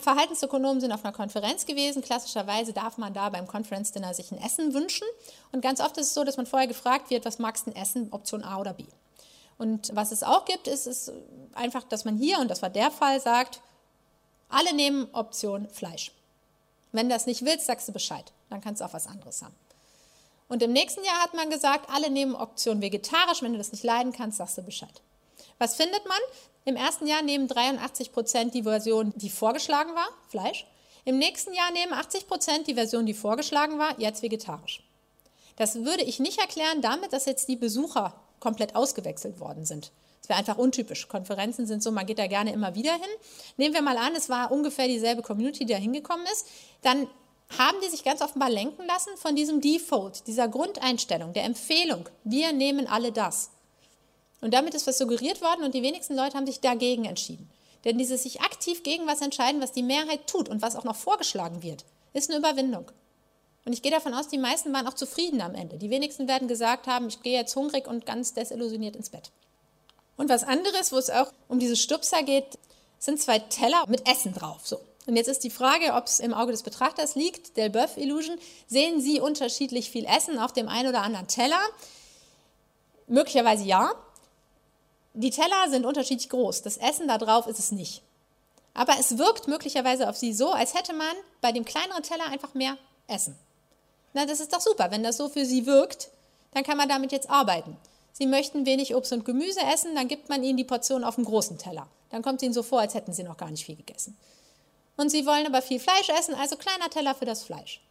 Verhaltensökonomen 0.02 0.82
sind 0.82 0.92
auf 0.92 1.04
einer 1.06 1.14
Konferenz 1.14 1.66
gewesen. 1.66 2.02
Klassischerweise 2.02 2.74
darf 2.74 2.98
man 2.98 3.14
da 3.14 3.30
beim 3.30 3.48
Conference 3.48 3.92
Dinner 3.92 4.14
sich 4.14 4.32
ein 4.32 4.42
Essen 4.42 4.74
wünschen. 4.74 5.08
Und 5.52 5.62
ganz 5.62 5.80
oft 5.80 5.98
ist 5.98 6.08
es 6.08 6.14
so, 6.14 6.24
dass 6.24 6.38
man 6.38 6.46
vorher 6.46 6.68
gefragt 6.68 7.10
wird, 7.10 7.26
was 7.26 7.40
magst 7.40 7.66
du 7.66 7.72
denn 7.72 7.82
essen, 7.82 8.12
Option 8.12 8.44
A 8.44 8.60
oder 8.60 8.74
B. 8.74 8.86
Und 9.58 9.96
was 9.96 10.12
es 10.12 10.24
auch 10.24 10.46
gibt, 10.46 10.68
ist 10.68 10.88
es 10.88 11.12
einfach, 11.54 11.84
dass 11.84 12.04
man 12.04 12.18
hier, 12.18 12.40
und 12.40 12.50
das 12.50 12.62
war 12.62 12.70
der 12.70 12.92
Fall, 12.92 13.22
sagt, 13.22 13.62
alle 14.50 14.74
nehmen 14.74 15.08
Option 15.14 15.70
Fleisch. 15.70 16.12
Wenn 16.92 17.08
du 17.08 17.14
das 17.14 17.26
nicht 17.26 17.46
willst, 17.46 17.68
sagst 17.68 17.88
du 17.88 17.92
Bescheid. 17.92 18.32
Dann 18.50 18.62
kannst 18.62 18.82
du 18.82 18.86
auch 18.86 18.94
was 18.94 19.08
anderes 19.08 19.42
haben. 19.42 19.56
Und 20.50 20.62
im 20.62 20.74
nächsten 20.74 21.04
Jahr 21.06 21.22
hat 21.24 21.34
man 21.34 21.50
gesagt, 21.50 21.90
alle 21.90 22.10
nehmen 22.10 22.36
Option 22.36 22.82
vegetarisch. 22.82 23.42
Wenn 23.42 23.54
du 23.54 23.58
das 23.58 23.72
nicht 23.72 23.84
leiden 23.84 24.12
kannst, 24.12 24.38
sagst 24.38 24.58
du 24.58 24.64
Bescheid. 24.64 25.02
Was 25.60 25.76
findet 25.76 26.06
man? 26.08 26.18
Im 26.64 26.76
ersten 26.76 27.08
Jahr 27.08 27.24
nehmen 27.24 27.48
83 27.48 28.12
Prozent 28.12 28.54
die 28.54 28.64
Version, 28.64 29.14
die 29.16 29.30
vorgeschlagen 29.30 29.96
war, 29.96 30.08
Fleisch. 30.30 30.66
Im 31.04 31.18
nächsten 31.18 31.54
Jahr 31.54 31.72
nehmen 31.72 31.94
80 31.94 32.28
Prozent 32.28 32.68
die 32.68 32.76
Version, 32.76 33.08
die 33.08 33.16
vorgeschlagen 33.16 33.80
war, 33.80 34.00
jetzt 34.00 34.22
vegetarisch. 34.22 34.84
Das 35.56 35.76
würde 35.84 36.04
ich 36.04 36.20
nicht 36.20 36.40
erklären 36.40 36.82
damit, 36.82 37.14
dass 37.14 37.26
jetzt 37.26 37.48
die 37.48 37.56
Besucher 37.56 38.14
komplett 38.40 38.76
ausgewechselt 38.76 39.40
worden 39.40 39.66
sind. 39.66 39.92
Das 40.22 40.30
wäre 40.30 40.38
einfach 40.38 40.60
untypisch. 40.60 41.08
Konferenzen 41.08 41.66
sind 41.66 41.82
so, 41.82 41.92
man 41.92 42.06
geht 42.06 42.20
da 42.20 42.28
gerne 42.28 42.54
immer 42.54 42.76
wieder 42.76 42.94
hin. 42.94 43.10
Nehmen 43.58 43.74
wir 43.74 43.82
mal 43.82 43.98
an, 43.98 44.14
es 44.16 44.30
war 44.30 44.52
ungefähr 44.52 44.88
dieselbe 44.88 45.24
Community, 45.24 45.66
die 45.66 45.74
da 45.74 45.80
hingekommen 45.80 46.26
ist. 46.32 46.46
Dann 46.84 47.08
haben 47.58 47.78
die 47.84 47.90
sich 47.90 48.04
ganz 48.04 48.22
offenbar 48.22 48.50
lenken 48.50 48.86
lassen 48.86 49.18
von 49.18 49.36
diesem 49.36 49.62
Default, 49.62 50.28
dieser 50.28 50.48
Grundeinstellung, 50.48 51.34
der 51.34 51.44
Empfehlung. 51.44 52.08
Wir 52.24 52.54
nehmen 52.54 52.88
alle 52.88 53.12
das. 53.12 53.50
Und 54.42 54.54
damit 54.54 54.74
ist 54.74 54.88
was 54.88 54.98
suggeriert 54.98 55.42
worden 55.42 55.64
und 55.64 55.74
die 55.74 55.84
wenigsten 55.84 56.16
Leute 56.16 56.36
haben 56.36 56.48
sich 56.48 56.60
dagegen 56.60 57.06
entschieden. 57.06 57.50
Denn 57.86 57.98
dieses 57.98 58.24
sich 58.24 58.42
aktiv 58.42 58.84
gegen 58.84 59.08
was 59.08 59.22
entscheiden, 59.22 59.62
was 59.62 59.72
die 59.72 59.84
Mehrheit 59.84 60.28
tut 60.28 60.50
und 60.50 60.62
was 60.62 60.76
auch 60.76 60.84
noch 60.84 60.96
vorgeschlagen 60.96 61.64
wird, 61.64 61.86
ist 62.14 62.30
eine 62.30 62.40
Überwindung. 62.40 62.92
Und 63.66 63.74
ich 63.74 63.82
gehe 63.82 63.92
davon 63.92 64.14
aus, 64.14 64.28
die 64.28 64.38
meisten 64.38 64.74
waren 64.74 64.88
auch 64.88 64.96
zufrieden 64.96 65.42
am 65.42 65.56
Ende. 65.56 65.78
Die 65.78 65.90
wenigsten 65.90 66.28
werden 66.28 66.48
gesagt 66.48 66.88
haben, 66.88 67.08
ich 67.08 67.22
gehe 67.22 67.38
jetzt 67.38 67.56
hungrig 67.56 67.88
und 67.88 68.06
ganz 68.06 68.34
desillusioniert 68.34 68.96
ins 68.96 69.10
Bett. 69.10 69.32
Und 70.18 70.30
was 70.30 70.44
anderes, 70.44 70.92
wo 70.92 70.98
es 70.98 71.10
auch 71.10 71.32
um 71.48 71.60
diese 71.60 71.76
Stupser 71.76 72.24
geht, 72.24 72.58
sind 73.00 73.20
zwei 73.20 73.40
Teller 73.40 73.86
mit 73.88 74.08
Essen 74.08 74.34
drauf. 74.34 74.62
So. 74.68 74.80
Und 75.08 75.16
jetzt 75.16 75.28
ist 75.28 75.44
die 75.44 75.50
Frage, 75.50 75.94
ob 75.94 76.06
es 76.06 76.20
im 76.20 76.34
Auge 76.34 76.52
des 76.52 76.64
Betrachters 76.64 77.16
liegt, 77.16 77.58
Del 77.58 77.70
Boeuf 77.70 77.98
Illusion. 77.98 78.38
Sehen 78.68 79.02
Sie 79.02 79.20
unterschiedlich 79.20 79.90
viel 79.90 80.06
Essen 80.06 80.38
auf 80.38 80.54
dem 80.54 80.68
einen 80.68 80.90
oder 80.90 81.02
anderen 81.02 81.28
Teller? 81.28 81.60
Möglicherweise 83.08 83.64
ja. 83.64 83.92
Die 85.14 85.30
Teller 85.30 85.70
sind 85.70 85.86
unterschiedlich 85.86 86.30
groß. 86.30 86.62
Das 86.62 86.78
Essen 86.78 87.08
da 87.08 87.18
drauf 87.18 87.48
ist 87.48 87.60
es 87.60 87.72
nicht. 87.72 88.02
Aber 88.74 88.94
es 89.00 89.18
wirkt 89.18 89.48
möglicherweise 89.48 90.08
auf 90.10 90.16
Sie 90.16 90.34
so, 90.34 90.52
als 90.52 90.74
hätte 90.74 90.94
man 90.94 91.16
bei 91.42 91.52
dem 91.52 91.66
kleineren 91.66 92.04
Teller 92.04 92.26
einfach 92.28 92.54
mehr 92.54 92.78
Essen. 93.08 93.38
Na, 94.14 94.26
das 94.26 94.40
ist 94.40 94.54
doch 94.54 94.62
super. 94.62 94.92
Wenn 94.92 95.04
das 95.04 95.18
so 95.18 95.28
für 95.28 95.46
Sie 95.46 95.66
wirkt, 95.66 96.10
dann 96.54 96.64
kann 96.64 96.78
man 96.78 96.88
damit 96.88 97.12
jetzt 97.12 97.30
arbeiten. 97.30 97.78
Sie 98.14 98.26
möchten 98.26 98.66
wenig 98.66 98.96
Obst 98.96 99.12
und 99.14 99.26
Gemüse 99.26 99.62
essen, 99.74 99.96
dann 99.96 100.08
gibt 100.08 100.30
man 100.30 100.44
Ihnen 100.44 100.58
die 100.58 100.64
Portion 100.64 101.04
auf 101.04 101.16
dem 101.16 101.26
großen 101.26 101.58
Teller. 101.58 101.88
Dann 102.10 102.22
kommt 102.22 102.42
es 102.42 102.44
Ihnen 102.44 102.54
so 102.54 102.64
vor, 102.64 102.80
als 102.82 102.94
hätten 102.94 103.14
Sie 103.14 103.24
noch 103.24 103.38
gar 103.38 103.50
nicht 103.50 103.66
viel 103.66 103.76
gegessen. 103.76 104.18
Und 104.98 105.10
Sie 105.10 105.26
wollen 105.26 105.46
aber 105.46 105.62
viel 105.62 105.80
Fleisch 105.80 106.10
essen, 106.10 106.36
also 106.36 106.56
kleiner 106.56 106.90
Teller 106.90 107.16
für 107.16 107.26
das 107.26 107.44
Fleisch. 107.44 107.82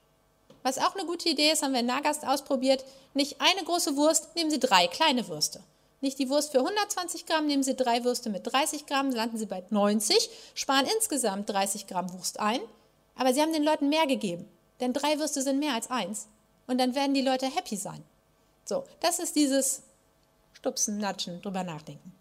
Was 0.63 0.79
auch 0.79 0.95
eine 0.95 1.07
gute 1.07 1.29
Idee 1.31 1.51
ist, 1.51 1.63
haben 1.63 1.73
wir 1.73 1.81
in 1.81 1.87
Nagast 1.87 2.27
ausprobiert. 2.27 2.85
Nicht 3.15 3.41
eine 3.41 3.65
große 3.65 3.97
Wurst, 3.97 4.35
nehmen 4.37 4.51
Sie 4.51 4.61
drei 4.61 4.87
kleine 4.89 5.27
Würste. 5.27 5.63
Nicht 6.01 6.19
die 6.19 6.31
Wurst 6.31 6.53
für 6.53 6.59
120 6.59 7.27
Gramm, 7.27 7.47
nehmen 7.47 7.63
Sie 7.63 7.77
drei 7.77 8.05
Würste 8.05 8.31
mit 8.31 8.47
30 8.47 8.87
Gramm, 8.87 9.11
landen 9.11 9.37
Sie 9.37 9.47
bei 9.47 9.63
90, 9.69 10.31
sparen 10.55 10.87
insgesamt 10.97 11.49
30 11.51 11.87
Gramm 11.87 12.13
Wurst 12.13 12.41
ein. 12.41 12.61
Aber 13.17 13.35
Sie 13.35 13.43
haben 13.43 13.53
den 13.53 13.65
Leuten 13.65 13.91
mehr 13.91 14.07
gegeben, 14.07 14.49
denn 14.81 14.95
drei 14.95 15.19
Würste 15.19 15.43
sind 15.43 15.59
mehr 15.59 15.75
als 15.75 15.91
eins. 15.91 16.29
Und 16.67 16.79
dann 16.79 16.95
werden 16.95 17.15
die 17.15 17.23
Leute 17.23 17.47
happy 17.47 17.77
sein. 17.77 18.03
So, 18.65 18.85
das 19.01 19.19
ist 19.19 19.37
dieses 19.37 19.83
stupsen, 20.53 20.99
natschen, 20.99 21.43
drüber 21.43 21.65
nachdenken. 21.65 22.15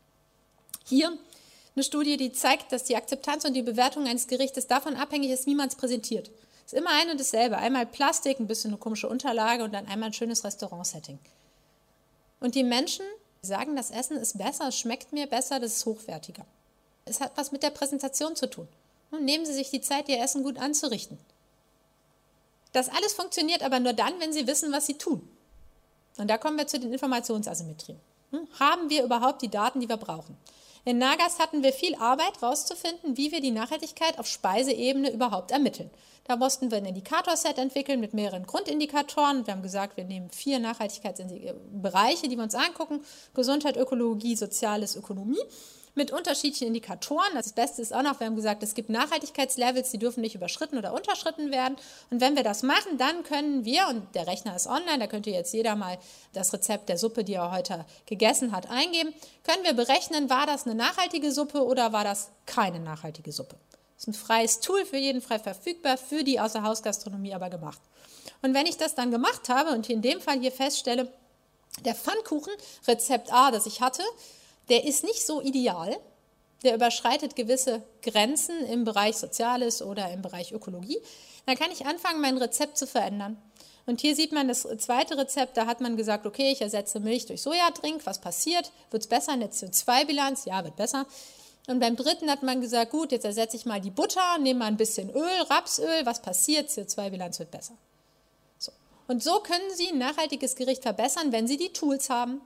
Hier 0.86 1.18
eine 1.76 1.84
Studie, 1.84 2.18
die 2.18 2.32
zeigt, 2.32 2.72
dass 2.72 2.84
die 2.84 2.96
Akzeptanz 2.96 3.46
und 3.46 3.54
die 3.54 3.62
Bewertung 3.62 4.08
eines 4.08 4.28
Gerichtes 4.28 4.68
davon 4.68 4.96
abhängig 4.96 5.30
ist, 5.30 5.46
wie 5.46 5.56
man 5.56 5.70
es 5.70 5.76
präsentiert. 5.76 6.32
Es 6.66 6.74
ist 6.74 6.80
immer 6.80 6.92
ein 6.92 7.10
und 7.10 7.20
dasselbe. 7.20 7.58
Einmal 7.58 7.86
Plastik, 7.86 8.40
ein 8.40 8.48
bisschen 8.48 8.72
eine 8.72 8.80
komische 8.80 9.08
Unterlage 9.08 9.64
und 9.64 9.74
dann 9.74 9.88
einmal 9.88 10.10
ein 10.10 10.14
schönes 10.14 10.44
Restaurant-Setting. 10.44 11.20
Und 12.40 12.56
die 12.56 12.64
Menschen 12.64 13.06
sagen, 13.42 13.76
das 13.76 13.92
Essen 13.92 14.18
ist 14.18 14.38
besser, 14.38 14.68
es 14.68 14.78
schmeckt 14.78 15.14
mir 15.14 15.28
besser, 15.28 15.60
das 15.60 15.78
ist 15.78 15.86
hochwertiger. 15.86 16.46
Es 17.06 17.22
hat 17.22 17.32
was 17.36 17.52
mit 17.52 17.64
der 17.64 17.70
Präsentation 17.70 18.36
zu 18.36 18.50
tun. 18.50 18.68
Und 19.12 19.26
nehmen 19.26 19.46
Sie 19.46 19.54
sich 19.54 19.72
die 19.72 19.82
Zeit, 19.82 20.10
Ihr 20.10 20.22
Essen 20.22 20.44
gut 20.44 20.58
anzurichten. 20.58 21.18
Das 22.72 22.90
alles 22.90 23.14
funktioniert 23.14 23.64
aber 23.64 23.80
nur 23.80 23.94
dann, 23.94 24.20
wenn 24.20 24.34
Sie 24.34 24.46
wissen, 24.46 24.72
was 24.72 24.86
Sie 24.86 24.98
tun. 24.98 25.28
Und 26.18 26.28
da 26.30 26.38
kommen 26.38 26.58
wir 26.58 26.68
zu 26.68 26.80
den 26.80 26.94
Informationsasymmetrien. 26.94 28.00
Hm? 28.32 28.48
Haben 28.60 28.90
wir 28.90 29.04
überhaupt 29.04 29.42
die 29.42 29.50
Daten, 29.50 29.80
die 29.80 29.90
wir 29.90 29.98
brauchen? 29.98 30.38
In 30.86 30.98
Nagas 30.98 31.40
hatten 31.40 31.62
wir 31.62 31.74
viel 31.74 31.96
Arbeit, 31.96 32.42
herauszufinden, 32.42 33.18
wie 33.18 33.32
wir 33.32 33.42
die 33.42 33.52
Nachhaltigkeit 33.52 34.18
auf 34.18 34.28
Speiseebene 34.28 35.12
überhaupt 35.12 35.52
ermitteln. 35.52 35.90
Da 36.24 36.36
mussten 36.36 36.72
wir 36.72 36.78
ein 36.78 36.86
Indikatorset 36.86 37.58
entwickeln 37.58 38.00
mit 38.00 38.14
mehreren 38.14 38.46
Grundindikatoren. 38.46 39.46
Wir 39.46 39.54
haben 39.54 39.64
gesagt, 39.64 39.98
wir 39.98 40.06
nehmen 40.06 40.30
vier 40.30 40.60
Nachhaltigkeitsbereiche, 40.60 42.28
die 42.28 42.38
wir 42.38 42.44
uns 42.44 42.56
angucken. 42.56 43.04
Gesundheit, 43.34 43.78
Ökologie, 43.78 44.36
Soziales, 44.36 44.96
Ökonomie 44.96 45.42
mit 45.96 46.12
unterschiedlichen 46.12 46.68
Indikatoren. 46.68 47.34
Das 47.34 47.54
Beste 47.54 47.82
ist 47.82 47.94
auch 47.94 48.02
noch, 48.02 48.20
wir 48.20 48.28
haben 48.28 48.36
gesagt, 48.36 48.64
es 48.64 48.74
gibt 48.74 48.90
Nachhaltigkeitslevels, 48.90 49.92
die 49.92 49.98
dürfen 49.98 50.22
nicht 50.22 50.36
überschritten 50.36 50.78
oder 50.78 50.94
unterschritten 50.94 51.52
werden. 51.52 51.76
Und 52.10 52.22
wenn 52.22 52.36
wir 52.36 52.44
das 52.44 52.64
machen, 52.64 52.98
dann 52.98 53.24
können 53.24 53.66
wir, 53.66 53.88
und 53.88 54.16
der 54.16 54.28
Rechner 54.28 54.56
ist 54.56 54.68
online, 54.68 55.00
da 55.00 55.08
könnte 55.08 55.30
jetzt 55.30 55.54
jeder 55.54 55.76
mal 55.76 55.98
das 56.34 56.54
Rezept 56.54 56.90
der 56.90 56.98
Suppe, 56.98 57.24
die 57.24 57.34
er 57.34 57.52
heute 57.52 57.86
gegessen 58.06 58.52
hat, 58.52 58.70
eingeben, 58.70 59.14
können 59.44 59.64
wir 59.64 59.74
berechnen, 59.74 60.30
war 60.30 60.46
das 60.46 60.66
eine 60.66 60.76
nachhaltige 60.76 61.32
Suppe 61.32 61.66
oder 61.66 61.94
war 61.94 62.04
das 62.04 62.30
keine 62.46 62.80
nachhaltige 62.80 63.32
Suppe. 63.32 63.56
Das 63.96 64.08
ist 64.08 64.08
ein 64.08 64.14
freies 64.14 64.60
Tool 64.62 64.86
für 64.86 64.98
jeden 64.98 65.22
frei 65.22 65.40
verfügbar, 65.40 65.98
für 65.98 66.24
die 66.24 66.40
Außerhausgastronomie 66.40 67.34
aber 67.34 67.50
gemacht. 67.50 67.82
Und 68.42 68.54
wenn 68.54 68.66
ich 68.66 68.78
das 68.78 68.96
dann 68.96 69.12
gemacht 69.12 69.50
habe 69.50 69.72
und 69.72 69.90
in 69.90 70.02
dem 70.02 70.22
Fall 70.22 70.40
hier 70.40 70.52
feststelle, 70.52 71.12
der 71.84 71.96
Pfannkuchen, 71.96 72.54
Rezept 72.88 73.34
A, 73.34 73.52
das 73.52 73.66
ich 73.66 73.82
hatte, 73.82 74.04
der 74.70 74.86
ist 74.86 75.04
nicht 75.04 75.26
so 75.26 75.42
ideal. 75.42 75.98
Der 76.64 76.76
überschreitet 76.76 77.36
gewisse 77.36 77.84
Grenzen 78.02 78.66
im 78.66 78.84
Bereich 78.84 79.16
Soziales 79.16 79.82
oder 79.82 80.12
im 80.12 80.22
Bereich 80.22 80.52
Ökologie. 80.52 81.00
Dann 81.46 81.56
kann 81.56 81.72
ich 81.72 81.86
anfangen, 81.86 82.22
mein 82.22 82.38
Rezept 82.38 82.78
zu 82.78 82.86
verändern. 82.86 83.42
Und 83.86 84.02
hier 84.02 84.16
sieht 84.16 84.32
man 84.34 84.48
das 84.48 84.68
zweite 84.78 85.18
Rezept, 85.18 85.58
da 85.58 85.66
hat 85.66 85.82
man 85.82 85.98
gesagt, 85.98 86.28
okay, 86.28 86.52
ich 86.52 86.62
ersetze 86.62 87.00
Milch 87.00 87.26
durch 87.26 87.42
Sojadrink. 87.42 88.06
Was 88.06 88.22
passiert? 88.22 88.72
Wird 88.92 89.04
es 89.04 89.10
besser 89.10 89.34
in 89.34 89.40
der 89.40 89.52
CO2-Bilanz? 89.52 90.46
Ja, 90.46 90.64
wird 90.64 90.76
besser. 90.76 91.08
Und 91.66 91.80
beim 91.80 91.96
dritten 91.96 92.30
hat 92.30 92.44
man 92.44 92.62
gesagt, 92.62 92.92
gut, 92.92 93.12
jetzt 93.12 93.26
ersetze 93.26 93.58
ich 93.58 93.66
mal 93.66 93.82
die 93.82 93.90
Butter, 93.90 94.38
nehme 94.40 94.60
mal 94.60 94.66
ein 94.66 94.78
bisschen 94.78 95.10
Öl, 95.10 95.42
Rapsöl. 95.50 96.06
Was 96.06 96.22
passiert? 96.22 96.70
CO2-Bilanz 96.70 97.40
wird 97.40 97.52
besser. 97.52 97.74
So. 98.58 98.72
Und 99.08 99.24
so 99.24 99.40
können 99.40 99.74
Sie 99.74 99.90
ein 99.90 99.98
nachhaltiges 99.98 100.56
Gericht 100.56 100.84
verbessern, 100.84 101.32
wenn 101.32 101.48
Sie 101.48 101.58
die 101.58 101.74
Tools 101.74 102.10
haben. 102.10 102.42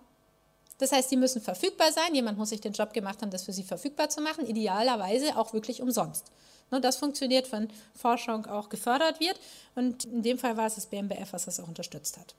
Das 0.78 0.92
heißt, 0.92 1.12
die 1.12 1.18
müssen 1.18 1.42
verfügbar 1.42 1.92
sein. 1.92 2.16
Jemand 2.16 2.38
muss 2.38 2.50
sich 2.50 2.62
den 2.62 2.74
Job 2.74 2.94
gemacht 2.94 3.22
haben, 3.22 3.32
das 3.32 3.44
für 3.44 3.54
sie 3.54 3.64
verfügbar 3.64 4.10
zu 4.10 4.22
machen. 4.22 4.46
Idealerweise 4.46 5.38
auch 5.38 5.54
wirklich 5.54 5.82
umsonst. 5.82 6.26
Ne, 6.72 6.82
das 6.82 6.98
funktioniert, 6.98 7.52
wenn 7.52 7.70
Forschung 7.96 8.46
auch 8.48 8.70
gefördert 8.70 9.20
wird. 9.20 9.40
Und 9.76 10.06
in 10.06 10.24
dem 10.24 10.40
Fall 10.40 10.58
war 10.58 10.66
es 10.66 10.76
das 10.76 10.88
BMBF, 10.88 11.32
was 11.32 11.46
das 11.46 11.60
auch 11.60 11.68
unterstützt 11.68 12.18
hat. 12.18 12.34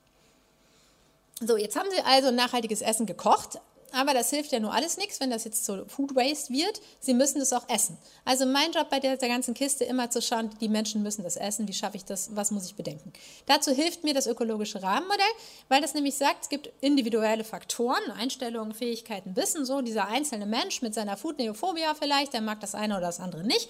So, 1.40 1.56
jetzt 1.56 1.76
haben 1.76 1.90
Sie 1.90 2.00
also 2.02 2.30
nachhaltiges 2.30 2.80
Essen 2.80 3.06
gekocht, 3.06 3.60
aber 3.94 4.12
das 4.12 4.30
hilft 4.30 4.52
ja 4.52 4.60
nur 4.60 4.72
alles 4.72 4.96
nichts, 4.96 5.20
wenn 5.20 5.30
das 5.30 5.44
jetzt 5.44 5.64
so 5.64 5.84
Food 5.86 6.14
Waste 6.14 6.52
wird. 6.52 6.80
Sie 7.00 7.14
müssen 7.14 7.38
das 7.38 7.52
auch 7.52 7.68
essen. 7.68 7.96
Also 8.24 8.44
mein 8.46 8.72
Job 8.72 8.90
bei 8.90 9.00
der, 9.00 9.16
der, 9.16 9.28
ganzen 9.28 9.54
Kiste 9.54 9.84
immer 9.84 10.10
zu 10.10 10.20
schauen, 10.20 10.50
die 10.60 10.68
Menschen 10.68 11.02
müssen 11.02 11.22
das 11.22 11.36
essen. 11.36 11.68
Wie 11.68 11.72
schaffe 11.72 11.96
ich 11.96 12.04
das? 12.04 12.34
Was 12.34 12.50
muss 12.50 12.66
ich 12.66 12.74
bedenken? 12.74 13.12
Dazu 13.46 13.72
hilft 13.72 14.04
mir 14.04 14.14
das 14.14 14.26
ökologische 14.26 14.82
Rahmenmodell, 14.82 15.24
weil 15.68 15.80
das 15.80 15.94
nämlich 15.94 16.16
sagt, 16.16 16.42
es 16.42 16.48
gibt 16.48 16.70
individuelle 16.80 17.44
Faktoren, 17.44 18.10
Einstellungen, 18.10 18.74
Fähigkeiten, 18.74 19.36
Wissen. 19.36 19.64
So 19.64 19.80
dieser 19.80 20.08
einzelne 20.08 20.46
Mensch 20.46 20.82
mit 20.82 20.94
seiner 20.94 21.16
Food 21.16 21.38
Neophobia 21.38 21.94
vielleicht, 21.94 22.32
der 22.32 22.40
mag 22.40 22.60
das 22.60 22.74
eine 22.74 22.94
oder 22.94 23.06
das 23.06 23.20
andere 23.20 23.44
nicht. 23.44 23.68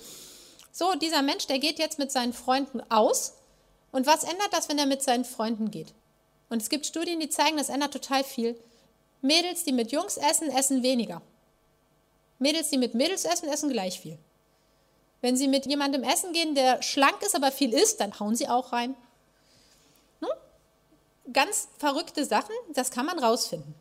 So 0.72 0.94
dieser 0.94 1.22
Mensch, 1.22 1.46
der 1.46 1.58
geht 1.58 1.78
jetzt 1.78 1.98
mit 1.98 2.10
seinen 2.10 2.32
Freunden 2.32 2.80
aus. 2.90 3.34
Und 3.92 4.06
was 4.06 4.24
ändert 4.24 4.52
das, 4.52 4.68
wenn 4.68 4.78
er 4.78 4.86
mit 4.86 5.02
seinen 5.02 5.24
Freunden 5.24 5.70
geht? 5.70 5.94
Und 6.48 6.60
es 6.62 6.68
gibt 6.68 6.86
Studien, 6.86 7.20
die 7.20 7.28
zeigen, 7.28 7.56
das 7.56 7.68
ändert 7.68 7.92
total 7.92 8.24
viel. 8.24 8.58
Mädels, 9.24 9.64
die 9.64 9.72
mit 9.72 9.90
Jungs 9.90 10.18
essen, 10.18 10.50
essen 10.50 10.82
weniger. 10.82 11.22
Mädels, 12.38 12.68
die 12.68 12.78
mit 12.78 12.94
Mädels 12.94 13.24
essen, 13.24 13.48
essen 13.48 13.70
gleich 13.70 13.98
viel. 13.98 14.18
Wenn 15.22 15.36
sie 15.36 15.48
mit 15.48 15.64
jemandem 15.64 16.02
essen 16.02 16.34
gehen, 16.34 16.54
der 16.54 16.82
schlank 16.82 17.22
ist, 17.22 17.34
aber 17.34 17.50
viel 17.50 17.72
isst, 17.72 18.00
dann 18.00 18.20
hauen 18.20 18.36
sie 18.36 18.48
auch 18.48 18.72
rein. 18.72 18.94
Hm? 20.20 20.28
Ganz 21.32 21.68
verrückte 21.78 22.26
Sachen, 22.26 22.54
das 22.74 22.90
kann 22.90 23.06
man 23.06 23.18
rausfinden. 23.18 23.74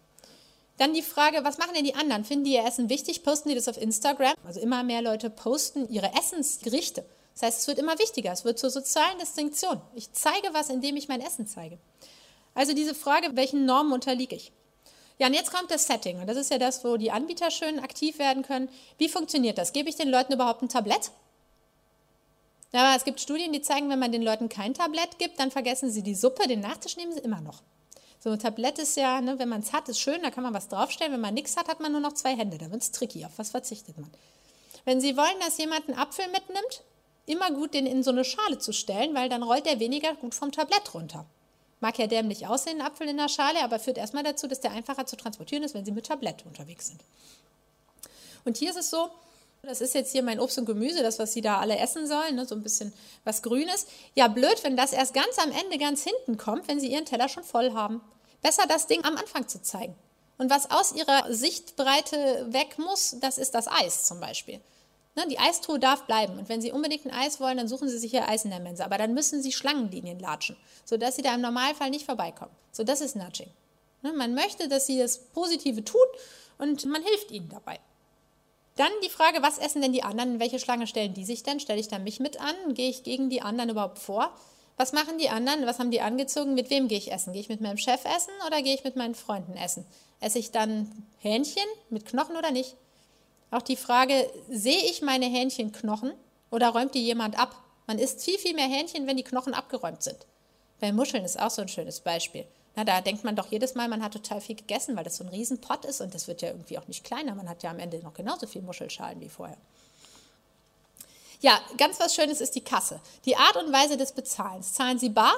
Dann 0.78 0.94
die 0.94 1.02
Frage, 1.02 1.44
was 1.44 1.58
machen 1.58 1.74
denn 1.76 1.84
die 1.84 1.96
anderen? 1.96 2.24
Finden 2.24 2.46
die 2.46 2.54
ihr 2.54 2.66
Essen 2.66 2.90
wichtig? 2.90 3.24
Posten 3.24 3.50
die 3.50 3.56
das 3.56 3.68
auf 3.68 3.78
Instagram? 3.78 4.36
Also 4.46 4.62
immer 4.62 4.84
mehr 4.84 5.02
Leute 5.02 5.30
posten 5.30 5.90
ihre 5.90 6.14
Essensgerichte. 6.14 7.06
Das 7.34 7.44
heißt, 7.44 7.60
es 7.60 7.68
wird 7.68 7.80
immer 7.80 8.00
wichtiger. 8.00 8.32
Es 8.32 8.46
wird 8.46 8.60
zur 8.60 8.70
sozialen 8.70 9.20
Distinktion. 9.20 9.82
Ich 9.94 10.12
zeige 10.14 10.54
was, 10.54 10.70
indem 10.70 10.96
ich 10.96 11.10
mein 11.10 11.22
Essen 11.22 11.48
zeige. 11.48 11.78
Also 12.56 12.74
diese 12.74 12.96
Frage, 12.96 13.36
welchen 13.36 13.66
Normen 13.66 13.92
unterliege 13.92 14.36
ich? 14.36 14.52
Ja, 15.24 15.30
und 15.30 15.36
jetzt 15.36 15.54
kommt 15.54 15.72
das 15.72 15.88
Setting. 15.88 16.20
Und 16.20 16.28
das 16.28 16.36
ist 16.36 16.52
ja 16.52 16.58
das, 16.58 16.84
wo 16.84 16.98
die 16.98 17.10
Anbieter 17.10 17.50
schön 17.50 17.80
aktiv 17.80 18.20
werden 18.20 18.44
können. 18.44 18.68
Wie 18.98 19.08
funktioniert 19.08 19.58
das? 19.58 19.72
Gebe 19.72 19.88
ich 19.88 19.96
den 19.96 20.10
Leuten 20.10 20.34
überhaupt 20.34 20.62
ein 20.62 20.68
Tablett? 20.68 21.12
Aber 22.74 22.94
es 22.98 23.06
gibt 23.06 23.22
Studien, 23.22 23.54
die 23.54 23.62
zeigen, 23.62 23.90
wenn 23.90 24.00
man 24.00 24.12
den 24.12 24.22
Leuten 24.22 24.50
kein 24.50 24.74
Tablett 24.74 25.20
gibt, 25.20 25.40
dann 25.40 25.50
vergessen 25.50 25.90
sie 25.90 26.04
die 26.04 26.14
Suppe, 26.14 26.46
den 26.50 26.60
Nachtisch 26.60 26.98
nehmen 26.98 27.14
sie 27.14 27.22
immer 27.22 27.40
noch. 27.40 27.62
So 28.20 28.32
ein 28.32 28.40
Tablett 28.40 28.80
ist 28.80 28.98
ja, 28.98 29.22
ne, 29.22 29.40
wenn 29.40 29.48
man 29.48 29.62
es 29.62 29.72
hat, 29.72 29.88
ist 29.88 30.02
schön, 30.02 30.22
da 30.24 30.30
kann 30.30 30.44
man 30.44 30.54
was 30.54 30.68
draufstellen. 30.68 31.14
Wenn 31.14 31.22
man 31.22 31.34
nichts 31.34 31.56
hat, 31.56 31.70
hat 31.70 31.80
man 31.80 31.94
nur 31.94 32.02
noch 32.02 32.16
zwei 32.16 32.36
Hände. 32.36 32.58
Da 32.58 32.70
wird 32.70 32.82
es 32.82 32.92
tricky. 32.92 33.24
Auf 33.24 33.38
was 33.38 33.52
verzichtet 33.52 33.98
man? 33.98 34.12
Wenn 34.84 35.00
Sie 35.00 35.16
wollen, 35.16 35.40
dass 35.40 35.58
jemand 35.58 35.88
einen 35.88 35.98
Apfel 35.98 36.28
mitnimmt, 36.34 36.84
immer 37.28 37.50
gut 37.50 37.74
den 37.74 37.86
in 37.86 38.04
so 38.04 38.12
eine 38.12 38.26
Schale 38.26 38.58
zu 38.58 38.74
stellen, 38.74 39.16
weil 39.16 39.30
dann 39.30 39.44
rollt 39.44 39.68
er 39.68 39.80
weniger 39.80 40.16
gut 40.16 40.36
vom 40.36 40.52
Tablett 40.52 40.94
runter. 40.94 41.26
Mag 41.84 42.00
ja 42.00 42.08
dämlich 42.08 42.48
aussehen, 42.48 42.80
ein 42.80 42.88
Apfel 42.88 43.10
in 43.10 43.18
der 43.18 43.28
Schale, 43.28 43.62
aber 43.62 43.78
führt 43.78 43.98
erstmal 43.98 44.24
dazu, 44.24 44.48
dass 44.48 44.62
der 44.62 44.72
einfacher 44.72 45.06
zu 45.06 45.18
transportieren 45.18 45.66
ist, 45.66 45.74
wenn 45.74 45.84
Sie 45.84 45.92
mit 45.92 46.06
Tablett 46.06 46.46
unterwegs 46.46 46.88
sind. 46.88 47.02
Und 48.46 48.56
hier 48.56 48.70
ist 48.70 48.78
es 48.78 48.90
so, 48.90 49.10
das 49.64 49.82
ist 49.82 49.94
jetzt 49.94 50.14
hier 50.14 50.24
mein 50.24 50.40
Obst 50.40 50.58
und 50.58 50.66
Gemüse, 50.66 51.04
das, 51.04 51.20
was 51.20 51.34
Sie 51.34 51.42
da 51.42 51.60
alle 51.60 51.78
essen 51.78 52.08
sollen, 52.08 52.36
ne, 52.36 52.46
so 52.46 52.56
ein 52.56 52.64
bisschen 52.64 52.94
was 53.26 53.42
Grünes. 53.42 53.86
Ja, 54.16 54.30
blöd, 54.30 54.64
wenn 54.64 54.78
das 54.78 54.94
erst 54.94 55.14
ganz 55.14 55.38
am 55.40 55.52
Ende, 55.52 55.78
ganz 55.78 56.06
hinten 56.06 56.38
kommt, 56.38 56.70
wenn 56.70 56.80
Sie 56.80 56.88
Ihren 56.88 57.04
Teller 57.04 57.28
schon 57.28 57.44
voll 57.44 57.74
haben. 57.74 58.00
Besser 58.42 58.64
das 58.66 58.88
Ding 58.88 59.04
am 59.04 59.18
Anfang 59.18 59.50
zu 59.50 59.62
zeigen. 59.62 59.94
Und 60.38 60.50
was 60.50 60.72
aus 60.72 60.94
Ihrer 60.94 61.34
Sichtbreite 61.34 62.48
weg 62.48 62.78
muss, 62.78 63.18
das 63.20 63.38
ist 63.38 63.56
das 63.56 63.68
Eis 63.68 64.06
zum 64.06 64.22
Beispiel. 64.22 64.62
Ne, 65.16 65.28
die 65.30 65.38
Eistruhe 65.38 65.80
darf 65.80 66.06
bleiben. 66.06 66.40
Und 66.40 66.50
wenn 66.50 66.62
Sie 66.62 66.72
unbedingt 66.72 67.06
ein 67.06 67.12
Eis 67.12 67.40
wollen, 67.40 67.58
dann 67.58 67.68
suchen 67.68 67.88
Sie 67.88 68.00
sich 68.00 68.12
hier 68.12 68.28
Eis 68.28 68.46
in 68.46 68.52
der 68.52 68.60
Mensa. 68.60 68.86
Aber 68.86 68.98
dann 68.98 69.14
müssen 69.14 69.44
Sie 69.44 69.52
Schlangenlinien 69.52 70.20
latschen, 70.20 70.58
sodass 70.86 71.16
Sie 71.16 71.22
da 71.22 71.36
im 71.36 71.42
Normalfall 71.42 71.92
nicht 71.92 72.06
vorbeikommen. 72.06 72.52
So, 72.72 72.84
das 72.84 73.02
ist 73.02 73.16
Nudging. 73.16 73.50
Ne, 74.02 74.12
man 74.14 74.34
möchte, 74.34 74.68
dass 74.68 74.88
Sie 74.88 74.98
das 74.98 75.20
Positive 75.20 75.84
tun 75.84 76.02
und 76.58 76.86
man 76.86 77.04
hilft 77.04 77.32
Ihnen 77.32 77.50
dabei. 77.50 77.80
Dann 78.76 78.92
die 79.04 79.10
Frage, 79.10 79.44
was 79.44 79.60
essen 79.60 79.82
denn 79.84 79.94
die 79.94 80.04
anderen? 80.04 80.36
In 80.36 80.40
welche 80.40 80.60
Schlange 80.60 80.88
stellen 80.88 81.14
die 81.14 81.26
sich 81.26 81.44
denn? 81.44 81.60
Stelle 81.60 81.80
ich 81.80 81.90
da 81.90 82.00
mich 82.00 82.20
mit 82.20 82.42
an? 82.42 82.74
Gehe 82.74 82.90
ich 82.90 83.04
gegen 83.04 83.30
die 83.30 83.42
anderen 83.42 83.70
überhaupt 83.70 84.00
vor? 84.00 84.36
Was 84.78 84.94
machen 84.94 85.20
die 85.20 85.30
anderen? 85.30 85.68
Was 85.68 85.78
haben 85.78 85.92
die 85.92 86.02
angezogen? 86.02 86.56
Mit 86.56 86.72
wem 86.72 86.88
gehe 86.88 86.98
ich 86.98 87.12
essen? 87.12 87.34
Gehe 87.34 87.42
ich 87.42 87.50
mit 87.50 87.62
meinem 87.62 87.78
Chef 87.78 88.04
essen 88.06 88.34
oder 88.48 88.64
gehe 88.64 88.74
ich 88.74 88.84
mit 88.84 88.96
meinen 88.96 89.14
Freunden 89.14 89.56
essen? 89.56 89.86
Esse 90.20 90.40
ich 90.40 90.50
dann 90.50 91.06
Hähnchen 91.20 91.68
mit 91.92 92.06
Knochen 92.06 92.36
oder 92.36 92.50
nicht? 92.50 92.76
Auch 93.54 93.62
die 93.62 93.76
Frage, 93.76 94.28
sehe 94.50 94.90
ich 94.90 95.04
meine 95.04 95.28
Hähnchenknochen 95.28 96.14
oder 96.50 96.70
räumt 96.70 96.96
die 96.96 97.06
jemand 97.06 97.38
ab? 97.38 97.56
Man 97.86 98.00
isst 98.00 98.24
viel, 98.24 98.40
viel 98.40 98.56
mehr 98.56 98.68
Hähnchen, 98.68 99.06
wenn 99.06 99.16
die 99.18 99.24
Knochen 99.24 99.54
abgeräumt 99.54 100.02
sind. 100.02 100.26
Bei 100.80 100.92
Muscheln 100.92 101.24
ist 101.24 101.40
auch 101.40 101.52
so 101.52 101.62
ein 101.62 101.68
schönes 101.68 102.00
Beispiel. 102.00 102.46
Na, 102.76 102.84
da 102.84 103.02
denkt 103.02 103.24
man 103.24 103.36
doch 103.36 103.52
jedes 103.52 103.76
Mal, 103.76 103.88
man 103.88 104.04
hat 104.04 104.14
total 104.14 104.42
viel 104.42 104.56
gegessen, 104.56 104.96
weil 104.96 105.04
das 105.04 105.18
so 105.18 105.24
ein 105.24 105.30
Riesenpott 105.30 105.86
ist 105.86 106.02
und 106.02 106.16
das 106.16 106.28
wird 106.28 106.42
ja 106.42 106.50
irgendwie 106.50 106.80
auch 106.80 106.88
nicht 106.88 107.04
kleiner. 107.04 107.36
Man 107.36 107.48
hat 107.48 107.62
ja 107.62 107.70
am 107.70 107.78
Ende 107.78 108.00
noch 108.00 108.16
genauso 108.16 108.48
viel 108.48 108.64
Muschelschalen 108.64 109.22
wie 109.22 109.30
vorher. 109.30 109.58
Ja, 111.42 111.62
ganz 111.78 112.00
was 112.00 112.16
Schönes 112.16 112.42
ist 112.42 112.56
die 112.56 112.64
Kasse. 112.64 113.00
Die 113.26 113.36
Art 113.36 113.58
und 113.58 113.72
Weise 113.72 113.98
des 113.98 114.14
Bezahlens. 114.14 114.74
Zahlen 114.74 114.98
Sie 114.98 115.10
bar 115.10 115.36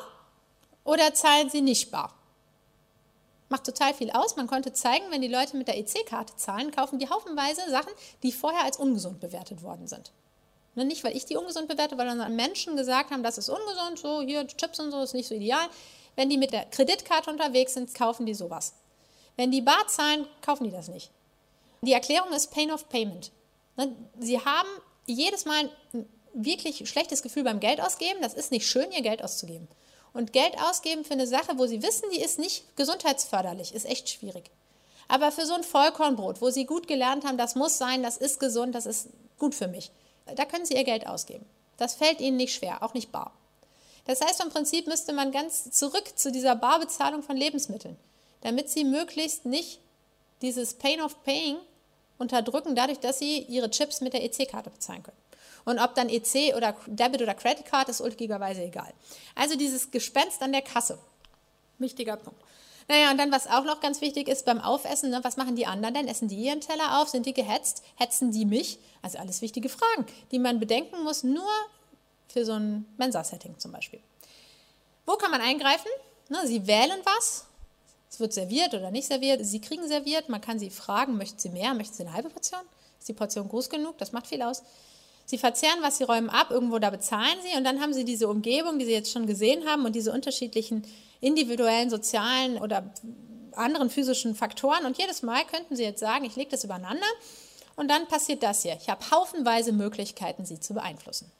oder 0.85 1.13
zahlen 1.13 1.49
Sie 1.49 1.61
nicht 1.61 1.91
bar? 1.91 2.13
Macht 3.49 3.65
total 3.65 3.93
viel 3.93 4.11
aus. 4.11 4.35
Man 4.35 4.47
konnte 4.47 4.73
zeigen, 4.73 5.05
wenn 5.11 5.21
die 5.21 5.27
Leute 5.27 5.55
mit 5.55 5.67
der 5.67 5.77
EC-Karte 5.77 6.35
zahlen, 6.35 6.71
kaufen 6.71 6.99
die 6.99 7.09
haufenweise 7.09 7.61
Sachen, 7.69 7.93
die 8.23 8.31
vorher 8.31 8.63
als 8.63 8.77
ungesund 8.77 9.19
bewertet 9.19 9.61
worden 9.61 9.87
sind. 9.87 10.11
Ne, 10.75 10.83
nicht, 10.83 11.03
weil 11.03 11.15
ich 11.15 11.25
die 11.25 11.37
ungesund 11.37 11.67
bewerte, 11.67 11.97
weil 11.97 12.05
dann 12.05 12.35
Menschen 12.35 12.75
gesagt 12.75 13.11
haben, 13.11 13.23
das 13.23 13.37
ist 13.37 13.49
ungesund, 13.49 13.99
so 13.99 14.21
hier 14.21 14.45
Chips 14.47 14.79
und 14.79 14.91
so 14.91 15.01
ist 15.01 15.13
nicht 15.13 15.27
so 15.27 15.35
ideal. 15.35 15.67
Wenn 16.15 16.29
die 16.29 16.37
mit 16.37 16.51
der 16.51 16.65
Kreditkarte 16.65 17.29
unterwegs 17.29 17.73
sind, 17.73 17.93
kaufen 17.93 18.25
die 18.25 18.33
sowas. 18.33 18.73
Wenn 19.37 19.51
die 19.51 19.61
bar 19.61 19.87
zahlen, 19.87 20.27
kaufen 20.41 20.65
die 20.65 20.71
das 20.71 20.87
nicht. 20.87 21.11
Die 21.81 21.93
Erklärung 21.93 22.31
ist 22.33 22.51
Pain 22.51 22.71
of 22.71 22.89
Payment. 22.89 23.31
Ne, 23.77 23.95
sie 24.19 24.39
haben 24.39 24.69
jedes 25.05 25.45
Mal 25.45 25.69
ein 25.93 26.05
wirklich 26.33 26.89
schlechtes 26.89 27.21
Gefühl 27.21 27.43
beim 27.43 27.59
Geld 27.59 27.79
ausgeben. 27.79 28.19
Das 28.21 28.33
ist 28.33 28.51
nicht 28.51 28.67
schön, 28.67 28.91
ihr 28.91 29.01
Geld 29.01 29.23
auszugeben. 29.23 29.67
Und 30.15 30.31
Geld 30.31 30.57
ausgeben 30.61 31.03
für 31.03 31.13
eine 31.13 31.27
Sache, 31.27 31.57
wo 31.57 31.67
sie 31.67 31.83
wissen, 31.83 32.09
die 32.09 32.21
ist 32.21 32.39
nicht 32.39 32.77
gesundheitsförderlich, 32.77 33.75
ist 33.75 33.85
echt 33.85 34.09
schwierig. 34.09 34.49
Aber 35.09 35.29
für 35.29 35.45
so 35.45 35.53
ein 35.53 35.63
Vollkornbrot, 35.63 36.41
wo 36.41 36.49
sie 36.51 36.65
gut 36.65 36.87
gelernt 36.87 37.25
haben, 37.25 37.37
das 37.37 37.55
muss 37.55 37.77
sein, 37.77 38.01
das 38.01 38.15
ist 38.15 38.39
gesund, 38.39 38.73
das 38.75 38.85
ist 38.85 39.09
gut 39.37 39.53
für 39.53 39.67
mich, 39.67 39.91
da 40.37 40.45
können 40.45 40.65
sie 40.65 40.75
ihr 40.75 40.85
Geld 40.85 41.05
ausgeben. 41.05 41.45
Das 41.75 41.95
fällt 41.95 42.21
ihnen 42.21 42.37
nicht 42.37 42.55
schwer, 42.55 42.81
auch 42.81 42.93
nicht 42.93 43.11
bar. 43.11 43.33
Das 44.05 44.21
heißt, 44.21 44.41
im 44.41 44.51
Prinzip 44.51 44.87
müsste 44.87 45.11
man 45.11 45.33
ganz 45.33 45.69
zurück 45.71 46.17
zu 46.17 46.31
dieser 46.31 46.55
Barbezahlung 46.55 47.21
von 47.21 47.35
Lebensmitteln, 47.35 47.97
damit 48.39 48.69
sie 48.69 48.85
möglichst 48.85 49.45
nicht 49.45 49.81
dieses 50.41 50.75
Pain 50.75 51.01
of 51.01 51.21
Paying 51.25 51.57
unterdrücken, 52.17 52.73
dadurch, 52.73 53.01
dass 53.01 53.19
sie 53.19 53.39
ihre 53.39 53.69
Chips 53.69 53.99
mit 53.99 54.13
der 54.13 54.23
EC-Karte 54.23 54.69
bezahlen 54.69 55.03
können. 55.03 55.17
Und 55.65 55.79
ob 55.79 55.95
dann 55.95 56.09
EC 56.09 56.55
oder 56.55 56.75
Debit 56.85 57.21
oder 57.21 57.33
Credit 57.33 57.65
Card 57.65 57.89
ist 57.89 58.01
ulkigerweise 58.01 58.63
egal. 58.63 58.93
Also 59.33 59.57
dieses 59.57 59.91
Gespenst 59.91 60.41
an 60.41 60.51
der 60.51 60.61
Kasse. 60.61 60.99
Wichtiger 61.79 62.17
Punkt. 62.17 62.39
Naja, 62.87 63.09
und 63.09 63.17
dann, 63.17 63.31
was 63.31 63.47
auch 63.47 63.63
noch 63.63 63.81
ganz 63.81 63.99
wichtig 64.01 64.27
ist 64.27 64.45
beim 64.45 64.61
Aufessen, 64.61 65.09
ne, 65.09 65.19
was 65.23 65.37
machen 65.37 65.55
die 65.55 65.65
anderen 65.65 65.95
denn? 65.95 66.07
Essen 66.07 66.27
die 66.27 66.35
ihren 66.35 66.61
Teller 66.61 67.01
auf? 67.01 67.09
Sind 67.09 67.25
die 67.25 67.33
gehetzt? 67.33 67.81
Hetzen 67.95 68.31
die 68.31 68.45
mich? 68.45 68.77
Also 69.01 69.17
alles 69.17 69.41
wichtige 69.41 69.69
Fragen, 69.69 70.05
die 70.31 70.37
man 70.37 70.59
bedenken 70.59 71.03
muss, 71.03 71.23
nur 71.23 71.49
für 72.27 72.45
so 72.45 72.53
ein 72.53 72.85
Mensa-Setting 72.97 73.57
zum 73.57 73.71
Beispiel. 73.71 74.01
Wo 75.07 75.13
kann 75.13 75.31
man 75.31 75.41
eingreifen? 75.41 75.89
Ne, 76.29 76.45
sie 76.45 76.67
wählen 76.67 76.99
was, 77.05 77.45
es 78.09 78.19
wird 78.19 78.33
serviert 78.33 78.73
oder 78.73 78.91
nicht 78.91 79.07
serviert, 79.07 79.45
sie 79.45 79.61
kriegen 79.61 79.87
serviert, 79.87 80.29
man 80.29 80.41
kann 80.41 80.57
sie 80.57 80.69
fragen, 80.69 81.17
möchten 81.17 81.37
sie 81.39 81.49
mehr, 81.49 81.73
möchten 81.73 81.95
sie 81.95 82.03
eine 82.03 82.13
halbe 82.13 82.29
Portion? 82.29 82.61
Ist 82.99 83.09
die 83.09 83.13
Portion 83.13 83.47
groß 83.47 83.69
genug? 83.69 83.97
Das 83.97 84.11
macht 84.11 84.27
viel 84.27 84.41
aus. 84.41 84.63
Sie 85.25 85.37
verzehren 85.37 85.79
was, 85.81 85.97
sie 85.97 86.03
räumen 86.03 86.29
ab, 86.29 86.51
irgendwo 86.51 86.77
da 86.77 86.91
bezahlen 86.91 87.37
sie 87.41 87.57
und 87.57 87.63
dann 87.63 87.81
haben 87.81 87.93
sie 87.93 88.05
diese 88.05 88.27
Umgebung, 88.27 88.77
die 88.77 88.85
sie 88.85 88.91
jetzt 88.91 89.11
schon 89.11 89.25
gesehen 89.25 89.67
haben 89.67 89.85
und 89.85 89.95
diese 89.95 90.11
unterschiedlichen 90.11 90.83
individuellen, 91.19 91.89
sozialen 91.89 92.57
oder 92.57 92.93
anderen 93.53 93.89
physischen 93.89 94.35
Faktoren 94.35 94.85
und 94.85 94.97
jedes 94.97 95.23
Mal 95.23 95.43
könnten 95.45 95.75
sie 95.75 95.83
jetzt 95.83 95.99
sagen, 95.99 96.25
ich 96.25 96.35
lege 96.35 96.51
das 96.51 96.63
übereinander 96.63 97.07
und 97.75 97.89
dann 97.89 98.07
passiert 98.07 98.43
das 98.43 98.61
hier. 98.61 98.77
Ich 98.79 98.89
habe 98.89 99.09
haufenweise 99.11 99.71
Möglichkeiten, 99.71 100.45
sie 100.45 100.59
zu 100.59 100.73
beeinflussen. 100.73 101.31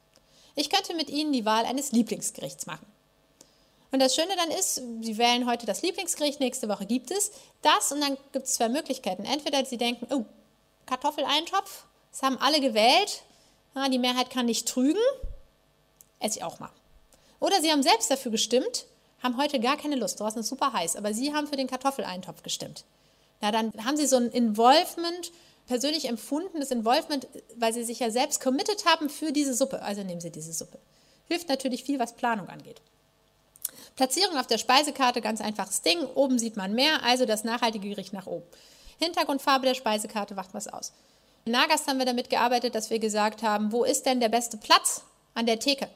Ich 0.55 0.69
könnte 0.69 0.95
mit 0.95 1.09
ihnen 1.09 1.33
die 1.33 1.45
Wahl 1.45 1.65
eines 1.65 1.91
Lieblingsgerichts 1.91 2.65
machen. 2.65 2.86
Und 3.91 3.99
das 3.99 4.15
Schöne 4.15 4.36
dann 4.36 4.51
ist, 4.51 4.75
Sie 4.75 5.17
wählen 5.17 5.45
heute 5.45 5.65
das 5.65 5.81
Lieblingsgericht, 5.81 6.39
nächste 6.39 6.67
Woche 6.67 6.86
gibt 6.86 7.11
es 7.11 7.31
das 7.61 7.91
und 7.91 8.01
dann 8.01 8.17
gibt 8.33 8.45
es 8.45 8.55
zwei 8.55 8.67
Möglichkeiten. 8.67 9.23
Entweder 9.23 9.63
Sie 9.63 9.77
denken, 9.77 10.07
oh, 10.13 10.25
Kartoffeleintopf, 10.86 11.86
das 12.11 12.21
haben 12.21 12.38
alle 12.39 12.59
gewählt, 12.59 13.23
ja, 13.76 13.89
die 13.89 13.99
Mehrheit 13.99 14.30
kann 14.30 14.45
nicht 14.45 14.67
trügen, 14.67 15.01
esse 16.19 16.39
ich 16.39 16.43
auch 16.43 16.59
mal. 16.59 16.71
Oder 17.39 17.61
Sie 17.61 17.71
haben 17.71 17.84
selbst 17.84 18.09
dafür 18.09 18.32
gestimmt, 18.32 18.86
haben 19.21 19.38
heute 19.38 19.59
gar 19.59 19.78
keine 19.78 19.95
Lust, 19.95 20.19
draußen 20.19 20.39
ist 20.39 20.47
super 20.47 20.73
heiß, 20.73 20.95
aber 20.95 21.13
Sie 21.13 21.34
haben 21.34 21.47
für 21.47 21.57
den 21.57 21.67
Kartoffeleintopf 21.67 22.43
gestimmt. 22.43 22.86
Na, 23.41 23.51
dann 23.51 23.71
haben 23.84 23.97
Sie 23.97 24.07
so 24.07 24.17
ein 24.17 24.32
Involvement, 24.32 25.32
persönlich 25.67 26.07
empfundenes 26.07 26.71
Involvement, 26.71 27.28
weil 27.55 27.73
Sie 27.73 27.84
sich 27.84 27.99
ja 27.99 28.09
selbst 28.09 28.41
committed 28.41 28.86
haben 28.86 29.09
für 29.09 29.32
diese 29.32 29.53
Suppe. 29.53 29.82
Also 29.82 30.03
nehmen 30.03 30.21
Sie 30.21 30.32
diese 30.32 30.53
Suppe. 30.53 30.80
Hilft 31.28 31.49
natürlich 31.49 31.84
viel, 31.84 31.99
was 31.99 32.15
Planung 32.15 32.47
angeht. 32.49 32.82
Platzierung 33.95 34.38
auf 34.38 34.47
der 34.47 34.57
Speisekarte, 34.57 35.21
ganz 35.21 35.41
einfaches 35.41 35.82
Ding. 35.82 36.03
Oben 36.15 36.38
sieht 36.38 36.57
man 36.57 36.73
mehr, 36.73 37.03
also 37.03 37.26
das 37.26 37.43
nachhaltige 37.43 37.89
Gericht 37.89 38.13
nach 38.13 38.28
oben. 38.28 38.45
Hintergrundfarbe 38.99 39.65
der 39.65 39.73
Speisekarte 39.73 40.36
macht 40.36 40.53
was 40.53 40.67
aus. 40.67 40.93
In 41.47 41.51
Nagast 41.51 41.87
haben 41.87 41.99
wir 41.99 42.07
damit 42.07 42.31
gearbeitet, 42.31 42.73
dass 42.73 42.89
wir 42.89 42.97
gesagt 42.97 43.43
haben, 43.43 43.71
wo 43.71 43.83
ist 43.83 44.07
denn 44.07 44.19
der 44.19 44.29
beste 44.29 44.57
Platz 44.57 45.03
an 45.35 45.45
der 45.45 45.59
Theke? 45.59 45.87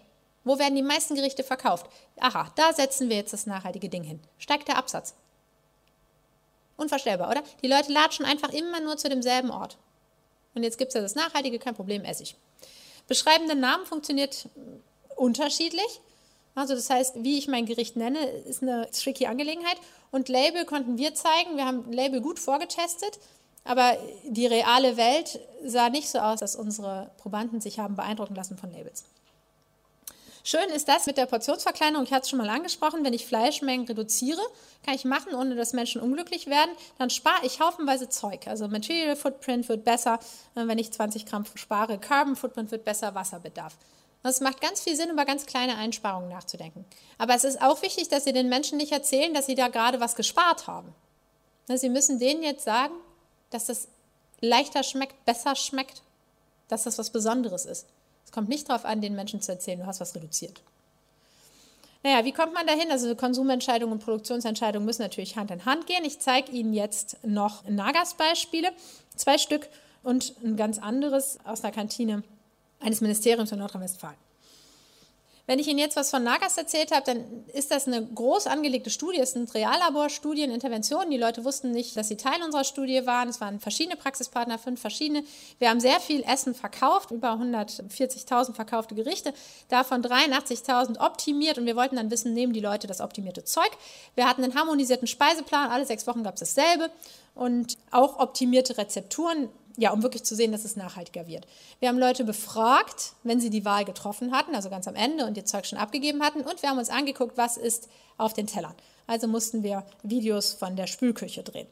Wo 0.44 0.60
werden 0.60 0.76
die 0.76 0.84
meisten 0.84 1.16
Gerichte 1.16 1.44
verkauft? 1.44 1.88
Aha, 2.20 2.52
da 2.56 2.72
setzen 2.72 3.10
wir 3.10 3.18
jetzt 3.18 3.34
das 3.34 3.48
nachhaltige 3.48 3.90
Ding 3.90 4.04
hin. 4.04 4.20
Steigt 4.38 4.68
der 4.68 4.78
Absatz. 4.78 5.16
Unvorstellbar, 6.78 7.32
oder? 7.32 7.42
Die 7.64 7.68
Leute 7.68 7.92
latschen 7.92 8.26
einfach 8.26 8.54
immer 8.54 8.80
nur 8.80 8.98
zu 8.98 9.10
demselben 9.10 9.50
Ort. 9.50 9.78
Und 10.54 10.62
jetzt 10.62 10.78
gibt 10.78 10.90
es 10.90 10.94
ja 10.94 11.02
das 11.02 11.16
Nachhaltige, 11.16 11.58
kein 11.58 11.74
Problem, 11.74 12.06
Essig. 12.06 12.36
Beschreibende 13.08 13.56
Namen 13.56 13.88
funktioniert 13.88 14.48
unterschiedlich. 15.16 16.00
Also 16.54 16.76
das 16.76 16.92
heißt, 16.92 17.24
wie 17.24 17.40
ich 17.40 17.48
mein 17.48 17.66
Gericht 17.66 17.96
nenne, 17.96 18.24
ist 18.24 18.62
eine 18.62 18.88
tricky 18.92 19.26
Angelegenheit. 19.26 19.78
Und 20.12 20.30
Label 20.30 20.66
konnten 20.66 21.00
wir 21.00 21.16
zeigen. 21.16 21.58
Wir 21.58 21.66
haben 21.66 21.92
Label 21.92 22.22
gut 22.22 22.40
vorgetestet, 22.40 23.18
aber 23.70 23.96
die 24.24 24.48
reale 24.48 24.98
Welt 24.98 25.40
sah 25.64 25.90
nicht 25.90 26.10
so 26.10 26.18
aus, 26.18 26.40
dass 26.40 26.56
unsere 26.56 27.12
Probanden 27.18 27.62
sich 27.62 27.78
haben 27.78 27.96
beeindrucken 27.96 28.34
lassen 28.34 28.58
von 28.58 28.72
Labels. 28.72 29.04
Schön 30.44 30.68
ist 30.76 30.88
das 30.88 31.06
mit 31.06 31.18
der 31.18 31.28
Portionsverkleinerung. 31.28 32.04
Ich 32.04 32.12
hatte 32.12 32.24
es 32.24 32.30
schon 32.32 32.40
mal 32.40 32.50
angesprochen. 32.50 33.06
Wenn 33.06 33.14
ich 33.14 33.28
Fleischmengen 33.28 33.86
reduziere, 33.86 34.42
kann 34.84 34.96
ich 34.96 35.06
machen, 35.06 35.36
ohne 35.36 35.54
dass 35.54 35.74
Menschen 35.74 36.02
unglücklich 36.02 36.48
werden. 36.48 36.72
Dann 36.98 37.12
spare 37.12 37.46
ich 37.46 37.60
haufenweise 37.60 38.10
Zeug. 38.10 38.48
Also 38.48 38.68
Material 38.68 39.16
Footprint 39.16 39.70
wird 39.70 39.86
besser, 39.86 40.18
äh, 40.56 40.66
wenn 40.66 40.80
ich 40.80 40.92
20 40.92 41.28
Gramm 41.28 41.46
spare. 41.54 42.00
Carbon 42.00 42.36
Footprint 42.36 42.72
wird 42.72 42.86
besser, 42.86 43.14
Wasserbedarf. 43.14 43.78
Es 44.24 44.42
macht 44.42 44.62
ganz 44.62 44.82
viel 44.82 44.96
Sinn, 44.96 45.12
über 45.12 45.26
ganz 45.26 45.46
kleine 45.46 45.78
Einsparungen 45.78 46.30
nachzudenken. 46.30 46.86
Aber 47.20 47.36
es 47.36 47.44
ist 47.44 47.62
auch 47.62 47.84
wichtig, 47.84 48.10
dass 48.10 48.24
Sie 48.24 48.34
den 48.34 48.50
Menschen 48.50 48.80
nicht 48.80 48.94
erzählen, 48.94 49.36
dass 49.36 49.46
Sie 49.46 49.54
da 49.54 49.68
gerade 49.68 50.00
was 50.00 50.16
gespart 50.16 50.66
haben. 50.66 50.96
Sie 51.68 51.90
müssen 51.90 52.18
denen 52.18 52.42
jetzt 52.42 52.64
sagen, 52.64 52.96
dass 53.50 53.66
das 53.66 53.88
leichter 54.42 54.84
schmeckt, 54.84 55.26
besser 55.26 55.56
schmeckt, 55.56 56.02
dass 56.68 56.84
das 56.84 56.98
was 56.98 57.10
Besonderes 57.10 57.66
ist. 57.66 57.88
Es 58.26 58.32
kommt 58.32 58.50
nicht 58.50 58.70
darauf 58.70 58.86
an, 58.86 59.02
den 59.02 59.16
Menschen 59.16 59.42
zu 59.42 59.52
erzählen, 59.52 59.80
du 59.80 59.86
hast 59.86 60.00
was 60.00 60.16
reduziert. 60.16 60.62
Naja, 62.04 62.24
wie 62.24 62.32
kommt 62.32 62.54
man 62.54 62.66
dahin? 62.66 62.92
Also 62.92 63.14
Konsumentscheidungen 63.16 63.94
und 63.94 64.04
Produktionsentscheidungen 64.04 64.86
müssen 64.86 65.02
natürlich 65.02 65.36
Hand 65.36 65.52
in 65.52 65.66
Hand 65.66 65.86
gehen. 65.86 66.06
Ich 66.06 66.20
zeige 66.20 66.52
Ihnen 66.52 66.74
jetzt 66.74 67.18
noch 67.24 67.68
Nagas-Beispiele, 67.68 68.72
zwei 69.16 69.38
Stück 69.38 69.68
und 70.04 70.34
ein 70.44 70.56
ganz 70.56 70.78
anderes 70.80 71.40
aus 71.44 71.62
der 71.62 71.72
Kantine 71.72 72.24
eines 72.80 73.02
Ministeriums 73.02 73.52
in 73.52 73.60
Nordrhein-Westfalen. 73.60 74.29
Wenn 75.50 75.58
ich 75.58 75.68
Ihnen 75.68 75.80
jetzt 75.80 75.96
was 75.96 76.12
von 76.12 76.24
Nagas 76.24 76.60
erzählt 76.60 76.92
habe, 76.92 77.06
dann 77.08 77.44
ist 77.56 77.72
das 77.72 77.88
eine 77.88 78.06
groß 78.06 78.46
angelegte 78.46 78.92
Studie. 78.92 79.18
Es 79.20 79.32
sind 79.32 79.52
Reallaborstudien, 79.56 80.52
Interventionen. 80.52 81.10
Die 81.10 81.18
Leute 81.18 81.44
wussten 81.44 81.72
nicht, 81.72 81.98
dass 81.98 82.08
sie 82.08 82.18
Teil 82.18 82.44
unserer 82.44 82.64
Studie 82.64 83.08
waren. 83.08 83.30
Es 83.30 83.42
waren 83.42 83.60
verschiedene 83.60 83.96
Praxispartner, 83.96 84.60
fünf 84.60 84.80
verschiedene. 84.80 85.24
Wir 85.58 85.72
haben 85.72 85.80
sehr 85.80 86.00
viel 86.02 86.22
Essen 86.22 86.54
verkauft, 86.54 87.10
über 87.10 87.32
140.000 87.32 88.54
verkaufte 88.54 88.94
Gerichte, 88.94 89.34
davon 89.70 90.04
83.000 90.04 91.04
optimiert. 91.04 91.58
Und 91.58 91.66
wir 91.66 91.76
wollten 91.76 91.96
dann 91.96 92.12
wissen, 92.12 92.36
nehmen 92.36 92.54
die 92.54 92.60
Leute 92.60 92.86
das 92.86 93.02
optimierte 93.02 93.44
Zeug. 93.44 93.72
Wir 94.14 94.30
hatten 94.30 94.44
einen 94.44 94.54
harmonisierten 94.54 95.08
Speiseplan. 95.08 95.72
Alle 95.72 95.88
sechs 95.88 96.06
Wochen 96.06 96.22
gab 96.22 96.36
es 96.36 96.42
dasselbe. 96.42 96.92
Und 97.34 97.76
auch 97.90 98.20
optimierte 98.20 98.78
Rezepturen 98.78 99.50
ja, 99.78 99.92
um 99.92 100.04
wirklich 100.04 100.24
zu 100.24 100.36
sehen, 100.36 100.52
dass 100.52 100.66
es 100.66 100.76
nachhaltiger 100.76 101.28
wird. 101.28 101.48
Wir 101.80 101.90
haben 101.90 102.00
Leute 102.00 102.24
befragt, 102.24 103.14
wenn 103.24 103.40
sie 103.40 103.50
die 103.50 103.66
Wahl 103.66 103.86
getroffen 103.86 104.32
hatten, 104.32 104.56
also 104.56 104.70
ganz 104.70 104.88
am 104.88 104.96
Ende 104.96 105.26
und 105.26 105.38
ihr 105.38 105.46
Zeug 105.46 105.66
schon 105.66 105.80
abgegeben 105.80 106.24
hatten. 106.24 106.42
Und 106.42 106.62
wir 106.62 106.70
haben 106.70 106.80
uns 106.80 106.90
angeguckt, 106.90 107.38
was 107.38 107.58
ist 107.58 107.88
auf 108.18 108.34
den 108.34 108.48
Tellern. 108.48 108.76
Also 109.08 109.28
mussten 109.28 109.64
wir 109.64 109.86
Videos 110.04 110.54
von 110.54 110.76
der 110.76 110.88
Spülküche 110.88 111.44
drehen. 111.44 111.68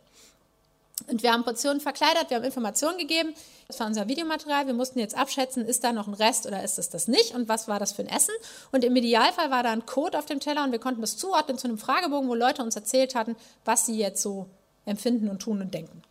Und 1.05 1.21
wir 1.21 1.31
haben 1.31 1.43
Portionen 1.43 1.79
verkleidet, 1.79 2.29
wir 2.29 2.37
haben 2.37 2.43
Informationen 2.43 2.97
gegeben. 2.97 3.35
Das 3.67 3.79
war 3.79 3.87
unser 3.87 4.07
Videomaterial. 4.07 4.65
Wir 4.65 4.73
mussten 4.73 4.97
jetzt 4.97 5.15
abschätzen, 5.15 5.63
ist 5.63 5.83
da 5.83 5.91
noch 5.91 6.07
ein 6.07 6.15
Rest 6.15 6.47
oder 6.47 6.63
ist 6.63 6.79
es 6.79 6.89
das 6.89 7.07
nicht 7.07 7.35
und 7.35 7.47
was 7.47 7.67
war 7.67 7.79
das 7.79 7.91
für 7.91 8.01
ein 8.01 8.09
Essen. 8.09 8.33
Und 8.71 8.83
im 8.83 8.95
Idealfall 8.95 9.51
war 9.51 9.61
da 9.61 9.71
ein 9.71 9.85
Code 9.85 10.17
auf 10.17 10.25
dem 10.25 10.39
Teller 10.39 10.63
und 10.63 10.71
wir 10.71 10.79
konnten 10.79 11.01
das 11.01 11.15
zuordnen 11.17 11.57
zu 11.57 11.67
einem 11.67 11.77
Fragebogen, 11.77 12.27
wo 12.27 12.33
Leute 12.33 12.63
uns 12.63 12.75
erzählt 12.75 13.13
hatten, 13.13 13.35
was 13.63 13.85
sie 13.85 13.97
jetzt 13.97 14.21
so 14.23 14.47
empfinden 14.85 15.29
und 15.29 15.39
tun 15.39 15.61
und 15.61 15.73
denken. 15.73 16.01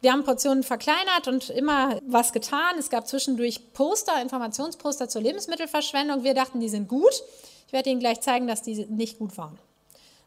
Wir 0.00 0.12
haben 0.12 0.24
Portionen 0.24 0.62
verkleinert 0.62 1.28
und 1.28 1.50
immer 1.50 2.00
was 2.06 2.32
getan. 2.32 2.78
Es 2.78 2.88
gab 2.88 3.06
zwischendurch 3.06 3.72
Poster, 3.74 4.20
Informationsposter 4.22 5.08
zur 5.08 5.20
Lebensmittelverschwendung. 5.20 6.24
Wir 6.24 6.34
dachten, 6.34 6.60
die 6.60 6.70
sind 6.70 6.88
gut. 6.88 7.22
Ich 7.66 7.72
werde 7.72 7.90
Ihnen 7.90 8.00
gleich 8.00 8.20
zeigen, 8.20 8.46
dass 8.46 8.62
die 8.62 8.86
nicht 8.86 9.18
gut 9.18 9.36
waren. 9.36 9.58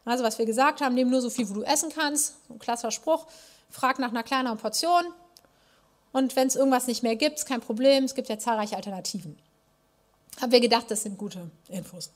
Also 0.04 0.22
was 0.22 0.38
wir 0.38 0.46
gesagt 0.46 0.80
haben, 0.80 0.94
nimm 0.94 1.10
nur 1.10 1.20
so 1.20 1.30
viel, 1.30 1.48
wo 1.48 1.54
du 1.54 1.62
essen 1.62 1.90
kannst. 1.94 2.34
So 2.46 2.54
ein 2.54 2.58
klasser 2.58 2.90
Spruch. 2.90 3.26
Frag 3.70 3.98
nach 3.98 4.10
einer 4.10 4.22
kleineren 4.22 4.58
Portion. 4.58 5.04
Und 6.12 6.36
wenn 6.36 6.46
es 6.46 6.54
irgendwas 6.54 6.86
nicht 6.86 7.02
mehr 7.02 7.16
gibt, 7.16 7.44
kein 7.44 7.60
Problem. 7.60 8.04
Es 8.04 8.14
gibt 8.14 8.28
ja 8.28 8.38
zahlreiche 8.38 8.76
Alternativen. 8.76 9.36
Haben 10.40 10.52
wir 10.52 10.60
gedacht, 10.60 10.90
das 10.90 11.02
sind 11.02 11.18
gute 11.18 11.50
Infos. 11.68 12.10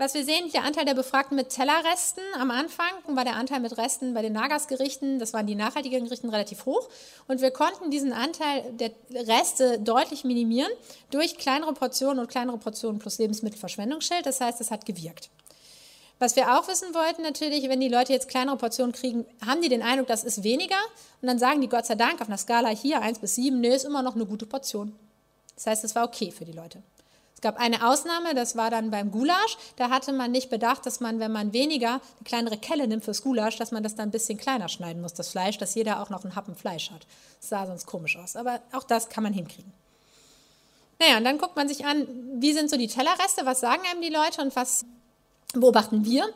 Was 0.00 0.14
wir 0.14 0.24
sehen, 0.24 0.48
der 0.52 0.62
Anteil 0.62 0.84
der 0.84 0.94
Befragten 0.94 1.34
mit 1.34 1.48
Tellerresten 1.48 2.22
am 2.38 2.52
Anfang 2.52 2.92
war 3.08 3.24
der 3.24 3.34
Anteil 3.34 3.58
mit 3.58 3.76
Resten 3.78 4.14
bei 4.14 4.22
den 4.22 4.32
Nagasgerichten, 4.32 5.18
das 5.18 5.32
waren 5.32 5.48
die 5.48 5.56
nachhaltigen 5.56 6.04
Gerichten, 6.04 6.28
relativ 6.28 6.66
hoch. 6.66 6.88
Und 7.26 7.40
wir 7.40 7.50
konnten 7.50 7.90
diesen 7.90 8.12
Anteil 8.12 8.62
der 8.74 8.92
Reste 9.10 9.80
deutlich 9.80 10.22
minimieren 10.22 10.70
durch 11.10 11.36
kleinere 11.36 11.72
Portionen 11.72 12.20
und 12.20 12.30
kleinere 12.30 12.58
Portionen 12.58 13.00
plus 13.00 13.18
Lebensmittelverschwendungsschild. 13.18 14.24
Das 14.24 14.40
heißt, 14.40 14.60
es 14.60 14.70
hat 14.70 14.86
gewirkt. 14.86 15.30
Was 16.20 16.36
wir 16.36 16.56
auch 16.56 16.68
wissen 16.68 16.94
wollten 16.94 17.22
natürlich, 17.22 17.68
wenn 17.68 17.80
die 17.80 17.88
Leute 17.88 18.12
jetzt 18.12 18.28
kleinere 18.28 18.56
Portionen 18.56 18.92
kriegen, 18.92 19.26
haben 19.44 19.62
die 19.62 19.68
den 19.68 19.82
Eindruck, 19.82 20.06
das 20.06 20.22
ist 20.22 20.44
weniger. 20.44 20.78
Und 21.22 21.26
dann 21.26 21.40
sagen 21.40 21.60
die 21.60 21.68
Gott 21.68 21.86
sei 21.86 21.96
Dank 21.96 22.20
auf 22.20 22.28
einer 22.28 22.38
Skala 22.38 22.68
hier 22.68 23.02
1 23.02 23.18
bis 23.18 23.34
7, 23.34 23.58
nee, 23.58 23.74
ist 23.74 23.84
immer 23.84 24.02
noch 24.02 24.14
eine 24.14 24.26
gute 24.26 24.46
Portion. 24.46 24.96
Das 25.56 25.66
heißt, 25.66 25.82
es 25.82 25.96
war 25.96 26.04
okay 26.04 26.30
für 26.30 26.44
die 26.44 26.52
Leute. 26.52 26.84
Es 27.38 27.42
gab 27.42 27.56
eine 27.60 27.88
Ausnahme, 27.88 28.34
das 28.34 28.56
war 28.56 28.68
dann 28.68 28.90
beim 28.90 29.12
Gulasch. 29.12 29.58
Da 29.76 29.90
hatte 29.90 30.12
man 30.12 30.32
nicht 30.32 30.50
bedacht, 30.50 30.84
dass 30.86 30.98
man, 30.98 31.20
wenn 31.20 31.30
man 31.30 31.52
weniger 31.52 31.90
eine 31.90 32.24
kleinere 32.24 32.58
Kelle 32.58 32.88
nimmt 32.88 33.04
fürs 33.04 33.22
Gulasch, 33.22 33.54
dass 33.54 33.70
man 33.70 33.84
das 33.84 33.94
dann 33.94 34.08
ein 34.08 34.10
bisschen 34.10 34.38
kleiner 34.38 34.68
schneiden 34.68 35.00
muss, 35.00 35.14
das 35.14 35.28
Fleisch, 35.28 35.56
dass 35.56 35.76
jeder 35.76 36.02
auch 36.02 36.10
noch 36.10 36.24
einen 36.24 36.34
Happen 36.34 36.56
Fleisch 36.56 36.90
hat. 36.90 37.06
Das 37.38 37.50
sah 37.50 37.64
sonst 37.64 37.86
komisch 37.86 38.16
aus. 38.16 38.34
Aber 38.34 38.58
auch 38.72 38.82
das 38.82 39.08
kann 39.08 39.22
man 39.22 39.32
hinkriegen. 39.32 39.72
Naja, 40.98 41.18
und 41.18 41.22
dann 41.22 41.38
guckt 41.38 41.54
man 41.54 41.68
sich 41.68 41.86
an, 41.86 42.08
wie 42.40 42.52
sind 42.52 42.70
so 42.70 42.76
die 42.76 42.88
Tellerreste, 42.88 43.46
was 43.46 43.60
sagen 43.60 43.82
einem 43.88 44.02
die 44.02 44.08
Leute 44.08 44.42
und 44.42 44.56
was 44.56 44.84
beobachten 45.52 46.04
wir. 46.04 46.28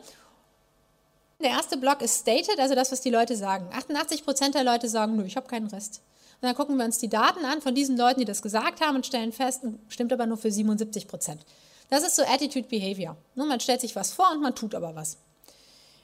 Der 1.41 1.49
erste 1.49 1.75
Block 1.75 2.01
ist 2.01 2.21
stated, 2.21 2.59
also 2.59 2.75
das, 2.75 2.93
was 2.93 3.01
die 3.01 3.09
Leute 3.09 3.35
sagen. 3.35 3.67
88 3.73 4.23
Prozent 4.23 4.55
der 4.55 4.63
Leute 4.63 4.87
sagen, 4.87 5.17
nö, 5.17 5.25
ich 5.25 5.35
habe 5.35 5.47
keinen 5.47 5.67
Rest. 5.67 5.99
Und 6.43 6.47
dann 6.49 6.55
gucken 6.57 6.75
wir 6.75 6.83
uns 6.83 6.97
die 6.97 7.07
Daten 7.07 7.45
an 7.45 7.61
von 7.61 7.73
diesen 7.73 7.95
Leuten, 7.95 8.19
die 8.19 8.25
das 8.25 8.41
gesagt 8.41 8.81
haben 8.81 8.97
und 8.97 9.05
stellen 9.05 9.31
fest, 9.31 9.61
stimmt 9.87 10.11
aber 10.11 10.25
nur 10.25 10.35
für 10.35 10.51
77 10.51 11.07
Prozent. 11.07 11.45
Das 11.89 12.03
ist 12.03 12.17
so 12.17 12.23
Attitude 12.23 12.67
Behavior. 12.67 13.15
Ne, 13.35 13.45
man 13.45 13.61
stellt 13.61 13.79
sich 13.79 13.95
was 13.95 14.11
vor 14.11 14.29
und 14.29 14.41
man 14.41 14.53
tut 14.53 14.75
aber 14.75 14.93
was. 14.93 15.19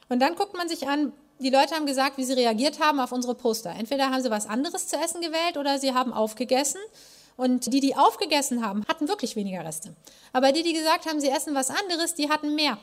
Und 0.08 0.22
dann 0.22 0.36
guckt 0.36 0.54
man 0.54 0.70
sich 0.70 0.88
an, 0.88 1.12
die 1.40 1.50
Leute 1.50 1.76
haben 1.76 1.86
gesagt, 1.86 2.18
wie 2.18 2.24
sie 2.24 2.32
reagiert 2.32 2.80
haben 2.80 3.02
auf 3.02 3.12
unsere 3.12 3.36
Poster. 3.36 3.72
Entweder 3.72 4.12
haben 4.12 4.22
sie 4.22 4.32
was 4.32 4.48
anderes 4.48 4.88
zu 4.88 4.96
essen 4.96 5.20
gewählt 5.20 5.58
oder 5.58 5.78
sie 5.78 5.94
haben 5.94 6.14
aufgegessen 6.14 6.80
und 7.36 7.74
die, 7.74 7.82
die 7.82 7.98
aufgegessen 7.98 8.66
haben, 8.66 8.86
hatten 8.88 9.10
wirklich 9.10 9.36
weniger 9.36 9.66
Reste. 9.66 9.94
Aber 10.32 10.54
die, 10.54 10.64
die 10.64 10.72
gesagt 10.72 11.06
haben, 11.06 11.20
sie 11.20 11.32
essen 11.32 11.54
was 11.54 11.70
anderes, 11.70 12.16
die 12.16 12.30
hatten 12.30 12.56
mehr. 12.56 12.78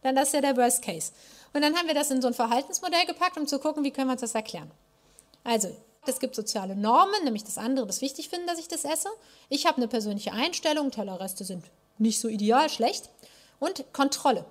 Dann 0.00 0.16
das 0.16 0.28
ist 0.28 0.32
ja 0.32 0.40
der 0.40 0.56
Worst 0.56 0.80
Case. 0.80 1.12
Und 1.52 1.60
dann 1.60 1.76
haben 1.76 1.86
wir 1.86 1.94
das 1.94 2.10
in 2.10 2.22
so 2.22 2.28
ein 2.28 2.34
Verhaltensmodell 2.34 3.04
gepackt, 3.04 3.36
um 3.36 3.46
zu 3.46 3.58
gucken, 3.58 3.84
wie 3.84 3.90
können 3.90 4.06
wir 4.06 4.12
uns 4.12 4.22
das 4.22 4.34
erklären. 4.34 4.70
Also, 5.44 5.76
es 6.06 6.18
gibt 6.18 6.34
soziale 6.34 6.76
Normen, 6.76 7.24
nämlich 7.24 7.44
das 7.44 7.58
andere, 7.58 7.86
das 7.86 8.00
wichtig 8.00 8.28
finden, 8.28 8.46
dass 8.46 8.58
ich 8.58 8.68
das 8.68 8.84
esse. 8.84 9.08
Ich 9.48 9.66
habe 9.66 9.78
eine 9.78 9.88
persönliche 9.88 10.32
Einstellung, 10.32 10.90
Tellerreste 10.90 11.44
sind 11.44 11.64
nicht 11.98 12.20
so 12.20 12.28
ideal, 12.28 12.68
schlecht. 12.70 13.10
Und 13.58 13.92
Kontrolle. 13.92 14.44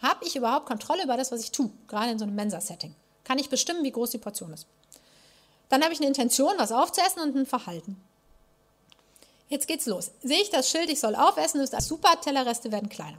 Habe 0.00 0.24
ich 0.24 0.36
überhaupt 0.36 0.66
Kontrolle 0.66 1.02
über 1.04 1.16
das, 1.16 1.32
was 1.32 1.42
ich 1.42 1.52
tue, 1.52 1.70
gerade 1.86 2.12
in 2.12 2.18
so 2.18 2.24
einem 2.24 2.34
Mensa-Setting? 2.34 2.94
Kann 3.24 3.38
ich 3.38 3.50
bestimmen, 3.50 3.84
wie 3.84 3.92
groß 3.92 4.10
die 4.10 4.18
Portion 4.18 4.52
ist? 4.52 4.66
Dann 5.68 5.82
habe 5.82 5.92
ich 5.92 5.98
eine 5.98 6.08
Intention, 6.08 6.54
was 6.56 6.72
aufzuessen 6.72 7.20
und 7.20 7.36
ein 7.36 7.46
Verhalten. 7.46 8.00
Jetzt 9.48 9.66
geht's 9.66 9.86
los. 9.86 10.12
Sehe 10.22 10.40
ich 10.40 10.50
das 10.50 10.70
Schild, 10.70 10.88
ich 10.88 11.00
soll 11.00 11.14
aufessen, 11.14 11.60
ist 11.60 11.72
das 11.72 11.88
super, 11.88 12.20
Tellerreste 12.20 12.72
werden 12.72 12.88
kleiner. 12.88 13.18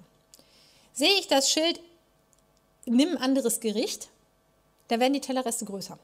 Sehe 0.94 1.14
ich 1.20 1.28
das 1.28 1.52
Schild, 1.52 1.80
nimm 2.86 3.10
ein 3.10 3.18
anderes 3.18 3.60
Gericht, 3.60 4.10
da 4.88 5.00
werden 5.00 5.14
die 5.14 5.22
Tellerreste 5.22 5.66
größer. 5.66 6.00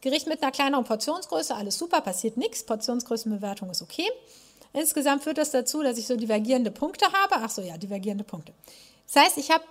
Gericht 0.00 0.26
mit 0.26 0.42
einer 0.42 0.52
kleineren 0.52 0.84
Portionsgröße, 0.84 1.54
alles 1.54 1.78
super, 1.78 2.00
passiert 2.00 2.36
nichts, 2.36 2.64
Portionsgrößenbewertung 2.64 3.70
ist 3.70 3.82
okay. 3.82 4.08
Insgesamt 4.72 5.24
führt 5.24 5.38
das 5.38 5.50
dazu, 5.50 5.82
dass 5.82 5.98
ich 5.98 6.06
so 6.06 6.16
divergierende 6.16 6.70
Punkte 6.70 7.06
habe. 7.06 7.36
Ach 7.36 7.50
so, 7.50 7.60
ja, 7.60 7.76
divergierende 7.76 8.24
Punkte. 8.24 8.52
Das 9.12 9.24
heißt, 9.24 9.38
ich 9.38 9.50
habe 9.50 9.64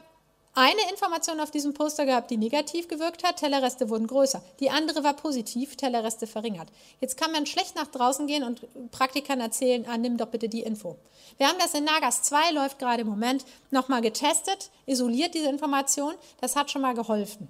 eine 0.56 0.90
Information 0.92 1.40
auf 1.40 1.52
diesem 1.52 1.74
Poster 1.74 2.06
gehabt, 2.06 2.32
die 2.32 2.38
negativ 2.38 2.88
gewirkt 2.88 3.24
hat, 3.24 3.38
Tellerreste 3.38 3.90
wurden 3.90 4.08
größer. 4.08 4.42
Die 4.60 4.70
andere 4.70 5.04
war 5.04 5.14
positiv, 5.14 5.78
Tellerreste 5.78 6.28
verringert. 6.28 6.68
Jetzt 7.00 7.18
kann 7.18 7.32
man 7.32 7.46
schlecht 7.46 7.76
nach 7.76 7.88
draußen 7.88 8.28
gehen 8.28 8.44
und 8.44 8.92
Praktikern 8.92 9.40
erzählen, 9.40 9.86
ah, 9.88 9.98
nimm 9.98 10.18
doch 10.18 10.28
bitte 10.28 10.50
die 10.50 10.64
Info. 10.64 10.98
Wir 11.38 11.48
haben 11.48 11.60
das 11.60 11.76
in 11.76 11.86
Nagas 11.86 12.24
2, 12.24 12.52
läuft 12.52 12.80
gerade 12.80 13.02
im 13.02 13.08
Moment, 13.08 13.46
nochmal 13.72 14.02
getestet, 14.02 14.70
isoliert 14.86 15.34
diese 15.34 15.50
Information. 15.50 16.16
Das 16.42 16.56
hat 16.56 16.72
schon 16.72 16.82
mal 16.82 16.94
geholfen. 16.94 17.48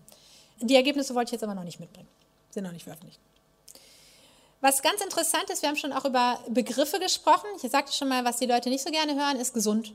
Die 0.62 0.76
Ergebnisse 0.76 1.16
wollte 1.16 1.30
ich 1.30 1.34
jetzt 1.34 1.44
aber 1.44 1.56
noch 1.56 1.64
nicht 1.64 1.80
mitbringen. 1.80 2.10
Sind 2.50 2.64
noch 2.64 2.72
nicht 2.72 2.84
veröffentlicht. 2.84 3.20
Was 4.62 4.82
ganz 4.82 5.02
interessant 5.02 5.50
ist, 5.50 5.62
wir 5.62 5.70
haben 5.70 5.78
schon 5.78 5.94
auch 5.94 6.06
über 6.06 6.40
Begriffe 6.50 7.00
gesprochen. 7.00 7.48
Ich 7.62 7.72
sagte 7.72 7.94
schon 7.94 8.10
mal, 8.10 8.26
was 8.26 8.38
die 8.38 8.46
Leute 8.46 8.70
nicht 8.70 8.84
so 8.84 8.92
gerne 8.92 9.16
hören, 9.16 9.40
ist 9.40 9.54
gesund. 9.54 9.94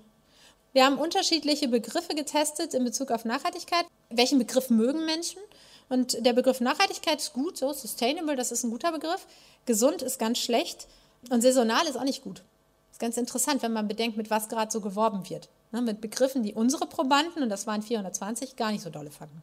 Wir 0.73 0.85
haben 0.85 0.99
unterschiedliche 0.99 1.69
Begriffe 1.69 2.15
getestet 2.15 2.75
in 2.75 2.83
Bezug 2.83 3.11
auf 3.11 3.25
Nachhaltigkeit. 3.25 3.87
Welchen 4.09 4.39
Begriff 4.39 4.71
mögen 4.71 5.05
Menschen? 5.05 5.41
Und 5.89 6.25
der 6.25 6.33
Begriff 6.33 6.61
Nachhaltigkeit 6.61 7.21
ist 7.21 7.35
gut, 7.35 7.59
so 7.59 7.73
sustainable, 7.73 8.37
das 8.37 8.53
ist 8.53 8.65
ein 8.65 8.71
guter 8.71 8.91
Begriff. 8.91 9.27
Gesund 9.67 10.03
ist 10.03 10.19
ganz 10.19 10.39
schlecht 10.39 10.89
und 11.31 11.43
saisonal 11.43 11.87
ist 11.87 11.97
auch 11.97 12.05
nicht 12.05 12.23
gut. 12.23 12.39
Das 12.39 12.97
ist 12.97 13.01
ganz 13.01 13.17
interessant, 13.17 13.63
wenn 13.63 13.73
man 13.73 13.87
bedenkt, 13.87 14.17
mit 14.17 14.31
was 14.31 14.49
gerade 14.49 14.71
so 14.71 14.81
geworben 14.81 15.29
wird. 15.29 15.49
Ne, 15.73 15.83
mit 15.83 16.01
Begriffen, 16.01 16.43
die 16.43 16.55
unsere 16.55 16.87
Probanden, 16.87 17.43
und 17.43 17.51
das 17.51 17.67
waren 17.67 17.83
420, 17.83 18.57
gar 18.57 18.73
nicht 18.73 18.83
so 18.83 18.91
dolle 18.91 19.11
fanden. 19.11 19.43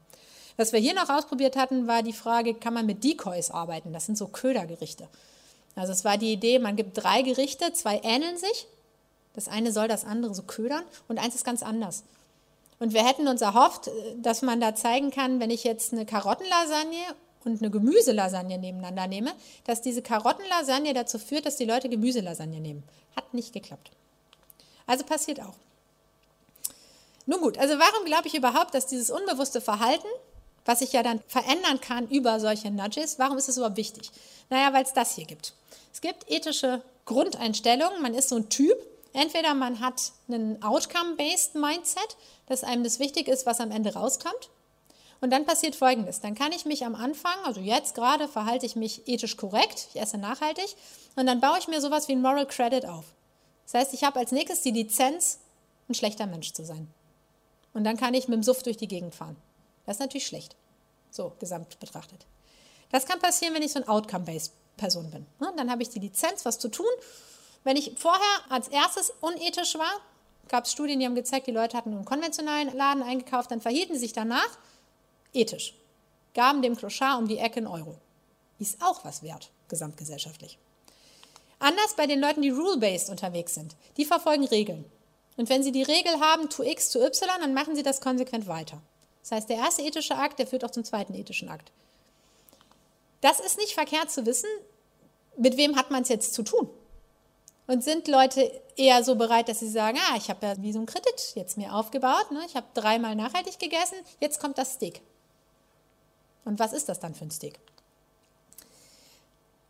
Was 0.57 0.73
wir 0.73 0.79
hier 0.79 0.93
noch 0.93 1.09
ausprobiert 1.09 1.55
hatten, 1.55 1.87
war 1.87 2.03
die 2.03 2.13
Frage, 2.13 2.53
kann 2.53 2.73
man 2.73 2.85
mit 2.85 3.03
Decoys 3.03 3.51
arbeiten? 3.51 3.93
Das 3.93 4.05
sind 4.05 4.17
so 4.17 4.27
Ködergerichte. 4.27 5.07
Also 5.75 5.93
es 5.93 6.03
war 6.03 6.17
die 6.17 6.33
Idee, 6.33 6.59
man 6.59 6.75
gibt 6.75 7.01
drei 7.01 7.21
Gerichte, 7.21 7.71
zwei 7.73 8.01
ähneln 8.03 8.37
sich 8.37 8.67
das 9.33 9.47
eine 9.47 9.71
soll 9.71 9.87
das 9.87 10.05
andere 10.05 10.35
so 10.35 10.43
ködern 10.43 10.83
und 11.07 11.19
eins 11.19 11.35
ist 11.35 11.45
ganz 11.45 11.63
anders. 11.63 12.03
Und 12.79 12.93
wir 12.93 13.05
hätten 13.05 13.27
uns 13.27 13.41
erhofft, 13.41 13.89
dass 14.17 14.41
man 14.41 14.59
da 14.59 14.75
zeigen 14.75 15.11
kann, 15.11 15.39
wenn 15.39 15.51
ich 15.51 15.63
jetzt 15.63 15.93
eine 15.93 16.05
Karottenlasagne 16.05 16.97
und 17.43 17.61
eine 17.61 17.71
Gemüselasagne 17.71 18.57
nebeneinander 18.57 19.07
nehme, 19.07 19.31
dass 19.65 19.81
diese 19.81 20.01
Karottenlasagne 20.01 20.93
dazu 20.93 21.19
führt, 21.19 21.45
dass 21.45 21.57
die 21.57 21.65
Leute 21.65 21.89
Gemüselasagne 21.89 22.59
nehmen. 22.59 22.83
Hat 23.15 23.33
nicht 23.33 23.53
geklappt. 23.53 23.91
Also 24.87 25.05
passiert 25.05 25.39
auch. 25.41 25.53
Nun 27.27 27.39
gut, 27.39 27.57
also 27.57 27.75
warum 27.77 28.05
glaube 28.05 28.27
ich 28.27 28.33
überhaupt, 28.33 28.73
dass 28.73 28.87
dieses 28.87 29.11
unbewusste 29.11 29.61
Verhalten, 29.61 30.07
was 30.65 30.79
sich 30.79 30.93
ja 30.93 31.03
dann 31.03 31.21
verändern 31.27 31.81
kann 31.81 32.07
über 32.09 32.39
solche 32.39 32.71
Nudges, 32.71 33.19
warum 33.19 33.37
ist 33.37 33.49
es 33.49 33.57
überhaupt 33.57 33.77
wichtig? 33.77 34.11
Naja, 34.49 34.73
weil 34.73 34.83
es 34.83 34.93
das 34.93 35.15
hier 35.15 35.25
gibt. 35.25 35.53
Es 35.93 36.01
gibt 36.01 36.29
ethische 36.29 36.81
Grundeinstellungen. 37.05 38.01
Man 38.01 38.13
ist 38.13 38.29
so 38.29 38.35
ein 38.35 38.49
Typ, 38.49 38.77
Entweder 39.13 39.53
man 39.53 39.79
hat 39.79 40.13
einen 40.27 40.61
Outcome-Based 40.63 41.55
Mindset, 41.55 42.17
dass 42.47 42.63
einem 42.63 42.83
das 42.83 42.99
wichtig 42.99 43.27
ist, 43.27 43.45
was 43.45 43.59
am 43.59 43.71
Ende 43.71 43.93
rauskommt. 43.93 44.49
Und 45.19 45.31
dann 45.31 45.45
passiert 45.45 45.75
Folgendes. 45.75 46.21
Dann 46.21 46.33
kann 46.33 46.51
ich 46.51 46.65
mich 46.65 46.85
am 46.85 46.95
Anfang, 46.95 47.37
also 47.43 47.59
jetzt 47.59 47.93
gerade, 47.93 48.27
verhalte 48.27 48.65
ich 48.65 48.75
mich 48.75 49.07
ethisch 49.07 49.37
korrekt, 49.37 49.89
ich 49.93 50.01
esse 50.01 50.17
nachhaltig, 50.17 50.75
und 51.15 51.27
dann 51.27 51.41
baue 51.41 51.59
ich 51.59 51.67
mir 51.67 51.81
sowas 51.81 52.07
wie 52.07 52.13
ein 52.13 52.21
Moral 52.21 52.47
Credit 52.47 52.85
auf. 52.85 53.05
Das 53.65 53.73
heißt, 53.75 53.93
ich 53.93 54.03
habe 54.03 54.19
als 54.19 54.31
nächstes 54.31 54.61
die 54.61 54.71
Lizenz, 54.71 55.39
ein 55.89 55.93
schlechter 55.93 56.25
Mensch 56.25 56.53
zu 56.53 56.65
sein. 56.65 56.87
Und 57.73 57.83
dann 57.83 57.97
kann 57.97 58.13
ich 58.13 58.27
mit 58.27 58.37
dem 58.37 58.43
Suff 58.43 58.63
durch 58.63 58.77
die 58.77 58.87
Gegend 58.87 59.13
fahren. 59.13 59.35
Das 59.85 59.97
ist 59.97 59.99
natürlich 60.01 60.27
schlecht, 60.27 60.55
so 61.09 61.33
gesamt 61.39 61.79
betrachtet. 61.79 62.25
Das 62.91 63.05
kann 63.05 63.19
passieren, 63.19 63.53
wenn 63.53 63.63
ich 63.63 63.71
so 63.71 63.79
ein 63.79 63.87
Outcome-Based 63.87 64.53
Person 64.77 65.09
bin. 65.11 65.25
Ne? 65.39 65.51
Dann 65.57 65.69
habe 65.69 65.81
ich 65.81 65.89
die 65.89 65.99
Lizenz, 65.99 66.45
was 66.45 66.59
zu 66.59 66.69
tun 66.69 66.87
wenn 67.63 67.77
ich 67.77 67.93
vorher 67.97 68.41
als 68.49 68.67
erstes 68.67 69.13
unethisch 69.21 69.75
war, 69.75 69.91
gab 70.47 70.65
es 70.65 70.71
Studien, 70.71 70.99
die 70.99 71.05
haben 71.05 71.15
gezeigt, 71.15 71.47
die 71.47 71.51
Leute 71.51 71.77
hatten 71.77 71.93
einen 71.93 72.05
konventionellen 72.05 72.75
Laden 72.75 73.03
eingekauft, 73.03 73.51
dann 73.51 73.61
verhielten 73.61 73.93
sie 73.93 74.01
sich 74.01 74.13
danach 74.13 74.57
ethisch, 75.33 75.75
gaben 76.33 76.61
dem 76.61 76.75
Clochard 76.75 77.19
um 77.19 77.27
die 77.27 77.37
Ecke 77.37 77.57
einen 77.57 77.67
Euro. 77.67 77.97
Ist 78.59 78.81
auch 78.81 79.05
was 79.05 79.23
wert, 79.23 79.51
gesamtgesellschaftlich. 79.69 80.57
Anders 81.59 81.93
bei 81.95 82.07
den 82.07 82.19
Leuten, 82.19 82.41
die 82.41 82.49
rule-based 82.49 83.09
unterwegs 83.09 83.53
sind. 83.53 83.75
Die 83.97 84.05
verfolgen 84.05 84.45
Regeln. 84.45 84.85
Und 85.37 85.49
wenn 85.49 85.63
sie 85.63 85.71
die 85.71 85.83
Regel 85.83 86.19
haben, 86.19 86.49
tu 86.49 86.63
X 86.63 86.89
zu 86.89 86.99
Y, 86.99 87.39
dann 87.39 87.53
machen 87.53 87.75
sie 87.75 87.83
das 87.83 88.01
konsequent 88.01 88.47
weiter. 88.47 88.81
Das 89.21 89.31
heißt, 89.31 89.49
der 89.49 89.57
erste 89.57 89.81
ethische 89.83 90.15
Akt, 90.15 90.39
der 90.39 90.47
führt 90.47 90.65
auch 90.65 90.71
zum 90.71 90.83
zweiten 90.83 91.13
ethischen 91.13 91.49
Akt. 91.49 91.71
Das 93.21 93.39
ist 93.39 93.57
nicht 93.57 93.73
verkehrt 93.73 94.11
zu 94.11 94.25
wissen, 94.25 94.49
mit 95.37 95.57
wem 95.57 95.75
hat 95.75 95.91
man 95.91 96.03
es 96.03 96.09
jetzt 96.09 96.33
zu 96.33 96.43
tun. 96.43 96.69
Und 97.67 97.83
sind 97.83 98.07
Leute 98.07 98.61
eher 98.75 99.03
so 99.03 99.15
bereit, 99.15 99.47
dass 99.47 99.59
sie 99.59 99.69
sagen, 99.69 99.97
ah, 100.09 100.17
ich 100.17 100.29
habe 100.29 100.45
ja 100.45 100.61
wie 100.61 100.73
so 100.73 100.79
ein 100.79 100.87
Kredit 100.87 101.33
jetzt 101.35 101.57
mir 101.57 101.73
aufgebaut, 101.73 102.31
ne? 102.31 102.41
ich 102.45 102.55
habe 102.55 102.65
dreimal 102.73 103.15
nachhaltig 103.15 103.59
gegessen, 103.59 103.95
jetzt 104.19 104.39
kommt 104.39 104.57
das 104.57 104.73
Steak. 104.73 105.01
Und 106.43 106.59
was 106.59 106.73
ist 106.73 106.89
das 106.89 106.99
dann 106.99 107.15
für 107.15 107.25
ein 107.25 107.31
Steak? 107.31 107.59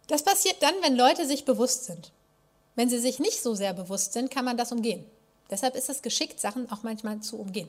Das 0.07 0.23
passiert 0.23 0.63
dann, 0.63 0.73
wenn 0.81 0.95
Leute 0.95 1.27
sich 1.27 1.45
bewusst 1.45 1.85
sind. 1.85 2.11
Wenn 2.75 2.89
sie 2.89 2.99
sich 2.99 3.19
nicht 3.19 3.41
so 3.41 3.53
sehr 3.53 3.73
bewusst 3.73 4.13
sind, 4.13 4.31
kann 4.31 4.45
man 4.45 4.57
das 4.57 4.71
umgehen. 4.71 5.05
Deshalb 5.49 5.75
ist 5.75 5.89
es 5.89 6.01
geschickt, 6.01 6.39
Sachen 6.39 6.71
auch 6.71 6.83
manchmal 6.83 7.19
zu 7.19 7.37
umgehen, 7.37 7.67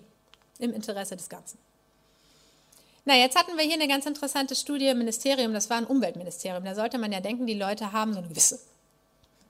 im 0.58 0.72
Interesse 0.72 1.16
des 1.16 1.28
Ganzen. 1.28 1.58
Na, 3.04 3.16
jetzt 3.16 3.36
hatten 3.36 3.56
wir 3.56 3.64
hier 3.64 3.74
eine 3.74 3.88
ganz 3.88 4.06
interessante 4.06 4.54
Studie 4.54 4.86
im 4.86 4.98
Ministerium, 4.98 5.52
das 5.52 5.68
war 5.68 5.78
ein 5.78 5.86
Umweltministerium. 5.86 6.64
Da 6.64 6.74
sollte 6.74 6.98
man 6.98 7.10
ja 7.10 7.20
denken, 7.20 7.46
die 7.46 7.54
Leute 7.54 7.92
haben 7.92 8.12
so 8.12 8.20
eine 8.20 8.28
gewisse 8.28 8.60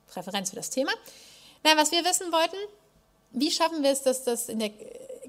Präferenz 0.06 0.50
für 0.50 0.56
das 0.56 0.70
Thema. 0.70 0.92
Na, 1.62 1.76
was 1.76 1.92
wir 1.92 2.04
wissen 2.04 2.32
wollten, 2.32 2.56
wie 3.32 3.50
schaffen 3.50 3.82
wir 3.82 3.90
es, 3.90 4.02
dass 4.02 4.24
das 4.24 4.48
in 4.48 4.58
der 4.58 4.70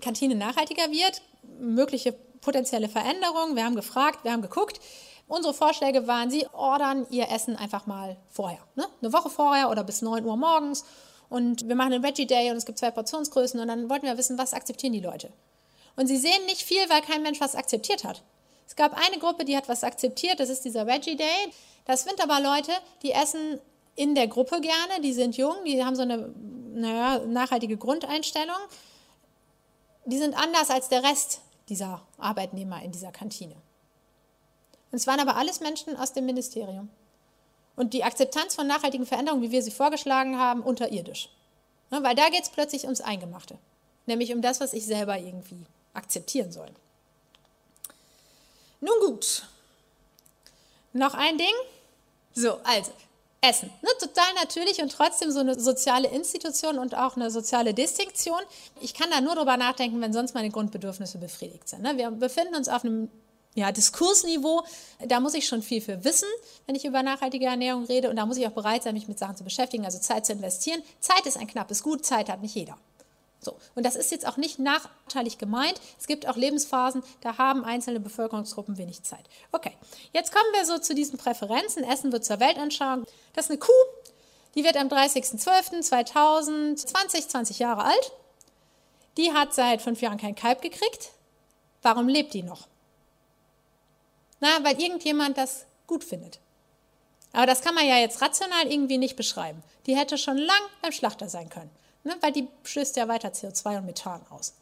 Kantine 0.02 0.36
nachhaltiger 0.36 0.90
wird? 0.90 1.22
Mögliche 1.60 2.14
potenzielle 2.42 2.90
Veränderungen. 2.90 3.56
Wir 3.56 3.66
haben 3.66 3.76
gefragt, 3.76 4.24
wir 4.24 4.32
haben 4.32 4.42
geguckt. 4.42 4.80
Unsere 5.28 5.54
Vorschläge 5.54 6.08
waren, 6.08 6.30
Sie 6.30 6.48
ordern 6.52 7.08
Ihr 7.10 7.30
Essen 7.30 7.56
einfach 7.56 7.88
mal 7.88 8.18
vorher. 8.30 8.60
Ne? 8.76 8.86
Eine 9.02 9.14
Woche 9.14 9.30
vorher 9.30 9.70
oder 9.70 9.84
bis 9.84 10.02
9 10.02 10.26
Uhr 10.26 10.38
morgens. 10.38 10.86
und 11.30 11.68
wir 11.68 11.76
machen 11.76 11.94
einen 11.94 12.04
Veggie 12.04 12.28
Day 12.28 12.52
und 12.52 12.58
es 12.58 12.66
gibt 12.66 12.78
zwei 12.78 12.92
Portionsgrößen 12.92 13.60
und 13.60 13.68
dann 13.68 13.90
wollten 13.90 14.06
wir 14.06 14.18
wissen, 14.18 14.38
was 14.38 14.54
akzeptieren 14.54 14.94
die 14.94 15.00
Leute. 15.00 15.32
Und 15.96 16.08
sie 16.08 16.18
sehen 16.18 16.46
nicht 16.46 16.62
viel, 16.62 16.90
weil 16.90 17.02
kein 17.02 17.22
Mensch 17.22 17.40
was 17.40 17.56
akzeptiert 17.56 18.04
hat. 18.04 18.24
Es 18.68 18.76
gab 18.76 18.94
eine 18.94 19.20
Gruppe, 19.20 19.46
die 19.46 19.56
hat 19.56 19.70
was 19.70 19.84
akzeptiert, 19.84 20.40
das 20.40 20.50
ist 20.50 20.66
dieser 20.66 20.88
Veggie 20.88 21.16
Day. 21.16 21.52
Das 21.86 22.04
sind 22.04 22.22
aber 22.22 22.40
Leute, 22.40 22.72
die 23.04 23.12
essen 23.12 23.60
in 23.96 24.16
der 24.16 24.28
Gruppe 24.28 24.62
gerne, 24.62 25.02
die 25.02 25.14
sind 25.14 25.38
jung, 25.38 25.56
die 25.66 25.84
haben 25.84 25.96
so 25.96 26.02
eine 26.02 26.34
naja, 26.74 27.20
nachhaltige 27.26 27.78
Grundeinstellung. 27.78 28.58
Die 30.06 30.18
sind 30.18 30.36
anders 30.36 30.70
als 30.70 30.90
der 30.90 31.04
Rest 31.04 31.42
dieser 31.70 32.02
Arbeitnehmer 32.18 32.82
in 32.82 32.92
dieser 32.92 33.12
Kantine. 33.12 33.56
Und 34.92 34.98
es 34.98 35.08
waren 35.08 35.20
aber 35.20 35.38
alles 35.38 35.60
Menschen 35.60 35.96
aus 35.96 36.14
dem 36.14 36.26
Ministerium. 36.26 36.90
Und 37.76 37.94
die 37.94 38.04
Akzeptanz 38.04 38.56
von 38.56 38.68
nachhaltigen 38.68 39.06
Veränderungen, 39.06 39.42
wie 39.44 39.52
wir 39.52 39.64
sie 39.64 39.72
vorgeschlagen 39.72 40.38
haben, 40.38 40.62
unterirdisch. 40.62 41.30
Ne, 41.90 42.04
weil 42.04 42.16
da 42.16 42.30
geht 42.30 42.44
es 42.44 42.50
plötzlich 42.50 42.84
ums 42.84 43.02
Eingemachte. 43.02 43.58
Nämlich 44.06 44.34
um 44.34 44.42
das, 44.42 44.60
was 44.60 44.74
ich 44.74 44.86
selber 44.86 45.18
irgendwie 45.18 45.66
akzeptieren 45.94 46.52
soll. 46.52 46.70
Nun 48.82 48.96
gut. 49.06 49.48
Noch 50.94 51.14
ein 51.14 51.38
Ding. 51.38 51.54
So, 52.34 52.60
also, 52.64 52.92
Essen. 53.42 53.70
Ne, 53.82 53.90
total 54.00 54.34
natürlich 54.36 54.82
und 54.82 54.92
trotzdem 54.92 55.30
so 55.32 55.40
eine 55.40 55.60
soziale 55.60 56.08
Institution 56.08 56.80
und 56.80 56.96
auch 56.96 57.18
eine 57.18 57.30
soziale 57.30 57.74
Distinktion. 57.74 58.40
Ich 58.80 58.94
kann 58.94 59.10
da 59.12 59.20
nur 59.20 59.36
drüber 59.36 59.58
nachdenken, 59.58 60.00
wenn 60.02 60.14
sonst 60.14 60.34
meine 60.34 60.50
Grundbedürfnisse 60.50 61.18
befriedigt 61.18 61.68
sind. 61.68 61.82
Ne? 61.82 61.98
Wir 61.98 62.10
befinden 62.12 62.56
uns 62.56 62.70
auf 62.70 62.86
einem 62.86 63.10
ja, 63.56 63.72
Diskursniveau, 63.72 64.64
da 65.06 65.20
muss 65.20 65.34
ich 65.34 65.46
schon 65.46 65.62
viel 65.62 65.82
für 65.82 66.04
wissen, 66.04 66.28
wenn 66.66 66.76
ich 66.76 66.86
über 66.86 67.04
nachhaltige 67.04 67.46
Ernährung 67.46 67.86
rede 67.86 68.10
und 68.10 68.16
da 68.16 68.26
muss 68.26 68.38
ich 68.38 68.48
auch 68.48 68.52
bereit 68.52 68.84
sein, 68.84 68.94
mich 68.94 69.08
mit 69.08 69.20
Sachen 69.20 69.36
zu 69.36 69.44
beschäftigen, 69.44 69.86
also 69.86 70.00
Zeit 70.00 70.26
zu 70.26 70.32
investieren. 70.32 70.82
Zeit 71.00 71.26
ist 71.26 71.38
ein 71.38 71.48
knappes 71.48 71.84
Gut, 71.84 72.06
Zeit 72.06 72.30
hat 72.30 72.42
nicht 72.42 72.56
jeder. 72.56 72.78
So. 73.44 73.58
Und 73.76 73.86
das 73.86 73.96
ist 73.96 74.12
jetzt 74.12 74.28
auch 74.28 74.38
nicht 74.38 74.58
nachteilig 74.60 75.38
gemeint. 75.38 75.80
Es 76.00 76.08
gibt 76.08 76.28
auch 76.28 76.38
Lebensphasen, 76.38 77.04
da 77.22 77.38
haben 77.38 77.66
einzelne 77.66 78.00
Bevölkerungsgruppen 78.00 78.78
wenig 78.78 79.04
Zeit. 79.04 79.26
Okay, 79.52 79.76
jetzt 80.14 80.34
kommen 80.34 80.54
wir 80.54 80.66
so 80.66 80.78
zu 80.78 80.96
diesen 80.96 81.18
Präferenzen. 81.18 81.84
Essen 81.84 82.12
wird 82.12 82.26
zur 82.26 82.40
Weltanschauung. 82.40 83.06
Das 83.34 83.46
ist 83.46 83.52
eine 83.52 83.60
Kuh, 83.60 83.72
die 84.56 84.64
wird 84.64 84.78
am 84.78 84.88
30.12.2020 84.88 87.28
20 87.28 87.60
Jahre 87.60 87.84
alt. 87.84 88.12
Die 89.18 89.34
hat 89.34 89.54
seit 89.54 89.82
fünf 89.82 90.02
Jahren 90.02 90.18
kein 90.18 90.36
Kalb 90.36 90.62
gekriegt. 90.62 91.12
Warum 91.82 92.08
lebt 92.08 92.34
die 92.34 92.44
noch? 92.44 92.68
Na, 94.40 94.64
weil 94.64 94.82
irgendjemand 94.82 95.38
das 95.38 95.66
gut 95.86 96.04
findet. 96.04 96.40
Aber 97.34 97.46
das 97.46 97.62
kann 97.62 97.76
man 97.76 97.88
ja 97.88 97.98
jetzt 97.98 98.22
rational 98.22 98.72
irgendwie 98.72 98.98
nicht 98.98 99.16
beschreiben. 99.16 99.62
Die 99.86 99.98
hätte 99.98 100.18
schon 100.18 100.38
lang 100.38 100.62
beim 100.82 100.92
Schlachter 100.92 101.30
sein 101.30 101.50
können 101.50 101.70
ne, 102.04 102.16
weil 102.22 102.32
die 102.32 102.48
stößt 102.64 102.96
ja 102.98 103.08
weiter 103.08 103.30
CO2 103.30 103.78
und 103.78 103.86
Methan 103.86 104.22
aus. 104.30 104.54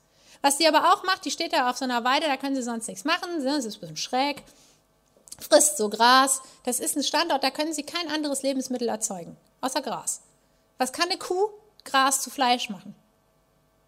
Was 0.41 0.57
die 0.57 0.67
aber 0.67 0.93
auch 0.93 1.03
macht, 1.03 1.25
die 1.25 1.31
steht 1.31 1.53
da 1.53 1.69
auf 1.69 1.77
so 1.77 1.85
einer 1.85 2.03
Weide, 2.03 2.25
da 2.25 2.37
können 2.37 2.55
sie 2.55 2.63
sonst 2.63 2.87
nichts 2.87 3.03
machen, 3.03 3.43
ne, 3.43 3.61
sie 3.61 3.67
ist 3.67 3.77
ein 3.77 3.81
bisschen 3.81 3.97
schräg, 3.97 4.43
frisst 5.39 5.77
so 5.77 5.89
Gras. 5.89 6.41
Das 6.63 6.79
ist 6.79 6.95
ein 6.95 7.03
Standort, 7.03 7.43
da 7.43 7.51
können 7.51 7.73
sie 7.73 7.83
kein 7.83 8.09
anderes 8.09 8.41
Lebensmittel 8.41 8.87
erzeugen, 8.87 9.37
außer 9.61 9.81
Gras. 9.81 10.21
Was 10.77 10.91
kann 10.91 11.09
eine 11.09 11.17
Kuh? 11.17 11.49
Gras 11.83 12.21
zu 12.21 12.29
Fleisch 12.29 12.69
machen. 12.69 12.95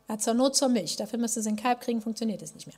Ja, 0.10 0.18
zur 0.18 0.34
Not 0.34 0.56
zur 0.56 0.70
Milch. 0.70 0.95
Dafür 0.95 1.20
müsste 1.20 1.41
sie 1.41 1.49
einen 1.49 1.58
Kalb 1.58 1.82
kriegen, 1.82 2.01
funktioniert 2.01 2.41
es 2.41 2.54
nicht 2.54 2.68
mehr. 2.68 2.76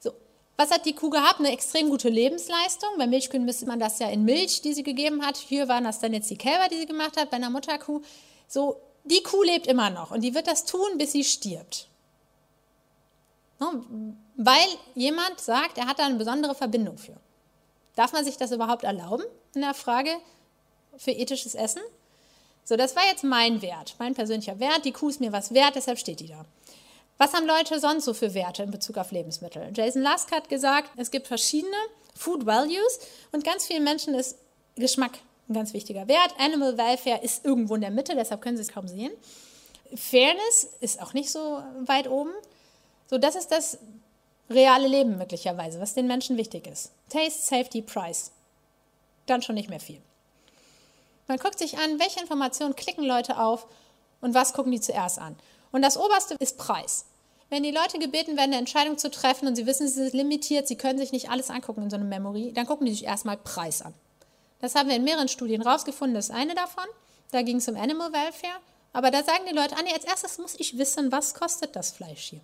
So, 0.00 0.12
was 0.56 0.70
hat 0.70 0.84
die 0.84 0.94
Kuh 0.94 1.10
gehabt? 1.10 1.38
Eine 1.38 1.52
extrem 1.52 1.88
gute 1.88 2.08
Lebensleistung. 2.08 2.90
Bei 2.98 3.06
Milchkühen 3.06 3.44
müsste 3.44 3.66
man 3.66 3.78
das 3.78 3.98
ja 3.98 4.08
in 4.08 4.24
Milch, 4.24 4.62
die 4.62 4.74
sie 4.74 4.82
gegeben 4.82 5.24
hat. 5.24 5.36
Hier 5.36 5.68
waren 5.68 5.84
das 5.84 6.00
dann 6.00 6.12
jetzt 6.12 6.30
die 6.30 6.36
Kälber, 6.36 6.68
die 6.68 6.78
sie 6.78 6.86
gemacht 6.86 7.16
hat. 7.16 7.30
Bei 7.30 7.36
einer 7.36 7.50
Mutterkuh 7.50 8.02
so 8.48 8.80
die 9.10 9.22
Kuh 9.22 9.42
lebt 9.42 9.66
immer 9.66 9.90
noch 9.90 10.10
und 10.10 10.22
die 10.22 10.34
wird 10.34 10.46
das 10.46 10.64
tun, 10.64 10.98
bis 10.98 11.12
sie 11.12 11.24
stirbt. 11.24 11.88
Weil 14.36 14.68
jemand 14.94 15.40
sagt, 15.40 15.78
er 15.78 15.86
hat 15.86 15.98
da 15.98 16.06
eine 16.06 16.14
besondere 16.14 16.54
Verbindung 16.54 16.98
für. 16.98 17.16
Darf 17.96 18.12
man 18.12 18.24
sich 18.24 18.36
das 18.36 18.52
überhaupt 18.52 18.84
erlauben 18.84 19.24
in 19.54 19.62
der 19.62 19.74
Frage 19.74 20.10
für 20.96 21.10
ethisches 21.10 21.54
Essen? 21.54 21.82
So, 22.64 22.76
das 22.76 22.94
war 22.94 23.02
jetzt 23.10 23.24
mein 23.24 23.62
Wert, 23.62 23.96
mein 23.98 24.14
persönlicher 24.14 24.60
Wert. 24.60 24.84
Die 24.84 24.92
Kuh 24.92 25.08
ist 25.08 25.20
mir 25.20 25.32
was 25.32 25.54
wert, 25.54 25.74
deshalb 25.74 25.98
steht 25.98 26.20
die 26.20 26.28
da. 26.28 26.44
Was 27.16 27.34
haben 27.34 27.46
Leute 27.46 27.80
sonst 27.80 28.04
so 28.04 28.14
für 28.14 28.34
Werte 28.34 28.62
in 28.62 28.70
Bezug 28.70 28.96
auf 28.98 29.10
Lebensmittel? 29.10 29.72
Jason 29.74 30.02
Lusk 30.02 30.30
hat 30.30 30.48
gesagt, 30.48 30.90
es 30.96 31.10
gibt 31.10 31.26
verschiedene 31.26 31.76
Food 32.14 32.46
Values 32.46 33.00
und 33.32 33.42
ganz 33.42 33.66
vielen 33.66 33.82
Menschen 33.82 34.14
ist 34.14 34.38
Geschmack 34.76 35.18
ein 35.48 35.54
ganz 35.54 35.72
wichtiger 35.72 36.08
Wert. 36.08 36.34
Animal 36.38 36.76
Welfare 36.76 37.22
ist 37.22 37.44
irgendwo 37.44 37.74
in 37.74 37.80
der 37.80 37.90
Mitte, 37.90 38.14
deshalb 38.14 38.42
können 38.42 38.56
Sie 38.56 38.62
es 38.62 38.72
kaum 38.72 38.88
sehen. 38.88 39.12
Fairness 39.94 40.68
ist 40.80 41.00
auch 41.00 41.14
nicht 41.14 41.30
so 41.30 41.62
weit 41.80 42.08
oben. 42.08 42.32
So, 43.08 43.18
das 43.18 43.36
ist 43.36 43.50
das 43.50 43.78
reale 44.50 44.88
Leben 44.88 45.18
möglicherweise, 45.18 45.80
was 45.80 45.94
den 45.94 46.06
Menschen 46.06 46.36
wichtig 46.36 46.66
ist. 46.66 46.92
Taste, 47.08 47.42
Safety, 47.42 47.82
Price. 47.82 48.32
Dann 49.26 49.42
schon 49.42 49.54
nicht 49.54 49.70
mehr 49.70 49.80
viel. 49.80 50.00
Man 51.26 51.38
guckt 51.38 51.58
sich 51.58 51.78
an, 51.78 51.98
welche 51.98 52.20
Informationen 52.20 52.74
klicken 52.74 53.04
Leute 53.04 53.38
auf 53.38 53.66
und 54.20 54.34
was 54.34 54.52
gucken 54.52 54.72
die 54.72 54.80
zuerst 54.80 55.18
an. 55.18 55.36
Und 55.72 55.82
das 55.82 55.98
oberste 55.98 56.34
ist 56.38 56.56
Preis. 56.56 57.04
Wenn 57.50 57.62
die 57.62 57.70
Leute 57.70 57.98
gebeten 57.98 58.36
werden, 58.36 58.52
eine 58.52 58.58
Entscheidung 58.58 58.98
zu 58.98 59.10
treffen 59.10 59.46
und 59.46 59.56
sie 59.56 59.66
wissen, 59.66 59.88
sie 59.88 59.94
sind 59.94 60.12
limitiert, 60.12 60.68
sie 60.68 60.76
können 60.76 60.98
sich 60.98 61.12
nicht 61.12 61.30
alles 61.30 61.50
angucken 61.50 61.82
in 61.82 61.90
so 61.90 61.96
einem 61.96 62.08
Memory, 62.08 62.52
dann 62.52 62.66
gucken 62.66 62.86
die 62.86 62.92
sich 62.92 63.04
erstmal 63.04 63.38
Preis 63.38 63.80
an. 63.80 63.94
Das 64.60 64.74
haben 64.74 64.88
wir 64.88 64.96
in 64.96 65.04
mehreren 65.04 65.28
Studien 65.28 65.62
rausgefunden, 65.62 66.14
das 66.14 66.30
ist 66.30 66.34
eine 66.34 66.54
davon. 66.54 66.84
Da 67.30 67.42
ging 67.42 67.56
es 67.56 67.68
um 67.68 67.76
Animal 67.76 68.12
Welfare. 68.12 68.60
Aber 68.92 69.10
da 69.10 69.22
sagen 69.22 69.44
die 69.48 69.54
Leute, 69.54 69.76
Anni, 69.76 69.92
als 69.92 70.04
erstes 70.04 70.38
muss 70.38 70.54
ich 70.58 70.78
wissen, 70.78 71.12
was 71.12 71.34
kostet 71.34 71.76
das 71.76 71.92
Fleisch 71.92 72.30
hier. 72.30 72.40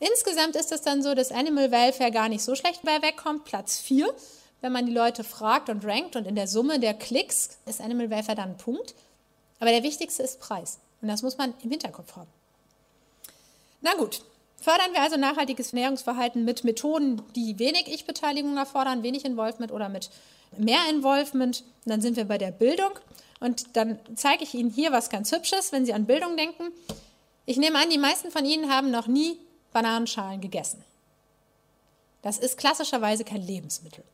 Insgesamt 0.00 0.56
ist 0.56 0.72
es 0.72 0.82
dann 0.82 1.02
so, 1.02 1.14
dass 1.14 1.32
Animal 1.32 1.70
Welfare 1.70 2.10
gar 2.10 2.28
nicht 2.28 2.42
so 2.42 2.54
schlecht 2.54 2.82
bei 2.82 3.02
wegkommt, 3.02 3.44
Platz 3.44 3.78
4. 3.78 4.12
Wenn 4.60 4.72
man 4.72 4.86
die 4.86 4.92
Leute 4.92 5.24
fragt 5.24 5.68
und 5.68 5.84
rankt 5.84 6.16
und 6.16 6.26
in 6.26 6.34
der 6.34 6.48
Summe 6.48 6.80
der 6.80 6.94
Klicks 6.94 7.58
ist 7.66 7.80
Animal 7.80 8.10
Welfare 8.10 8.36
dann 8.36 8.50
ein 8.50 8.56
Punkt. 8.56 8.94
Aber 9.60 9.70
der 9.70 9.82
wichtigste 9.82 10.22
ist 10.22 10.40
Preis. 10.40 10.78
Und 11.00 11.08
das 11.08 11.22
muss 11.22 11.36
man 11.36 11.54
im 11.62 11.70
Hinterkopf 11.70 12.16
haben. 12.16 12.30
Na 13.80 13.94
gut, 13.94 14.22
fördern 14.60 14.92
wir 14.92 15.02
also 15.02 15.16
nachhaltiges 15.16 15.72
Ernährungsverhalten 15.72 16.44
mit 16.44 16.64
Methoden, 16.64 17.22
die 17.36 17.58
wenig 17.58 17.86
Ich-Beteiligung 17.86 18.56
erfordern, 18.56 19.02
wenig 19.02 19.24
Involvement 19.24 19.70
oder 19.70 19.88
mit 19.88 20.10
mehr 20.56 20.88
Involvement. 20.90 21.64
Dann 21.84 22.00
sind 22.00 22.16
wir 22.16 22.24
bei 22.24 22.38
der 22.38 22.50
Bildung. 22.50 22.90
Und 23.40 23.76
dann 23.76 23.98
zeige 24.14 24.44
ich 24.44 24.54
Ihnen 24.54 24.70
hier 24.70 24.92
was 24.92 25.10
ganz 25.10 25.32
Hübsches, 25.32 25.72
wenn 25.72 25.86
Sie 25.86 25.92
an 25.92 26.06
Bildung 26.06 26.36
denken. 26.36 26.72
Ich 27.46 27.56
nehme 27.56 27.78
an, 27.78 27.90
die 27.90 27.98
meisten 27.98 28.30
von 28.30 28.44
Ihnen 28.44 28.70
haben 28.70 28.90
noch 28.90 29.06
nie 29.06 29.38
Bananenschalen 29.72 30.40
gegessen. 30.40 30.84
Das 32.22 32.38
ist 32.38 32.58
klassischerweise 32.58 33.24
kein 33.24 33.42
Lebensmittel. 33.42 34.04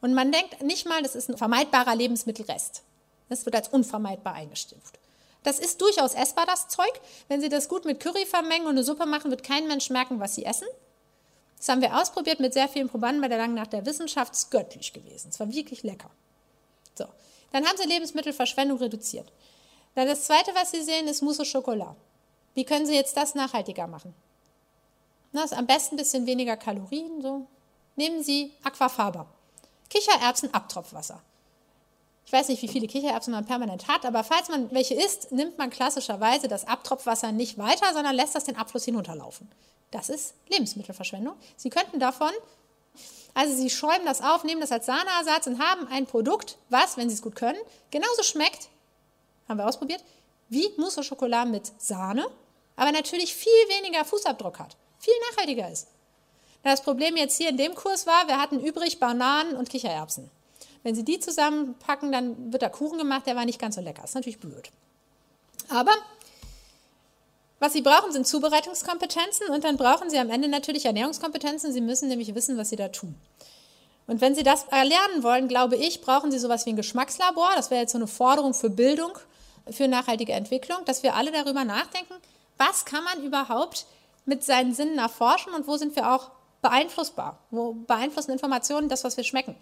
Und 0.00 0.14
man 0.14 0.32
denkt 0.32 0.62
nicht 0.62 0.86
mal, 0.86 1.02
das 1.02 1.14
ist 1.14 1.28
ein 1.28 1.36
vermeidbarer 1.36 1.94
Lebensmittelrest. 1.94 2.82
Das 3.28 3.44
wird 3.44 3.54
als 3.54 3.68
unvermeidbar 3.68 4.34
eingestuft. 4.34 4.98
Das 5.42 5.58
ist 5.58 5.80
durchaus 5.80 6.14
essbar, 6.14 6.46
das 6.46 6.68
Zeug. 6.68 6.92
Wenn 7.28 7.40
Sie 7.40 7.48
das 7.48 7.68
gut 7.68 7.84
mit 7.84 8.00
Curry 8.00 8.26
vermengen 8.26 8.66
und 8.66 8.72
eine 8.72 8.84
Suppe 8.84 9.06
machen, 9.06 9.30
wird 9.30 9.42
kein 9.42 9.68
Mensch 9.68 9.90
merken, 9.90 10.20
was 10.20 10.34
Sie 10.34 10.44
essen. 10.44 10.68
Das 11.60 11.68
haben 11.68 11.82
wir 11.82 11.94
ausprobiert 12.00 12.40
mit 12.40 12.54
sehr 12.54 12.68
vielen 12.68 12.88
Probanden 12.88 13.20
bei 13.20 13.28
der 13.28 13.36
Langen 13.36 13.54
Nacht 13.54 13.74
der 13.74 13.84
Wissenschaft. 13.84 14.32
Es 14.32 14.44
ist 14.44 14.50
göttlich 14.50 14.94
gewesen. 14.94 15.28
Es 15.28 15.38
war 15.38 15.52
wirklich 15.52 15.82
lecker. 15.82 16.10
So. 16.96 17.04
Dann 17.52 17.66
haben 17.66 17.76
sie 17.76 17.86
Lebensmittelverschwendung 17.86 18.78
reduziert. 18.78 19.30
Dann 19.94 20.08
das 20.08 20.24
zweite, 20.24 20.54
was 20.54 20.70
Sie 20.70 20.82
sehen, 20.82 21.06
ist 21.06 21.20
Mousse 21.20 21.42
au 21.42 21.44
Chocolat. 21.44 21.96
Wie 22.54 22.64
können 22.64 22.86
Sie 22.86 22.94
jetzt 22.94 23.14
das 23.14 23.34
nachhaltiger 23.34 23.86
machen? 23.86 24.14
Na, 25.32 25.44
ist 25.44 25.52
am 25.52 25.66
besten 25.66 25.96
ein 25.96 25.98
bisschen 25.98 26.26
weniger 26.26 26.56
Kalorien. 26.56 27.20
So. 27.20 27.46
Nehmen 27.96 28.22
Sie 28.22 28.52
Aquafaba. 28.62 29.26
Kichererbsen, 29.90 30.54
Abtropfwasser. 30.54 31.20
Ich 32.24 32.32
weiß 32.32 32.48
nicht, 32.48 32.62
wie 32.62 32.68
viele 32.68 32.86
Kichererbsen 32.86 33.32
man 33.32 33.44
permanent 33.44 33.86
hat, 33.88 34.06
aber 34.06 34.24
falls 34.24 34.48
man 34.48 34.70
welche 34.70 34.94
isst, 34.94 35.30
nimmt 35.32 35.58
man 35.58 35.68
klassischerweise 35.68 36.48
das 36.48 36.66
Abtropfwasser 36.66 37.32
nicht 37.32 37.58
weiter, 37.58 37.92
sondern 37.92 38.14
lässt 38.14 38.34
das 38.34 38.44
den 38.44 38.56
Abfluss 38.56 38.84
hinunterlaufen. 38.84 39.50
Das 39.90 40.08
ist 40.08 40.34
Lebensmittelverschwendung. 40.48 41.34
Sie 41.56 41.70
könnten 41.70 41.98
davon, 41.98 42.30
also 43.34 43.54
Sie 43.54 43.70
schäumen 43.70 44.04
das 44.04 44.22
auf, 44.22 44.44
nehmen 44.44 44.60
das 44.60 44.72
als 44.72 44.86
Sahneersatz 44.86 45.46
und 45.46 45.60
haben 45.60 45.86
ein 45.88 46.06
Produkt, 46.06 46.58
was, 46.68 46.96
wenn 46.96 47.08
Sie 47.08 47.14
es 47.14 47.22
gut 47.22 47.36
können, 47.36 47.58
genauso 47.90 48.22
schmeckt, 48.22 48.68
haben 49.48 49.58
wir 49.58 49.66
ausprobiert, 49.66 50.02
wie 50.48 50.68
Mousse 50.76 51.00
au 51.00 51.04
Chocolat 51.04 51.48
mit 51.48 51.72
Sahne, 51.78 52.26
aber 52.76 52.92
natürlich 52.92 53.34
viel 53.34 53.52
weniger 53.68 54.04
Fußabdruck 54.04 54.58
hat, 54.58 54.76
viel 54.98 55.14
nachhaltiger 55.30 55.70
ist. 55.70 55.88
Das 56.62 56.82
Problem 56.82 57.16
jetzt 57.16 57.36
hier 57.38 57.48
in 57.48 57.56
dem 57.56 57.74
Kurs 57.74 58.06
war, 58.06 58.28
wir 58.28 58.38
hatten 58.38 58.60
übrig 58.60 59.00
Bananen 59.00 59.56
und 59.56 59.70
Kichererbsen. 59.70 60.30
Wenn 60.82 60.94
Sie 60.94 61.04
die 61.04 61.18
zusammenpacken, 61.18 62.12
dann 62.12 62.52
wird 62.52 62.62
da 62.62 62.68
Kuchen 62.68 62.98
gemacht, 62.98 63.26
der 63.26 63.36
war 63.36 63.44
nicht 63.44 63.58
ganz 63.58 63.74
so 63.74 63.80
lecker. 63.80 64.04
Ist 64.04 64.14
natürlich 64.14 64.40
blöd. 64.40 64.70
Aber 65.68 65.92
was 67.60 67.72
Sie 67.72 67.82
brauchen, 67.82 68.10
sind 68.10 68.26
Zubereitungskompetenzen 68.26 69.48
und 69.50 69.62
dann 69.62 69.76
brauchen 69.76 70.10
Sie 70.10 70.18
am 70.18 70.30
Ende 70.30 70.48
natürlich 70.48 70.86
Ernährungskompetenzen. 70.86 71.72
Sie 71.72 71.80
müssen 71.80 72.08
nämlich 72.08 72.34
wissen, 72.34 72.56
was 72.56 72.70
Sie 72.70 72.76
da 72.76 72.88
tun. 72.88 73.14
Und 74.06 74.20
wenn 74.20 74.34
Sie 74.34 74.42
das 74.42 74.64
erlernen 74.64 75.22
wollen, 75.22 75.46
glaube 75.46 75.76
ich, 75.76 76.00
brauchen 76.00 76.32
Sie 76.32 76.38
sowas 76.38 76.66
wie 76.66 76.70
ein 76.70 76.76
Geschmackslabor. 76.76 77.50
Das 77.54 77.70
wäre 77.70 77.82
jetzt 77.82 77.92
so 77.92 77.98
eine 77.98 78.08
Forderung 78.08 78.54
für 78.54 78.70
Bildung 78.70 79.12
für 79.70 79.88
nachhaltige 79.88 80.32
Entwicklung, 80.32 80.78
dass 80.84 81.02
wir 81.02 81.14
alle 81.14 81.32
darüber 81.32 81.64
nachdenken, 81.64 82.14
was 82.58 82.84
kann 82.84 83.04
man 83.04 83.22
überhaupt 83.22 83.86
mit 84.24 84.44
seinen 84.44 84.74
Sinnen 84.74 84.98
erforschen 84.98 85.54
und 85.54 85.66
wo 85.66 85.76
sind 85.76 85.96
wir 85.96 86.12
auch 86.12 86.30
beeinflussbar? 86.62 87.38
Wo 87.50 87.72
beeinflussen 87.72 88.32
Informationen 88.32 88.88
das, 88.88 89.04
was 89.04 89.16
wir 89.16 89.24
schmecken? 89.24 89.54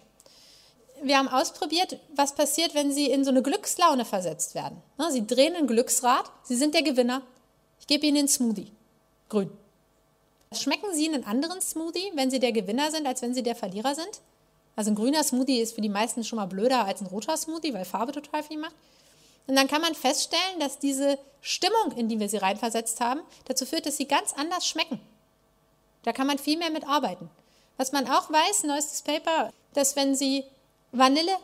Wir 1.01 1.17
haben 1.17 1.29
ausprobiert, 1.29 1.97
was 2.13 2.35
passiert, 2.35 2.75
wenn 2.75 2.91
Sie 2.91 3.05
in 3.05 3.23
so 3.23 3.29
eine 3.29 3.41
Glückslaune 3.41 4.03
versetzt 4.03 4.53
werden. 4.53 4.81
Sie 5.09 5.25
drehen 5.25 5.55
ein 5.55 5.67
Glücksrad, 5.67 6.25
Sie 6.43 6.55
sind 6.55 6.73
der 6.73 6.83
Gewinner. 6.83 7.21
Ich 7.79 7.87
gebe 7.87 8.05
Ihnen 8.05 8.15
den 8.15 8.27
Smoothie. 8.27 8.71
Grün. 9.29 9.51
Schmecken 10.51 10.93
Sie 10.93 11.07
einen 11.07 11.23
anderen 11.25 11.61
Smoothie, 11.61 12.11
wenn 12.15 12.31
Sie 12.31 12.39
der 12.39 12.51
Gewinner 12.51 12.91
sind, 12.91 13.05
als 13.05 13.21
wenn 13.21 13.33
Sie 13.33 13.43
der 13.43 13.55
Verlierer 13.55 13.95
sind? 13.95 14.21
Also 14.75 14.91
ein 14.91 14.95
grüner 14.95 15.23
Smoothie 15.23 15.59
ist 15.59 15.75
für 15.75 15.81
die 15.81 15.89
meisten 15.89 16.23
schon 16.23 16.37
mal 16.37 16.45
blöder 16.45 16.85
als 16.85 17.01
ein 17.01 17.07
roter 17.07 17.37
Smoothie, 17.37 17.73
weil 17.73 17.85
Farbe 17.85 18.11
total 18.11 18.43
viel 18.43 18.57
macht. 18.57 18.75
Und 19.45 19.55
dann 19.55 19.67
kann 19.67 19.81
man 19.81 19.95
feststellen, 19.95 20.59
dass 20.59 20.79
diese 20.79 21.19
Stimmung, 21.41 21.91
in 21.95 22.07
die 22.07 22.19
wir 22.19 22.29
sie 22.29 22.37
reinversetzt 22.37 23.01
haben, 23.01 23.21
dazu 23.45 23.65
führt, 23.65 23.85
dass 23.85 23.97
sie 23.97 24.07
ganz 24.07 24.33
anders 24.33 24.67
schmecken. 24.67 24.99
Da 26.03 26.13
kann 26.13 26.27
man 26.27 26.37
viel 26.37 26.57
mehr 26.57 26.69
mit 26.69 26.87
arbeiten. 26.87 27.29
Was 27.77 27.91
man 27.91 28.09
auch 28.09 28.29
weiß, 28.29 28.63
neuestes 28.63 29.01
Paper, 29.01 29.51
dass 29.73 29.95
wenn 29.95 30.15
Sie 30.15 30.43
Vanille 30.91 31.35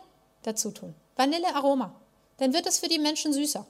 dazu 0.43 0.71
tun, 0.71 0.93
Vanillearoma, 1.15 1.93
dann 2.37 2.53
wird 2.53 2.67
es 2.67 2.79
für 2.79 2.87
die 2.87 2.99
Menschen 2.99 3.33
süßer. 3.33 3.65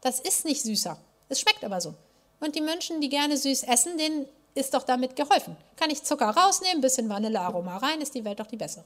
Das 0.00 0.20
ist 0.20 0.44
nicht 0.44 0.62
süßer. 0.62 0.98
Es 1.32 1.40
schmeckt 1.40 1.64
aber 1.64 1.80
so. 1.80 1.94
Und 2.40 2.54
die 2.56 2.60
Menschen, 2.60 3.00
die 3.00 3.08
gerne 3.08 3.38
süß 3.38 3.62
essen, 3.62 3.96
denen 3.96 4.26
ist 4.54 4.74
doch 4.74 4.82
damit 4.82 5.16
geholfen. 5.16 5.56
Kann 5.76 5.88
ich 5.88 6.02
Zucker 6.02 6.28
rausnehmen, 6.28 6.82
bisschen 6.82 7.08
Vanillearoma 7.08 7.78
rein, 7.78 8.02
ist 8.02 8.14
die 8.14 8.22
Welt 8.22 8.38
doch 8.38 8.46
die 8.46 8.58
bessere. 8.58 8.84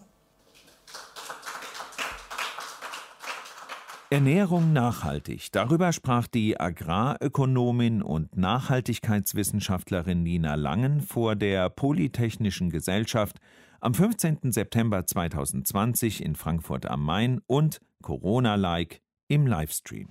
Ernährung 4.10 4.72
nachhaltig. 4.72 5.50
Darüber 5.50 5.92
sprach 5.92 6.28
die 6.28 6.60
Agrarökonomin 6.60 8.00
und 8.00 8.36
Nachhaltigkeitswissenschaftlerin 8.36 10.22
Nina 10.22 10.54
Langen 10.54 11.00
vor 11.00 11.34
der 11.34 11.68
Polytechnischen 11.68 12.70
Gesellschaft 12.70 13.38
am 13.80 13.92
15. 13.92 14.52
September 14.52 15.04
2020 15.04 16.24
in 16.24 16.36
Frankfurt 16.36 16.86
am 16.86 17.04
Main 17.04 17.40
und 17.48 17.80
Corona-like 18.02 19.00
im 19.26 19.48
Livestream. 19.48 20.10